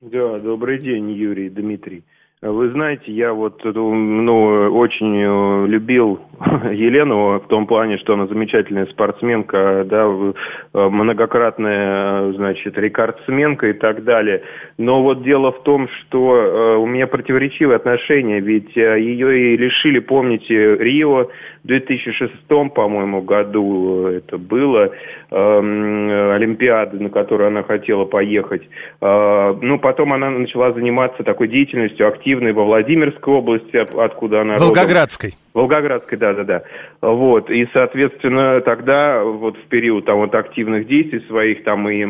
Да, 0.00 0.38
добрый 0.38 0.78
день, 0.78 1.10
Юрий, 1.10 1.50
Дмитрий. 1.50 2.04
Вы 2.40 2.70
знаете, 2.70 3.10
я 3.10 3.32
вот 3.32 3.64
ну, 3.64 4.70
очень 4.78 5.16
э, 5.16 5.66
любил 5.66 6.20
Елену 6.70 7.40
в 7.40 7.48
том 7.48 7.66
плане, 7.66 7.98
что 7.98 8.14
она 8.14 8.28
замечательная 8.28 8.86
спортсменка, 8.86 9.84
да, 9.84 10.04
э, 10.06 10.32
многократная, 10.88 12.32
значит, 12.34 12.78
рекордсменка 12.78 13.70
и 13.70 13.72
так 13.72 14.04
далее. 14.04 14.44
Но 14.78 15.02
вот 15.02 15.24
дело 15.24 15.50
в 15.50 15.64
том, 15.64 15.88
что 15.88 16.36
э, 16.36 16.76
у 16.76 16.86
меня 16.86 17.08
противоречивые 17.08 17.74
отношения, 17.74 18.38
ведь 18.38 18.76
ее 18.76 19.54
и 19.54 19.56
лишили, 19.56 19.98
помните, 19.98 20.76
Рио 20.76 21.30
2006, 21.68 22.32
по-моему, 22.74 23.20
году 23.22 24.06
это 24.06 24.38
было, 24.38 24.90
э, 25.30 26.32
Олимпиады, 26.34 26.98
на 26.98 27.10
которую 27.10 27.48
она 27.48 27.62
хотела 27.62 28.06
поехать. 28.06 28.62
Э, 29.00 29.54
ну, 29.60 29.78
потом 29.78 30.14
она 30.14 30.30
начала 30.30 30.72
заниматься 30.72 31.22
такой 31.22 31.48
деятельностью 31.48 32.08
активной 32.08 32.38
активной 32.48 32.52
во 32.52 32.64
Владимирской 32.64 33.34
области, 33.34 33.76
откуда 33.76 34.42
она 34.42 34.56
Волгоградской. 34.56 35.30
Родом. 35.30 35.47
Волгоградской, 35.54 36.18
да-да-да. 36.18 36.62
Вот, 37.00 37.50
и, 37.50 37.66
соответственно, 37.72 38.60
тогда, 38.60 39.22
вот 39.22 39.56
в 39.56 39.68
период 39.68 40.04
там 40.04 40.18
вот 40.18 40.34
активных 40.34 40.86
действий 40.86 41.20
своих, 41.26 41.64
там 41.64 41.88
и, 41.88 42.04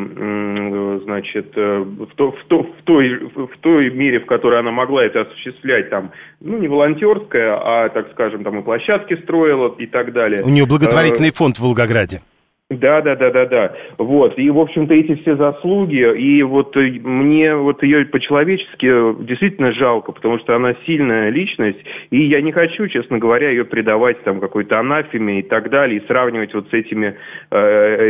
значит, 1.05 1.53
э, 1.57 1.78
в, 1.78 2.14
то, 2.16 2.32
в, 2.32 2.45
то, 2.49 2.62
в, 2.62 2.82
той, 2.84 3.30
в 3.34 3.59
той 3.61 3.91
мере, 3.91 4.20
в 4.20 4.26
которой 4.26 4.61
она 4.61 4.70
могла 4.70 5.05
это 5.05 5.22
осуществлять, 5.22 5.91
там, 5.91 6.11
ну, 6.41 6.59
не 6.59 6.68
волонтерская, 6.68 7.57
а, 7.57 7.89
так 7.89 8.11
скажем, 8.12 8.45
там 8.45 8.59
и 8.59 8.62
площадки 8.62 9.14
строила 9.22 9.74
и 9.78 9.86
так 9.86 10.12
далее. 10.12 10.43
У 10.45 10.49
нее 10.49 10.66
благотворительный 10.66 11.32
фонд 11.32 11.57
в 11.57 11.62
Волгограде. 11.62 12.20
Да, 12.71 13.01
да, 13.01 13.16
да, 13.16 13.31
да, 13.31 13.47
да. 13.47 13.73
Вот. 13.97 14.39
И, 14.39 14.51
в 14.51 14.59
общем-то, 14.59 14.93
эти 14.93 15.14
все 15.23 15.37
заслуги, 15.37 16.05
и 16.19 16.43
вот 16.43 16.77
э, 16.77 17.01
мне 17.01 17.57
вот 17.57 17.83
ее 17.83 18.05
по-человечески 18.05 19.25
действительно 19.25 19.73
жалко, 19.73 20.12
потому 20.12 20.39
что 20.39 20.55
она 20.55 20.75
сильная 20.85 21.31
личность, 21.31 21.79
и 22.11 22.27
я 22.27 22.43
не 22.43 22.53
хочу, 22.53 22.87
честно 22.89 23.16
говоря, 23.16 23.49
ее 23.49 23.64
предавать 23.64 24.23
там 24.23 24.39
какой-то 24.39 24.79
анафеме 24.79 25.41
и 25.41 25.43
так 25.43 25.71
далее, 25.71 25.99
и 25.99 26.07
сравнивать 26.07 26.53
вот 26.53 26.69
с 26.69 26.75
этими 26.75 27.16
э, 27.51 28.09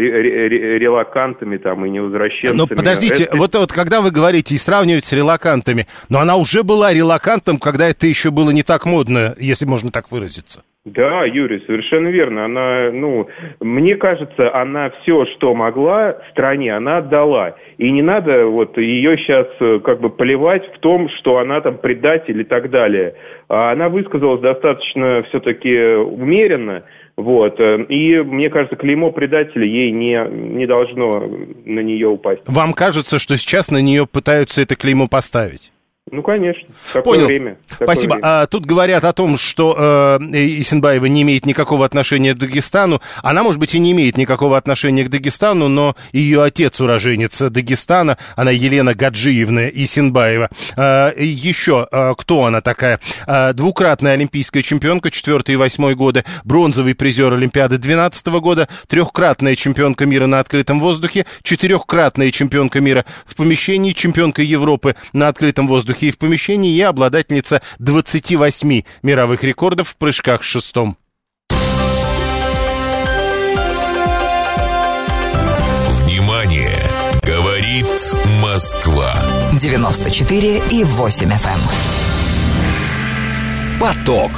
релакантами 0.78 1.56
там 1.58 1.86
и 1.86 1.90
невозвращенцами. 1.90 2.58
Но 2.58 2.66
подождите, 2.66 3.24
это... 3.24 3.36
вот, 3.36 3.54
вот 3.54 3.72
когда 3.72 4.00
вы 4.00 4.10
говорите 4.10 4.56
и 4.56 4.58
сравнивать 4.58 5.04
с 5.04 5.12
релакантами, 5.12 5.86
но 6.08 6.18
она 6.18 6.34
уже 6.34 6.64
была 6.64 6.92
релакантом, 6.92 7.58
когда 7.58 7.88
это 7.88 8.08
еще 8.08 8.32
было 8.32 8.50
не 8.50 8.64
так 8.64 8.86
модно, 8.86 9.36
если 9.38 9.66
можно 9.66 9.92
так 9.92 10.10
выразиться. 10.10 10.64
Да, 10.84 11.24
Юрий, 11.24 11.62
совершенно 11.66 12.08
верно. 12.08 12.44
Она, 12.44 12.90
ну, 12.92 13.28
мне 13.60 13.96
кажется, 13.96 14.54
она 14.54 14.90
все, 15.02 15.26
что 15.36 15.54
могла 15.54 16.16
стране, 16.30 16.74
она 16.74 16.98
отдала. 16.98 17.56
И 17.76 17.90
не 17.90 18.00
надо 18.00 18.46
вот 18.46 18.78
ее 18.78 19.18
сейчас 19.18 19.48
э, 19.60 19.80
как 19.80 20.00
бы 20.00 20.08
поливать 20.08 20.64
в 20.74 20.78
том, 20.78 21.08
что 21.18 21.38
она 21.38 21.60
там 21.60 21.78
предатель 21.78 22.40
и 22.40 22.44
так 22.44 22.70
далее. 22.70 23.14
А 23.48 23.72
она 23.72 23.88
высказалась 23.88 24.40
достаточно 24.40 25.20
все-таки 25.28 25.76
умеренно. 25.96 26.84
Вот. 27.16 27.58
И, 27.58 28.22
мне 28.22 28.48
кажется, 28.48 28.76
клеймо 28.76 29.10
предателя 29.10 29.66
ей 29.66 29.90
не, 29.90 30.24
не 30.30 30.66
должно 30.66 31.28
на 31.64 31.80
нее 31.80 32.06
упасть. 32.06 32.42
Вам 32.46 32.72
кажется, 32.72 33.18
что 33.18 33.36
сейчас 33.36 33.70
на 33.72 33.82
нее 33.82 34.06
пытаются 34.10 34.62
это 34.62 34.76
клеймо 34.76 35.06
поставить? 35.10 35.72
Ну, 36.10 36.22
конечно. 36.22 36.68
Такое 36.92 37.14
Понял. 37.14 37.26
время. 37.26 37.58
Такое 37.68 37.86
Спасибо. 37.86 38.14
Время. 38.14 38.26
А, 38.26 38.46
тут 38.46 38.66
говорят 38.66 39.04
о 39.04 39.12
том, 39.12 39.36
что 39.36 39.76
э, 39.78 40.18
Исенбаева 40.32 41.06
не 41.06 41.22
имеет 41.22 41.46
никакого 41.46 41.84
отношения 41.84 42.34
к 42.34 42.38
Дагестану. 42.38 43.00
Она, 43.22 43.42
может 43.42 43.60
быть, 43.60 43.74
и 43.74 43.78
не 43.78 43.92
имеет 43.92 44.16
никакого 44.16 44.56
отношения 44.56 45.04
к 45.04 45.10
Дагестану, 45.10 45.68
но 45.68 45.96
ее 46.12 46.42
отец 46.42 46.80
уроженец 46.80 47.40
Дагестана. 47.40 48.18
Она 48.36 48.50
Елена 48.50 48.94
Гаджиевна 48.94 49.68
Исенбаева. 49.68 50.50
А, 50.76 51.12
еще 51.16 51.86
а, 51.90 52.14
кто 52.14 52.44
она 52.44 52.60
такая? 52.60 53.00
А, 53.26 53.52
двукратная 53.52 54.14
олимпийская 54.14 54.62
чемпионка 54.62 55.10
4 55.10 55.42
и 55.46 55.56
8 55.56 55.92
года, 55.94 56.24
бронзовый 56.44 56.94
призер 56.94 57.32
Олимпиады 57.32 57.78
12 57.78 58.26
года, 58.40 58.68
трехкратная 58.86 59.54
чемпионка 59.56 60.06
мира 60.06 60.26
на 60.26 60.40
открытом 60.40 60.80
воздухе, 60.80 61.26
четырехкратная 61.42 62.30
чемпионка 62.30 62.80
мира 62.80 63.04
в 63.26 63.36
помещении, 63.36 63.92
чемпионка 63.92 64.42
Европы 64.42 64.96
на 65.12 65.28
открытом 65.28 65.66
воздухе 65.66 65.97
воздухе 65.98 66.08
и 66.08 66.10
в 66.10 66.18
помещении 66.18 66.74
и 66.74 66.80
обладательница 66.80 67.62
28 67.78 68.82
мировых 69.02 69.44
рекордов 69.44 69.88
в 69.88 69.96
прыжках 69.96 70.42
шестом. 70.42 70.96
Внимание! 76.02 76.76
Говорит 77.22 77.86
Москва. 78.42 79.14
94 79.60 80.62
и 80.70 80.84
8 80.84 81.28
FM. 81.28 81.48
Эм. 83.74 83.80
Поток. 83.80 84.30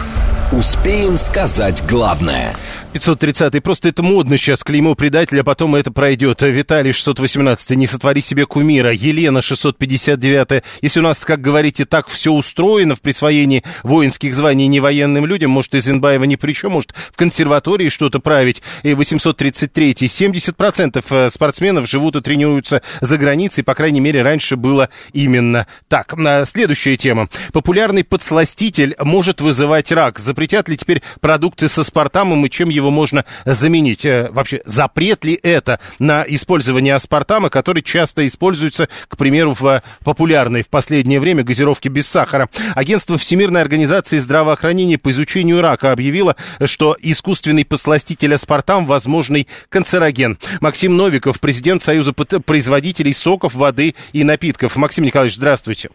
Успеем 0.52 1.16
сказать 1.16 1.82
главное– 1.86 2.56
530 2.92 3.62
Просто 3.62 3.88
это 3.88 4.02
модно 4.02 4.36
сейчас, 4.36 4.64
клеймо 4.64 4.96
предателя, 4.96 5.44
потом 5.44 5.76
это 5.76 5.92
пройдет. 5.92 6.42
Виталий 6.42 6.92
618 6.92 7.70
не 7.70 7.86
сотвори 7.86 8.20
себе 8.20 8.46
кумира. 8.46 8.92
Елена 8.92 9.42
659 9.42 10.64
Если 10.82 10.98
у 10.98 11.02
нас, 11.02 11.24
как 11.24 11.40
говорите, 11.40 11.84
так 11.84 12.08
все 12.08 12.32
устроено 12.32 12.96
в 12.96 13.00
присвоении 13.00 13.62
воинских 13.84 14.34
званий 14.34 14.66
не 14.66 14.80
военным 14.80 15.24
людям, 15.24 15.52
может, 15.52 15.74
Изенбаева 15.74 16.24
ни 16.24 16.34
при 16.34 16.52
чем, 16.52 16.72
может, 16.72 16.92
в 17.12 17.16
консерватории 17.16 17.88
что-то 17.88 18.18
править. 18.18 18.62
И 18.82 18.94
833 18.94 19.92
70% 19.92 21.04
э, 21.08 21.30
спортсменов 21.30 21.88
живут 21.88 22.16
и 22.16 22.20
тренируются 22.20 22.82
за 23.00 23.18
границей, 23.18 23.62
по 23.62 23.74
крайней 23.74 24.00
мере, 24.00 24.22
раньше 24.22 24.56
было 24.56 24.88
именно 25.12 25.66
так. 25.88 26.14
А, 26.18 26.44
следующая 26.44 26.96
тема. 26.96 27.28
Популярный 27.52 28.02
подсластитель 28.02 28.96
может 28.98 29.40
вызывать 29.40 29.92
рак. 29.92 30.18
Запретят 30.18 30.68
ли 30.68 30.76
теперь 30.76 31.02
продукты 31.20 31.68
со 31.68 31.84
спартамом 31.84 32.44
и 32.46 32.50
чем 32.50 32.68
его 32.68 32.79
его 32.80 32.90
можно 32.90 33.24
заменить? 33.44 34.04
Вообще, 34.04 34.62
запрет 34.64 35.24
ли 35.24 35.38
это 35.42 35.80
на 35.98 36.24
использование 36.26 36.94
аспартама, 36.94 37.50
который 37.50 37.82
часто 37.82 38.26
используется, 38.26 38.88
к 39.08 39.16
примеру, 39.16 39.54
в 39.58 39.82
популярной 40.04 40.62
в 40.62 40.68
последнее 40.68 41.20
время 41.20 41.44
газировке 41.44 41.88
без 41.88 42.08
сахара? 42.08 42.48
Агентство 42.74 43.18
Всемирной 43.18 43.60
организации 43.60 44.18
здравоохранения 44.18 44.98
по 44.98 45.10
изучению 45.10 45.60
рака 45.60 45.92
объявило, 45.92 46.36
что 46.64 46.96
искусственный 47.00 47.64
посластитель 47.64 48.34
аспартам– 48.34 48.86
возможный 48.86 49.46
канцероген. 49.68 50.38
Максим 50.60 50.96
Новиков, 50.96 51.40
президент 51.40 51.82
Союза 51.82 52.12
производителей 52.12 53.12
соков, 53.12 53.54
воды 53.54 53.94
и 54.12 54.24
напитков. 54.24 54.76
Максим 54.76 55.04
Николаевич, 55.04 55.36
здравствуйте. 55.36 55.90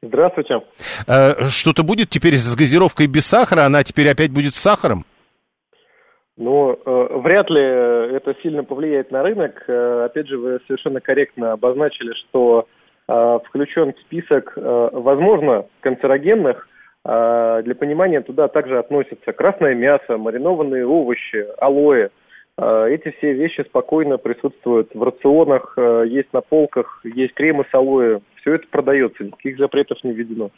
Здравствуйте. 0.00 0.60
Э, 1.06 1.48
что-то 1.48 1.82
будет 1.82 2.08
теперь 2.08 2.36
с 2.36 2.54
газировкой 2.54 3.06
без 3.06 3.26
сахара? 3.26 3.64
Она 3.64 3.82
теперь 3.82 4.08
опять 4.08 4.30
будет 4.30 4.54
с 4.54 4.60
сахаром? 4.60 5.04
Ну, 6.38 6.72
э, 6.72 7.08
вряд 7.18 7.50
ли 7.50 7.60
это 7.60 8.34
сильно 8.42 8.62
повлияет 8.62 9.10
на 9.10 9.22
рынок. 9.22 9.64
Э, 9.66 10.04
опять 10.06 10.28
же, 10.28 10.38
вы 10.38 10.60
совершенно 10.66 11.00
корректно 11.00 11.52
обозначили, 11.52 12.12
что 12.14 12.66
включен 13.46 13.94
в 13.94 14.00
список, 14.00 14.52
возможно, 14.54 15.64
канцерогенных. 15.80 16.68
Для 17.04 17.74
понимания 17.78 18.20
туда 18.20 18.48
также 18.48 18.78
относятся 18.78 19.32
красное 19.32 19.74
мясо, 19.74 20.18
маринованные 20.18 20.86
овощи, 20.86 21.46
алоэ. 21.56 22.10
Эти 22.58 23.14
все 23.18 23.34
вещи 23.34 23.64
спокойно 23.68 24.18
присутствуют 24.18 24.90
в 24.92 25.02
рационах, 25.02 25.78
есть 26.06 26.32
на 26.32 26.40
полках, 26.40 27.00
есть 27.04 27.34
кремы 27.34 27.64
с 27.70 27.74
алоэ, 27.74 28.18
все 28.40 28.54
это 28.54 28.66
продается, 28.70 29.24
никаких 29.24 29.58
запретов 29.58 29.98
не 30.02 30.12
введено. 30.12 30.50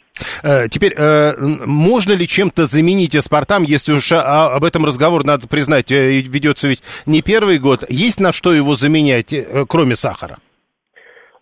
Э, 0.43 0.69
теперь, 0.69 0.95
э, 0.97 1.33
можно 1.67 2.13
ли 2.13 2.27
чем-то 2.27 2.67
заменить 2.67 3.17
аспартам, 3.17 3.65
если 3.65 3.93
уж 3.93 4.13
а, 4.13 4.55
об 4.55 4.65
этом 4.65 4.85
разговор, 4.85 5.25
надо 5.25 5.49
признать, 5.49 5.91
э, 5.91 6.21
ведется 6.21 6.69
ведь 6.69 6.83
не 7.07 7.23
первый 7.23 7.59
год. 7.59 7.85
Есть 7.89 8.21
на 8.21 8.33
что 8.33 8.53
его 8.53 8.75
заменять, 8.75 9.35
кроме 9.69 9.97
сахара? 9.97 10.39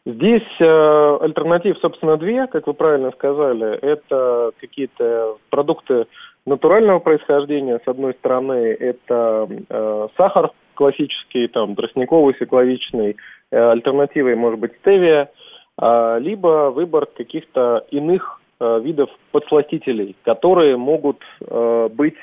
Здесь 0.06 0.48
э, 0.58 1.18
альтернатив, 1.20 1.76
собственно, 1.82 2.16
две, 2.16 2.46
как 2.46 2.66
вы 2.66 2.72
правильно 2.72 3.10
сказали. 3.10 3.76
Это 3.76 4.52
какие-то 4.58 5.36
продукты 5.50 6.06
натурального 6.48 6.98
происхождения. 6.98 7.80
С 7.84 7.88
одной 7.88 8.14
стороны, 8.14 8.76
это 8.78 9.48
э, 9.68 10.08
сахар 10.16 10.50
классический, 10.74 11.48
там, 11.48 11.74
тростниковый, 11.74 12.34
свекловичный. 12.34 13.16
Э, 13.50 13.70
альтернативой 13.70 14.34
может 14.34 14.60
быть 14.60 14.72
стевия. 14.80 15.30
А, 15.78 16.18
либо 16.18 16.70
выбор 16.70 17.06
каких-то 17.06 17.84
иных 17.90 18.40
а, 18.58 18.78
видов 18.78 19.10
подсластителей, 19.30 20.16
которые 20.24 20.76
могут 20.76 21.22
а, 21.40 21.88
быть 21.88 22.16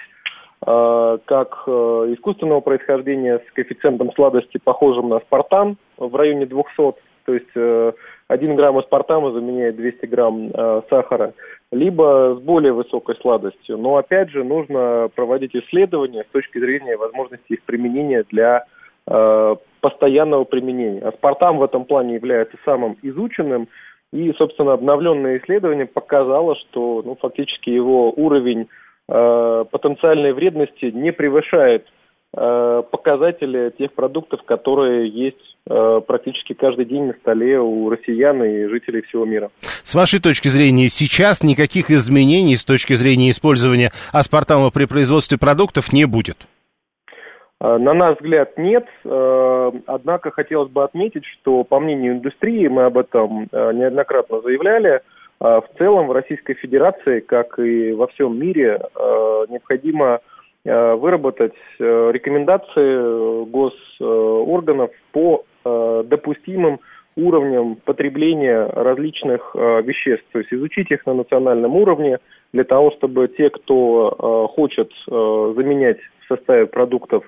как 0.61 1.67
искусственного 1.67 2.59
происхождения 2.61 3.37
с 3.37 3.53
коэффициентом 3.53 4.11
сладости, 4.15 4.57
похожим 4.57 5.09
на 5.09 5.19
спартан, 5.19 5.77
в 5.97 6.15
районе 6.15 6.47
200, 6.47 6.75
то 6.75 6.95
есть 7.27 7.95
1 8.27 8.55
грамм 8.55 8.77
аспартама 8.77 9.31
заменяет 9.31 9.75
200 9.75 10.05
грамм 10.07 10.51
сахара, 10.89 11.33
либо 11.71 12.37
с 12.39 12.43
более 12.43 12.73
высокой 12.73 13.15
сладостью. 13.17 13.77
Но 13.77 13.97
опять 13.97 14.29
же 14.29 14.43
нужно 14.43 15.09
проводить 15.15 15.55
исследования 15.55 16.23
с 16.23 16.31
точки 16.31 16.57
зрения 16.57 16.97
возможности 16.97 17.53
их 17.53 17.63
применения 17.63 18.23
для 18.31 18.65
постоянного 19.85 20.45
применения. 20.45 21.01
Аспартам 21.01 21.59
в 21.59 21.63
этом 21.63 21.85
плане 21.85 22.15
является 22.15 22.57
самым 22.65 22.97
изученным, 23.03 23.67
и, 24.11 24.33
собственно, 24.33 24.73
обновленное 24.73 25.37
исследование 25.37 25.85
показало, 25.85 26.55
что 26.55 27.03
ну, 27.05 27.15
фактически 27.19 27.69
его 27.69 28.11
уровень 28.11 28.67
э, 29.09 29.65
потенциальной 29.69 30.33
вредности 30.33 30.85
не 30.85 31.11
превышает 31.11 31.85
э, 31.85 31.89
показатели 32.35 33.71
тех 33.77 33.93
продуктов, 33.93 34.43
которые 34.43 35.07
есть 35.07 35.57
э, 35.69 36.01
практически 36.05 36.53
каждый 36.53 36.83
день 36.85 37.05
на 37.05 37.13
столе 37.13 37.59
у 37.59 37.89
россиян 37.89 38.43
и 38.43 38.65
жителей 38.65 39.03
всего 39.03 39.25
мира. 39.25 39.51
С 39.61 39.95
вашей 39.95 40.19
точки 40.19 40.49
зрения, 40.49 40.89
сейчас 40.89 41.43
никаких 41.43 41.89
изменений 41.89 42.57
с 42.57 42.65
точки 42.65 42.93
зрения 42.93 43.31
использования 43.31 43.91
аспартама 44.11 44.69
при 44.71 44.85
производстве 44.85 45.37
продуктов 45.37 45.93
не 45.93 46.05
будет? 46.05 46.47
Э, 47.61 47.77
на 47.77 47.93
наш 47.93 48.17
взгляд, 48.17 48.57
нет. 48.57 48.85
Э, 49.03 49.71
однако 49.87 50.31
хотелось 50.31 50.69
бы 50.69 50.83
отметить, 50.83 51.25
что 51.25 51.63
по 51.63 51.79
мнению 51.79 52.13
индустрии, 52.13 52.67
мы 52.67 52.83
об 52.85 52.97
этом 52.97 53.47
э, 53.51 53.73
неоднократно 53.73 54.41
заявляли, 54.41 55.01
в 55.37 55.65
целом 55.77 56.07
в 56.07 56.13
Российской 56.13 56.53
Федерации, 56.53 57.19
как 57.19 57.59
и 57.59 57.91
во 57.91 58.07
всем 58.07 58.39
мире, 58.39 58.79
необходимо 59.49 60.21
выработать 60.65 61.53
рекомендации 61.79 63.45
госорганов 63.45 64.91
по 65.11 65.43
допустимым 65.63 66.79
уровням 67.15 67.75
потребления 67.85 68.65
различных 68.65 69.53
веществ, 69.53 70.25
то 70.31 70.39
есть 70.39 70.51
изучить 70.51 70.89
их 70.89 71.05
на 71.05 71.13
национальном 71.13 71.75
уровне 71.75 72.17
для 72.51 72.63
того, 72.63 72.91
чтобы 72.91 73.27
те, 73.27 73.51
кто 73.51 74.49
хочет 74.55 74.91
заменять 75.05 75.99
в 76.21 76.33
составе 76.33 76.65
продуктов 76.65 77.23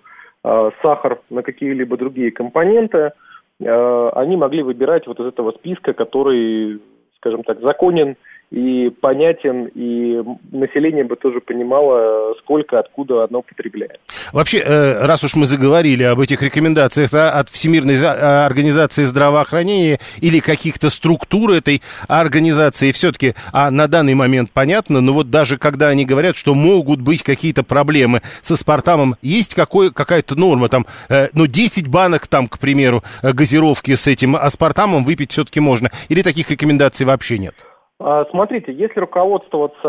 Э, 0.47 0.71
сахар 0.81 1.19
на 1.29 1.41
какие-либо 1.41 1.97
другие 1.97 2.31
компоненты, 2.31 3.11
э, 3.59 4.09
они 4.13 4.38
могли 4.38 4.63
выбирать 4.63 5.05
вот 5.05 5.19
из 5.19 5.25
этого 5.25 5.51
списка, 5.51 5.91
который, 5.91 6.79
скажем 7.17 7.43
так, 7.43 7.59
законен 7.59 8.15
и 8.49 8.89
понятен, 8.89 9.65
и 9.75 10.21
население 10.51 11.03
бы 11.03 11.17
тоже 11.17 11.41
понимало, 11.41 12.33
сколько, 12.39 12.79
откуда 12.79 13.25
оно 13.25 13.41
потребляет. 13.41 13.99
Вообще, 14.31 14.59
э, 14.59 15.05
раз 15.05 15.23
уж 15.25 15.35
мы 15.35 15.45
заговорили 15.45 16.03
об 16.03 16.21
этих 16.21 16.41
рекомендациях 16.41 17.13
от 17.13 17.49
Всемирной 17.49 17.95
э, 17.95 18.45
организации 18.45 19.03
здравоохранения 19.03 19.99
или 20.21 20.39
каких-то 20.39 20.89
структур 20.89 21.51
этой 21.51 21.81
организации, 22.07 22.93
все-таки, 22.93 23.33
а 23.51 23.69
на 23.69 23.87
данный 23.89 24.13
момент 24.13 24.51
понятно, 24.53 25.01
но 25.01 25.11
вот 25.11 25.29
даже 25.29 25.57
когда 25.57 25.89
они 25.89 26.05
говорят, 26.05 26.37
что 26.37 26.55
могут 26.55 27.01
быть 27.01 27.23
какие-то 27.23 27.63
проблемы 27.63 28.21
со 28.41 28.55
спартамом, 28.55 29.17
есть 29.21 29.55
какая-то 29.55 30.35
норма, 30.35 30.69
там, 30.69 30.85
э, 31.09 31.27
ну, 31.33 31.47
10 31.47 31.87
банок, 31.87 32.27
там, 32.27 32.47
к 32.47 32.59
примеру, 32.59 33.03
газировки 33.21 33.93
с 33.93 34.07
этим 34.07 34.37
аспартамом 34.37 35.03
выпить 35.03 35.33
все-таки 35.33 35.59
можно, 35.59 35.91
или 36.07 36.21
таких 36.21 36.49
рекомендаций 36.49 37.05
вообще 37.05 37.39
нет? 37.39 37.53
А, 37.99 38.25
смотрите, 38.25 38.71
если 38.73 38.99
руководствоваться, 38.99 39.79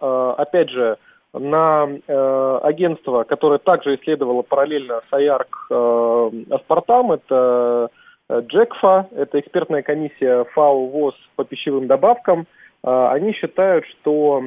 а, 0.00 0.34
опять 0.38 0.70
же, 0.70 0.98
на 1.34 1.88
э, 1.88 2.60
агентство, 2.62 3.24
которое 3.24 3.58
также 3.58 3.94
исследовало 3.94 4.42
параллельно 4.42 5.00
с 5.08 5.12
АЯРК 5.14 5.66
э, 5.70 6.30
Аспартам, 6.50 7.12
это 7.12 7.88
Джекфа, 8.30 9.08
это 9.16 9.40
экспертная 9.40 9.80
комиссия 9.80 10.44
ФАО 10.52 10.88
ВОЗ 10.88 11.14
по 11.36 11.44
пищевым 11.44 11.86
добавкам, 11.86 12.40
э, 12.84 13.08
они 13.12 13.32
считают, 13.32 13.86
что 13.86 14.42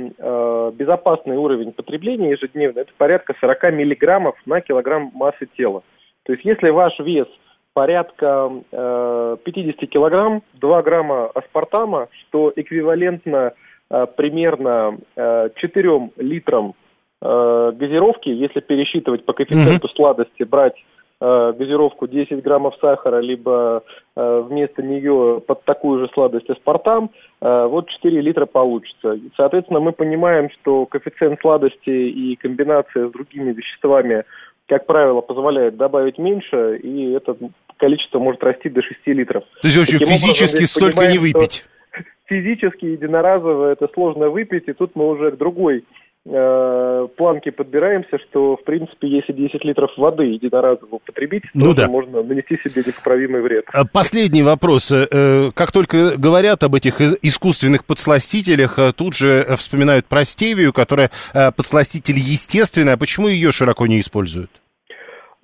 безопасный 0.76 1.38
уровень 1.38 1.72
потребления 1.72 2.30
ежедневно 2.30 2.82
это 2.82 2.92
порядка 3.00 3.34
40 3.42 3.64
миллиграммов 3.74 4.36
на 4.46 4.62
килограмм 4.62 5.10
массы 5.16 5.48
тела. 5.58 5.82
То 6.26 6.34
есть 6.34 6.46
если 6.46 6.70
ваш 6.70 7.00
вес– 7.00 7.28
порядка 7.76 8.50
э, 8.72 9.38
50 9.44 9.90
килограмм, 9.90 10.42
2 10.54 10.82
грамма 10.82 11.28
аспартама, 11.36 12.08
что 12.22 12.52
эквивалентно 12.56 13.52
э, 13.92 14.08
примерно 14.16 14.98
э, 15.16 15.50
4 15.56 16.10
литрам 16.18 16.74
э, 17.22 17.72
газировки, 17.76 18.30
если 18.30 18.62
пересчитывать 18.62 19.26
по 19.26 19.34
коэффициенту 19.34 19.88
mm-hmm. 19.88 19.96
сладости, 19.96 20.44
брать 20.44 20.76
э, 21.20 21.54
газировку 21.60 22.08
10 22.08 22.42
граммов 22.42 22.76
сахара, 22.80 23.20
либо 23.20 23.84
э, 24.16 24.46
вместо 24.48 24.82
нее 24.82 25.42
под 25.46 25.66
такую 25.66 26.00
же 26.00 26.10
сладость 26.14 26.50
аспартам, 26.50 27.12
э, 27.42 27.68
вот 27.70 27.90
4 27.90 28.22
литра 28.22 28.46
получится. 28.46 29.20
Соответственно, 29.36 29.82
мы 29.82 29.92
понимаем, 29.92 30.50
что 30.62 30.86
коэффициент 30.86 31.42
сладости 31.42 31.90
и 31.90 32.38
комбинация 32.38 33.10
с 33.10 33.12
другими 33.12 33.52
веществами 33.52 34.24
как 34.68 34.86
правило, 34.86 35.22
позволяет 35.22 35.78
добавить 35.78 36.18
меньше, 36.18 36.78
и 36.78 37.12
это 37.12 37.36
количество 37.78 38.20
может 38.20 38.44
расти 38.44 38.70
до 38.70 38.82
6 38.82 39.00
литров. 39.08 39.44
То 39.62 39.68
есть, 39.68 39.78
в 39.78 39.82
общем, 39.82 40.00
Таким 40.00 40.16
физически 40.16 40.56
образом, 40.56 40.68
столько 40.68 41.08
не 41.08 41.18
выпить? 41.18 41.66
Физически, 42.26 42.86
единоразово 42.86 43.72
это 43.72 43.88
сложно 43.94 44.30
выпить, 44.30 44.68
и 44.68 44.74
тут 44.74 44.96
мы 44.96 45.08
уже 45.08 45.32
к 45.32 45.38
другой 45.38 45.84
э, 46.26 47.08
планке 47.16 47.52
подбираемся, 47.52 48.18
что, 48.20 48.58
в 48.58 48.64
принципе, 48.64 49.08
если 49.08 49.34
10 49.34 49.64
литров 49.64 49.92
воды 49.98 50.24
единоразово 50.24 50.96
употребить, 50.96 51.44
ну, 51.54 51.68
то 51.68 51.84
да. 51.84 51.88
можно 51.88 52.24
нанести 52.24 52.58
себе 52.58 52.84
непоправимый 52.86 53.42
вред. 53.42 53.66
А 53.74 53.86
последний 53.86 54.44
вопрос. 54.44 54.92
Э, 54.92 55.52
как 55.54 55.72
только 55.72 56.18
говорят 56.18 56.64
об 56.64 56.76
этих 56.76 57.02
искусственных 57.02 57.86
подсластителях, 57.86 58.80
э, 58.80 58.92
тут 58.96 59.14
же 59.14 59.46
вспоминают 59.58 60.06
про 60.06 60.26
стевию, 60.26 60.74
которая 60.74 61.12
подсластитель 61.34 62.16
естественный, 62.18 62.94
а 62.94 62.98
почему 62.98 63.28
ее 63.28 63.52
широко 63.52 63.88
не 63.88 64.00
используют? 64.00 64.50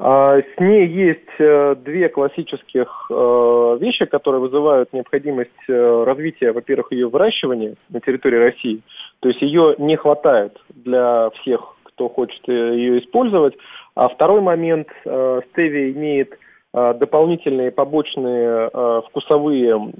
А, 0.04 0.40
с 0.42 0.60
ней 0.60 0.88
есть 0.88 1.20
э, 1.38 1.76
две 1.76 2.10
классических 2.10 3.06
э, 3.12 3.78
вещи, 3.80 4.06
которые 4.06 4.42
вызывают 4.42 4.92
необходимость 4.94 5.52
э, 5.70 6.04
развития, 6.04 6.54
во-первых, 6.54 6.92
ее 6.92 7.08
выращивания 7.08 7.76
на 7.90 8.00
территории 8.00 8.38
России. 8.38 8.82
То 9.20 9.30
есть 9.30 9.40
ее 9.44 9.76
не 9.78 9.98
хватает 9.98 10.58
для 10.84 11.30
всех, 11.42 11.76
кто 11.84 12.10
хочет 12.10 12.48
ее 12.48 13.00
использовать. 13.00 13.56
А 13.96 14.08
второй 14.10 14.42
момент, 14.42 14.88
стевия 15.00 15.92
имеет 15.92 16.38
дополнительные 16.74 17.72
побочные 17.72 18.70
вкусовые 19.08 19.92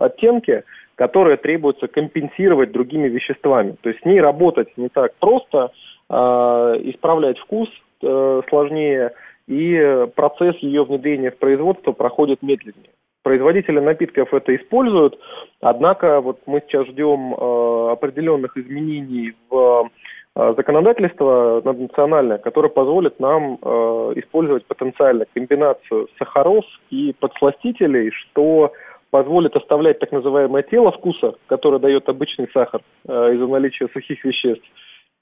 оттенки, 0.00 0.64
которые 0.94 1.36
требуется 1.36 1.86
компенсировать 1.86 2.72
другими 2.72 3.08
веществами. 3.08 3.76
То 3.82 3.90
есть 3.90 4.00
с 4.00 4.04
ней 4.04 4.20
работать 4.20 4.68
не 4.78 4.88
так 4.88 5.14
просто, 5.16 5.70
исправлять 6.08 7.38
вкус 7.38 7.68
сложнее, 8.48 9.12
и 9.46 10.06
процесс 10.14 10.56
ее 10.58 10.84
внедрения 10.84 11.30
в 11.30 11.38
производство 11.38 11.92
проходит 11.92 12.42
медленнее. 12.42 12.90
Производители 13.22 13.78
напитков 13.78 14.34
это 14.34 14.54
используют, 14.54 15.18
однако 15.60 16.20
вот 16.20 16.40
мы 16.46 16.60
сейчас 16.60 16.86
ждем 16.88 17.34
э, 17.34 17.92
определенных 17.92 18.56
изменений 18.58 19.32
в 19.48 19.56
э, 19.56 19.88
законодательство 20.36 21.62
национальное, 21.64 22.38
которое 22.38 22.68
позволит 22.68 23.20
нам 23.20 23.58
э, 23.62 23.66
использовать 24.16 24.66
потенциально 24.66 25.26
комбинацию 25.32 26.08
сахаров 26.18 26.64
и 26.90 27.14
подсластителей, 27.20 28.10
что 28.10 28.72
позволит 29.10 29.54
оставлять 29.54 30.00
так 30.00 30.10
называемое 30.10 30.64
тело 30.64 30.90
вкуса, 30.90 31.34
которое 31.46 31.78
дает 31.78 32.08
обычный 32.08 32.48
сахар 32.52 32.80
э, 33.06 33.34
из-за 33.34 33.46
наличия 33.46 33.88
сухих 33.92 34.24
веществ, 34.24 34.66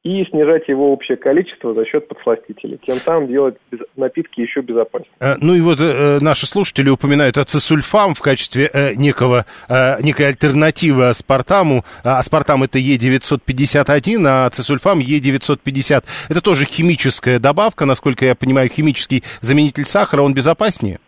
и 0.05 0.25
снижать 0.25 0.69
его 0.69 0.93
общее 0.93 1.17
количество 1.17 1.75
за 1.75 1.85
счет 1.85 2.09
подсластителей. 2.09 2.79
Тем 2.85 2.97
самым 2.97 3.29
делать 3.29 3.57
напитки 3.97 4.41
еще 4.41 4.61
безопаснее. 4.61 5.13
Э, 5.21 5.37
ну 5.41 5.55
и 5.55 5.61
вот 5.61 5.79
э, 5.81 6.19
наши 6.21 6.47
слушатели 6.47 6.91
упоминают 6.91 7.39
ацесульфам 7.39 8.15
в 8.15 8.21
качестве 8.21 8.69
э, 8.73 8.95
некого, 8.95 9.47
э, 9.69 10.03
некой 10.03 10.29
альтернативы 10.29 11.09
аспартаму. 11.09 11.85
А 12.03 12.19
аспартам 12.19 12.65
это 12.65 12.81
Е951, 12.81 14.27
а 14.27 14.47
ацесульфам 14.47 14.99
Е950. 14.99 16.05
Это 16.31 16.41
тоже 16.41 16.65
химическая 16.65 17.39
добавка, 17.39 17.85
насколько 17.87 18.25
я 18.25 18.35
понимаю, 18.35 18.69
химический 18.69 19.23
заменитель 19.41 19.85
сахара, 19.85 20.23
он 20.23 20.35
безопаснее? 20.35 20.99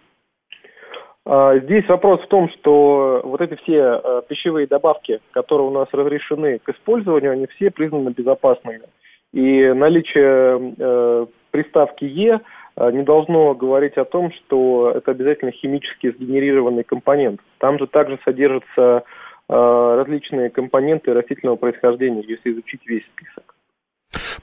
А, 1.26 1.58
здесь 1.58 1.88
вопрос 1.88 2.20
в 2.20 2.28
том, 2.28 2.50
что 2.50 3.22
вот 3.24 3.40
эти 3.40 3.54
все 3.62 4.00
э, 4.02 4.22
пищевые 4.28 4.66
добавки, 4.66 5.20
которые 5.30 5.68
у 5.68 5.70
нас 5.70 5.88
разрешены 5.92 6.58
к 6.58 6.68
использованию, 6.68 7.32
они 7.32 7.46
все 7.46 7.70
признаны 7.70 8.10
безопасными. 8.10 8.82
И 9.32 9.72
наличие 9.72 10.74
э, 10.78 11.26
приставки 11.50 12.04
Е 12.04 12.40
не 12.76 13.04
должно 13.04 13.54
говорить 13.54 13.96
о 13.96 14.04
том, 14.04 14.32
что 14.32 14.90
это 14.96 15.12
обязательно 15.12 15.52
химически 15.52 16.10
сгенерированный 16.10 16.82
компонент. 16.82 17.40
Там 17.58 17.78
же 17.78 17.86
также 17.86 18.18
содержатся 18.24 19.04
различные 19.46 20.50
компоненты 20.50 21.14
растительного 21.14 21.54
происхождения, 21.54 22.24
если 22.26 22.50
изучить 22.50 22.80
весь 22.84 23.04
список. 23.14 23.53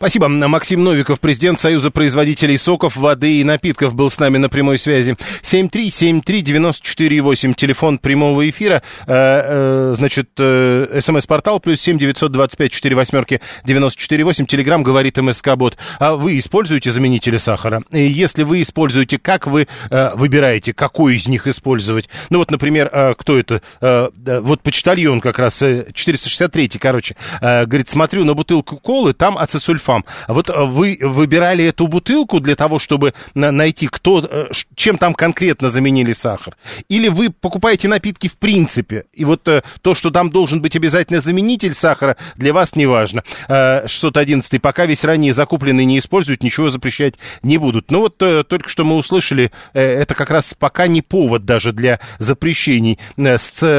Спасибо. 0.01 0.27
Максим 0.29 0.83
Новиков, 0.83 1.19
президент 1.19 1.59
Союза 1.59 1.91
производителей 1.91 2.57
соков, 2.57 2.95
воды 2.95 3.39
и 3.39 3.43
напитков, 3.43 3.93
был 3.93 4.09
с 4.09 4.17
нами 4.17 4.39
на 4.39 4.49
прямой 4.49 4.79
связи. 4.79 5.15
7373948, 5.43 7.53
телефон 7.53 7.99
прямого 7.99 8.49
эфира. 8.49 8.81
Э, 9.05 9.91
э, 9.91 9.93
значит, 9.95 10.31
э, 10.39 11.01
смс-портал 11.01 11.59
плюс 11.59 11.79
7 11.81 11.99
925 11.99 12.71
4 12.71 12.95
восьмерки 12.95 13.41
948. 13.63 14.47
Телеграмм 14.47 14.81
говорит 14.81 15.19
МСК-бот. 15.19 15.77
А 15.99 16.15
вы 16.15 16.39
используете 16.39 16.91
заменители 16.91 17.37
сахара? 17.37 17.83
И 17.91 18.01
если 18.01 18.41
вы 18.41 18.63
используете, 18.63 19.19
как 19.19 19.45
вы 19.45 19.67
выбираете, 19.91 20.73
какой 20.73 21.17
из 21.17 21.27
них 21.27 21.45
использовать? 21.45 22.09
Ну 22.31 22.39
вот, 22.39 22.49
например, 22.49 22.89
кто 23.19 23.37
это? 23.37 23.61
Вот 23.79 24.63
почтальон 24.63 25.21
как 25.21 25.37
раз, 25.37 25.59
463 25.59 26.69
короче, 26.79 27.15
говорит, 27.39 27.87
смотрю 27.87 28.25
на 28.25 28.33
бутылку 28.33 28.77
колы, 28.77 29.13
там 29.13 29.37
ацесульфат 29.37 29.90
сульфам. 29.91 30.05
А 30.27 30.33
вот 30.33 30.49
э, 30.49 30.63
вы 30.63 30.97
выбирали 31.01 31.65
эту 31.65 31.87
бутылку 31.87 32.39
для 32.39 32.55
того, 32.55 32.79
чтобы 32.79 33.13
найти, 33.33 33.87
кто, 33.87 34.27
э, 34.29 34.47
чем 34.75 34.97
там 34.97 35.13
конкретно 35.13 35.69
заменили 35.69 36.13
сахар? 36.13 36.55
Или 36.89 37.09
вы 37.09 37.29
покупаете 37.29 37.87
напитки 37.87 38.27
в 38.27 38.37
принципе, 38.37 39.05
и 39.13 39.25
вот 39.25 39.47
э, 39.47 39.61
то, 39.81 39.95
что 39.95 40.09
там 40.11 40.29
должен 40.29 40.61
быть 40.61 40.75
обязательно 40.75 41.19
заменитель 41.19 41.73
сахара, 41.73 42.17
для 42.35 42.53
вас 42.53 42.75
не 42.75 42.85
важно. 42.85 43.23
611 43.47 44.61
пока 44.61 44.85
весь 44.85 45.03
ранее 45.03 45.33
закупленный 45.33 45.85
не 45.85 45.99
используют, 45.99 46.43
ничего 46.43 46.69
запрещать 46.69 47.15
не 47.43 47.57
будут. 47.57 47.91
Ну 47.91 47.99
вот 47.99 48.17
только 48.17 48.69
что 48.69 48.83
мы 48.83 48.95
услышали, 48.95 49.51
это 49.73 50.13
как 50.15 50.29
раз 50.29 50.53
пока 50.57 50.87
не 50.87 51.01
повод 51.01 51.43
даже 51.43 51.71
для 51.71 51.99
запрещений. 52.19 52.99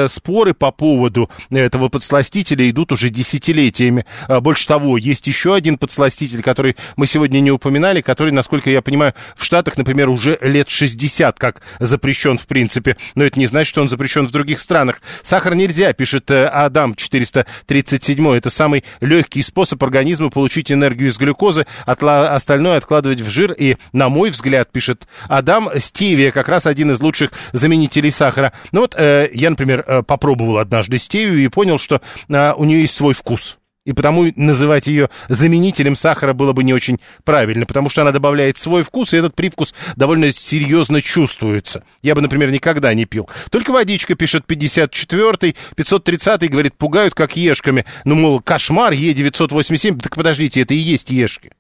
Споры 0.09 0.55
по 0.55 0.71
поводу 0.71 1.31
этого 1.51 1.89
подсластителя 1.89 2.69
идут 2.69 2.93
уже 2.93 3.11
десятилетиями. 3.11 4.05
Больше 4.29 4.67
того, 4.67 4.97
есть 4.97 5.27
еще 5.27 5.55
один 5.55 5.79
подсластитель, 5.79 6.02
подсластитель, 6.03 6.43
который 6.43 6.77
мы 6.97 7.07
сегодня 7.07 7.39
не 7.39 7.53
упоминали, 7.53 8.01
который, 8.01 8.33
насколько 8.33 8.69
я 8.71 8.83
понимаю, 8.83 9.15
в 9.37 9.45
Штатах, 9.45 9.77
например, 9.77 10.09
уже 10.09 10.37
лет 10.41 10.69
60 10.69 11.39
как 11.39 11.63
запрещен 11.79 12.39
в 12.39 12.49
принципе. 12.49 12.97
Но 13.15 13.23
это 13.23 13.39
не 13.39 13.47
значит, 13.47 13.69
что 13.69 13.83
он 13.83 13.89
запрещен 13.89 14.27
в 14.27 14.33
других 14.33 14.61
странах. 14.61 15.01
Сахар 15.23 15.55
нельзя, 15.55 15.93
пишет 15.93 16.29
э, 16.33 16.47
Адам 16.47 16.97
437. 16.97 18.35
Это 18.35 18.51
самый 18.51 18.83
легкий 19.01 19.45
способ 19.45 19.83
организма 19.85 20.29
получить 20.31 20.73
энергию 20.73 21.09
из 21.09 21.19
глюкозы, 21.19 21.67
отла- 21.87 22.35
остальное 22.35 22.79
откладывать 22.79 23.21
в 23.21 23.31
жир. 23.31 23.53
И, 23.53 23.77
на 23.93 24.09
мой 24.09 24.31
взгляд, 24.31 24.73
пишет 24.73 25.07
Адам, 25.29 25.71
стевия 25.79 26.33
как 26.33 26.49
раз 26.49 26.67
один 26.67 26.91
из 26.91 27.01
лучших 27.01 27.31
заменителей 27.53 28.11
сахара. 28.11 28.53
Ну 28.73 28.81
вот 28.81 28.97
э, 28.97 29.31
я, 29.33 29.51
например, 29.51 29.85
э, 29.87 30.03
попробовал 30.03 30.59
однажды 30.59 30.99
стевию 30.99 31.39
и 31.45 31.47
понял, 31.47 31.79
что 31.79 32.01
э, 32.29 32.53
у 32.57 32.65
нее 32.65 32.81
есть 32.81 32.97
свой 32.97 33.15
вкус. 33.15 33.59
И 33.85 33.93
потому 33.93 34.33
называть 34.37 34.87
ее 34.87 35.11
заменителем 35.29 35.97
сахара 35.97 36.35
было 36.35 36.53
бы 36.53 36.63
не 36.63 36.73
очень 36.73 37.01
правильно, 37.25 37.67
потому 37.67 37.89
что 37.89 38.03
она 38.03 38.13
добавляет 38.13 38.57
свой 38.57 38.85
вкус, 38.85 39.13
и 39.13 39.17
этот 39.17 39.35
привкус 39.35 39.75
довольно 39.97 40.31
серьезно 40.33 41.03
чувствуется. 41.03 41.83
Я 42.01 42.15
бы, 42.15 42.21
например, 42.21 42.53
никогда 42.53 42.95
не 42.95 43.07
пил. 43.07 43.29
Только 43.51 43.73
водичка, 43.73 44.15
пишет 44.15 44.45
54-й, 44.47 45.57
530-й, 45.75 46.49
говорит, 46.49 46.75
пугают 46.75 47.15
как 47.15 47.37
ешками. 47.37 47.85
Ну, 48.05 48.15
мол, 48.15 48.41
кошмар, 48.41 48.93
Е987. 48.93 50.01
Так 50.01 50.15
подождите, 50.15 50.61
это 50.61 50.75
и 50.75 50.79
есть 50.79 51.11
ешки. 51.11 51.51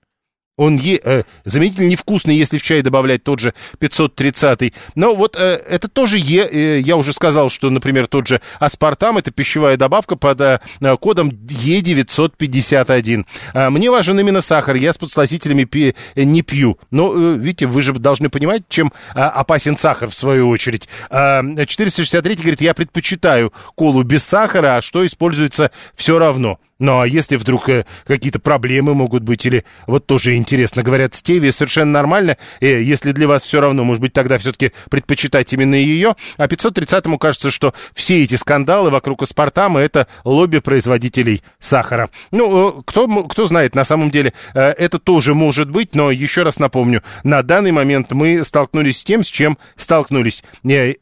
Он 0.62 0.76
е, 0.76 1.00
э, 1.02 1.24
заметили, 1.44 1.86
невкусный, 1.86 2.36
если 2.36 2.58
в 2.58 2.62
чай 2.62 2.82
добавлять 2.82 3.24
тот 3.24 3.40
же 3.40 3.52
530-й. 3.80 4.72
Но 4.94 5.16
вот 5.16 5.34
э, 5.34 5.60
это 5.68 5.88
тоже 5.88 6.18
Е. 6.18 6.48
Э, 6.48 6.78
я 6.78 6.96
уже 6.96 7.12
сказал, 7.12 7.50
что, 7.50 7.68
например, 7.68 8.06
тот 8.06 8.28
же 8.28 8.40
аспартам, 8.60 9.18
это 9.18 9.32
пищевая 9.32 9.76
добавка 9.76 10.14
под 10.14 10.40
э, 10.40 10.60
кодом 11.00 11.30
Е951. 11.30 13.26
Э, 13.54 13.70
мне 13.70 13.90
важен 13.90 14.20
именно 14.20 14.40
сахар, 14.40 14.76
я 14.76 14.92
с 14.92 14.98
подсластителями 14.98 15.64
пи, 15.64 15.96
э, 16.14 16.22
не 16.22 16.42
пью. 16.42 16.78
Но, 16.92 17.12
э, 17.12 17.36
видите, 17.38 17.66
вы 17.66 17.82
же 17.82 17.92
должны 17.94 18.28
понимать, 18.28 18.62
чем 18.68 18.92
э, 19.16 19.18
опасен 19.18 19.76
сахар, 19.76 20.10
в 20.10 20.14
свою 20.14 20.48
очередь. 20.48 20.88
Э, 21.10 21.42
463 21.66 22.36
говорит, 22.36 22.60
я 22.60 22.74
предпочитаю 22.74 23.52
колу 23.74 24.04
без 24.04 24.22
сахара, 24.22 24.76
а 24.76 24.82
что 24.82 25.04
используется 25.04 25.72
все 25.96 26.20
равно. 26.20 26.60
Ну, 26.82 26.98
а 26.98 27.06
если 27.06 27.36
вдруг 27.36 27.68
э, 27.68 27.84
какие-то 28.04 28.40
проблемы 28.40 28.92
могут 28.92 29.22
быть, 29.22 29.46
или 29.46 29.64
вот 29.86 30.04
тоже 30.04 30.34
интересно, 30.34 30.82
говорят, 30.82 31.14
стевия 31.14 31.52
совершенно 31.52 31.92
нормально, 31.92 32.38
э, 32.60 32.82
если 32.82 33.12
для 33.12 33.28
вас 33.28 33.44
все 33.44 33.60
равно, 33.60 33.84
может 33.84 34.00
быть, 34.00 34.12
тогда 34.12 34.36
все-таки 34.36 34.72
предпочитать 34.90 35.52
именно 35.52 35.76
ее, 35.76 36.16
а 36.38 36.48
530-му 36.48 37.18
кажется, 37.18 37.52
что 37.52 37.72
все 37.94 38.24
эти 38.24 38.34
скандалы 38.34 38.90
вокруг 38.90 39.22
аспартама— 39.22 39.78
это 39.82 40.08
лобби 40.24 40.58
производителей 40.58 41.44
сахара. 41.60 42.10
Ну, 42.32 42.80
э, 42.80 42.82
кто, 42.84 43.06
кто 43.28 43.46
знает, 43.46 43.76
на 43.76 43.84
самом 43.84 44.10
деле 44.10 44.32
э, 44.52 44.60
это 44.60 44.98
тоже 44.98 45.34
может 45.34 45.70
быть, 45.70 45.94
но 45.94 46.10
еще 46.10 46.42
раз 46.42 46.58
напомню, 46.58 47.04
на 47.22 47.44
данный 47.44 47.70
момент 47.70 48.10
мы 48.10 48.42
столкнулись 48.42 48.98
с 48.98 49.04
тем, 49.04 49.22
с 49.22 49.28
чем 49.28 49.56
столкнулись. 49.76 50.42
Э, 50.64 50.94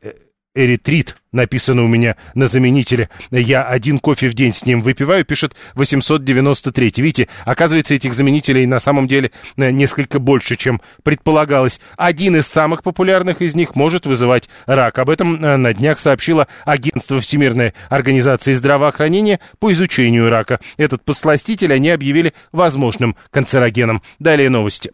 эритрит, 0.55 1.17
написано 1.33 1.85
у 1.85 1.89
меня 1.89 2.17
на 2.35 2.47
заменителе. 2.47 3.09
Я 3.31 3.63
один 3.63 3.99
кофе 3.99 4.29
в 4.29 4.35
день 4.35 4.53
с 4.53 4.65
ним 4.65 4.81
выпиваю, 4.81 5.25
пишет 5.25 5.55
893. 5.75 6.93
Видите, 6.97 7.29
оказывается, 7.45 7.95
этих 7.95 8.15
заменителей 8.15 8.67
на 8.67 8.81
самом 8.81 9.09
деле 9.09 9.31
э, 9.57 9.71
несколько 9.71 10.19
больше, 10.19 10.57
чем 10.57 10.81
предполагалось. 11.03 11.81
Один 11.97 12.37
из 12.37 12.47
самых 12.47 12.83
популярных 12.83 13.43
из 13.43 13.55
них 13.55 13.75
может 13.75 14.07
вызывать 14.07 14.49
рак. 14.67 14.99
Об 14.99 15.11
этом 15.11 15.43
э, 15.43 15.57
на 15.57 15.73
днях 15.73 15.99
сообщило 15.99 16.49
Агентство 16.65 17.21
Всемирной 17.21 17.75
организации 17.89 18.53
здравоохранения 18.55 19.41
по 19.59 19.73
изучению 19.73 20.31
рака. 20.31 20.61
Этот 20.77 21.05
посластитель 21.05 21.73
они 21.73 21.91
объявили 21.91 22.35
возможным 22.53 23.17
канцерогеном. 23.31 24.03
Далее 24.19 24.51
новости. 24.51 24.91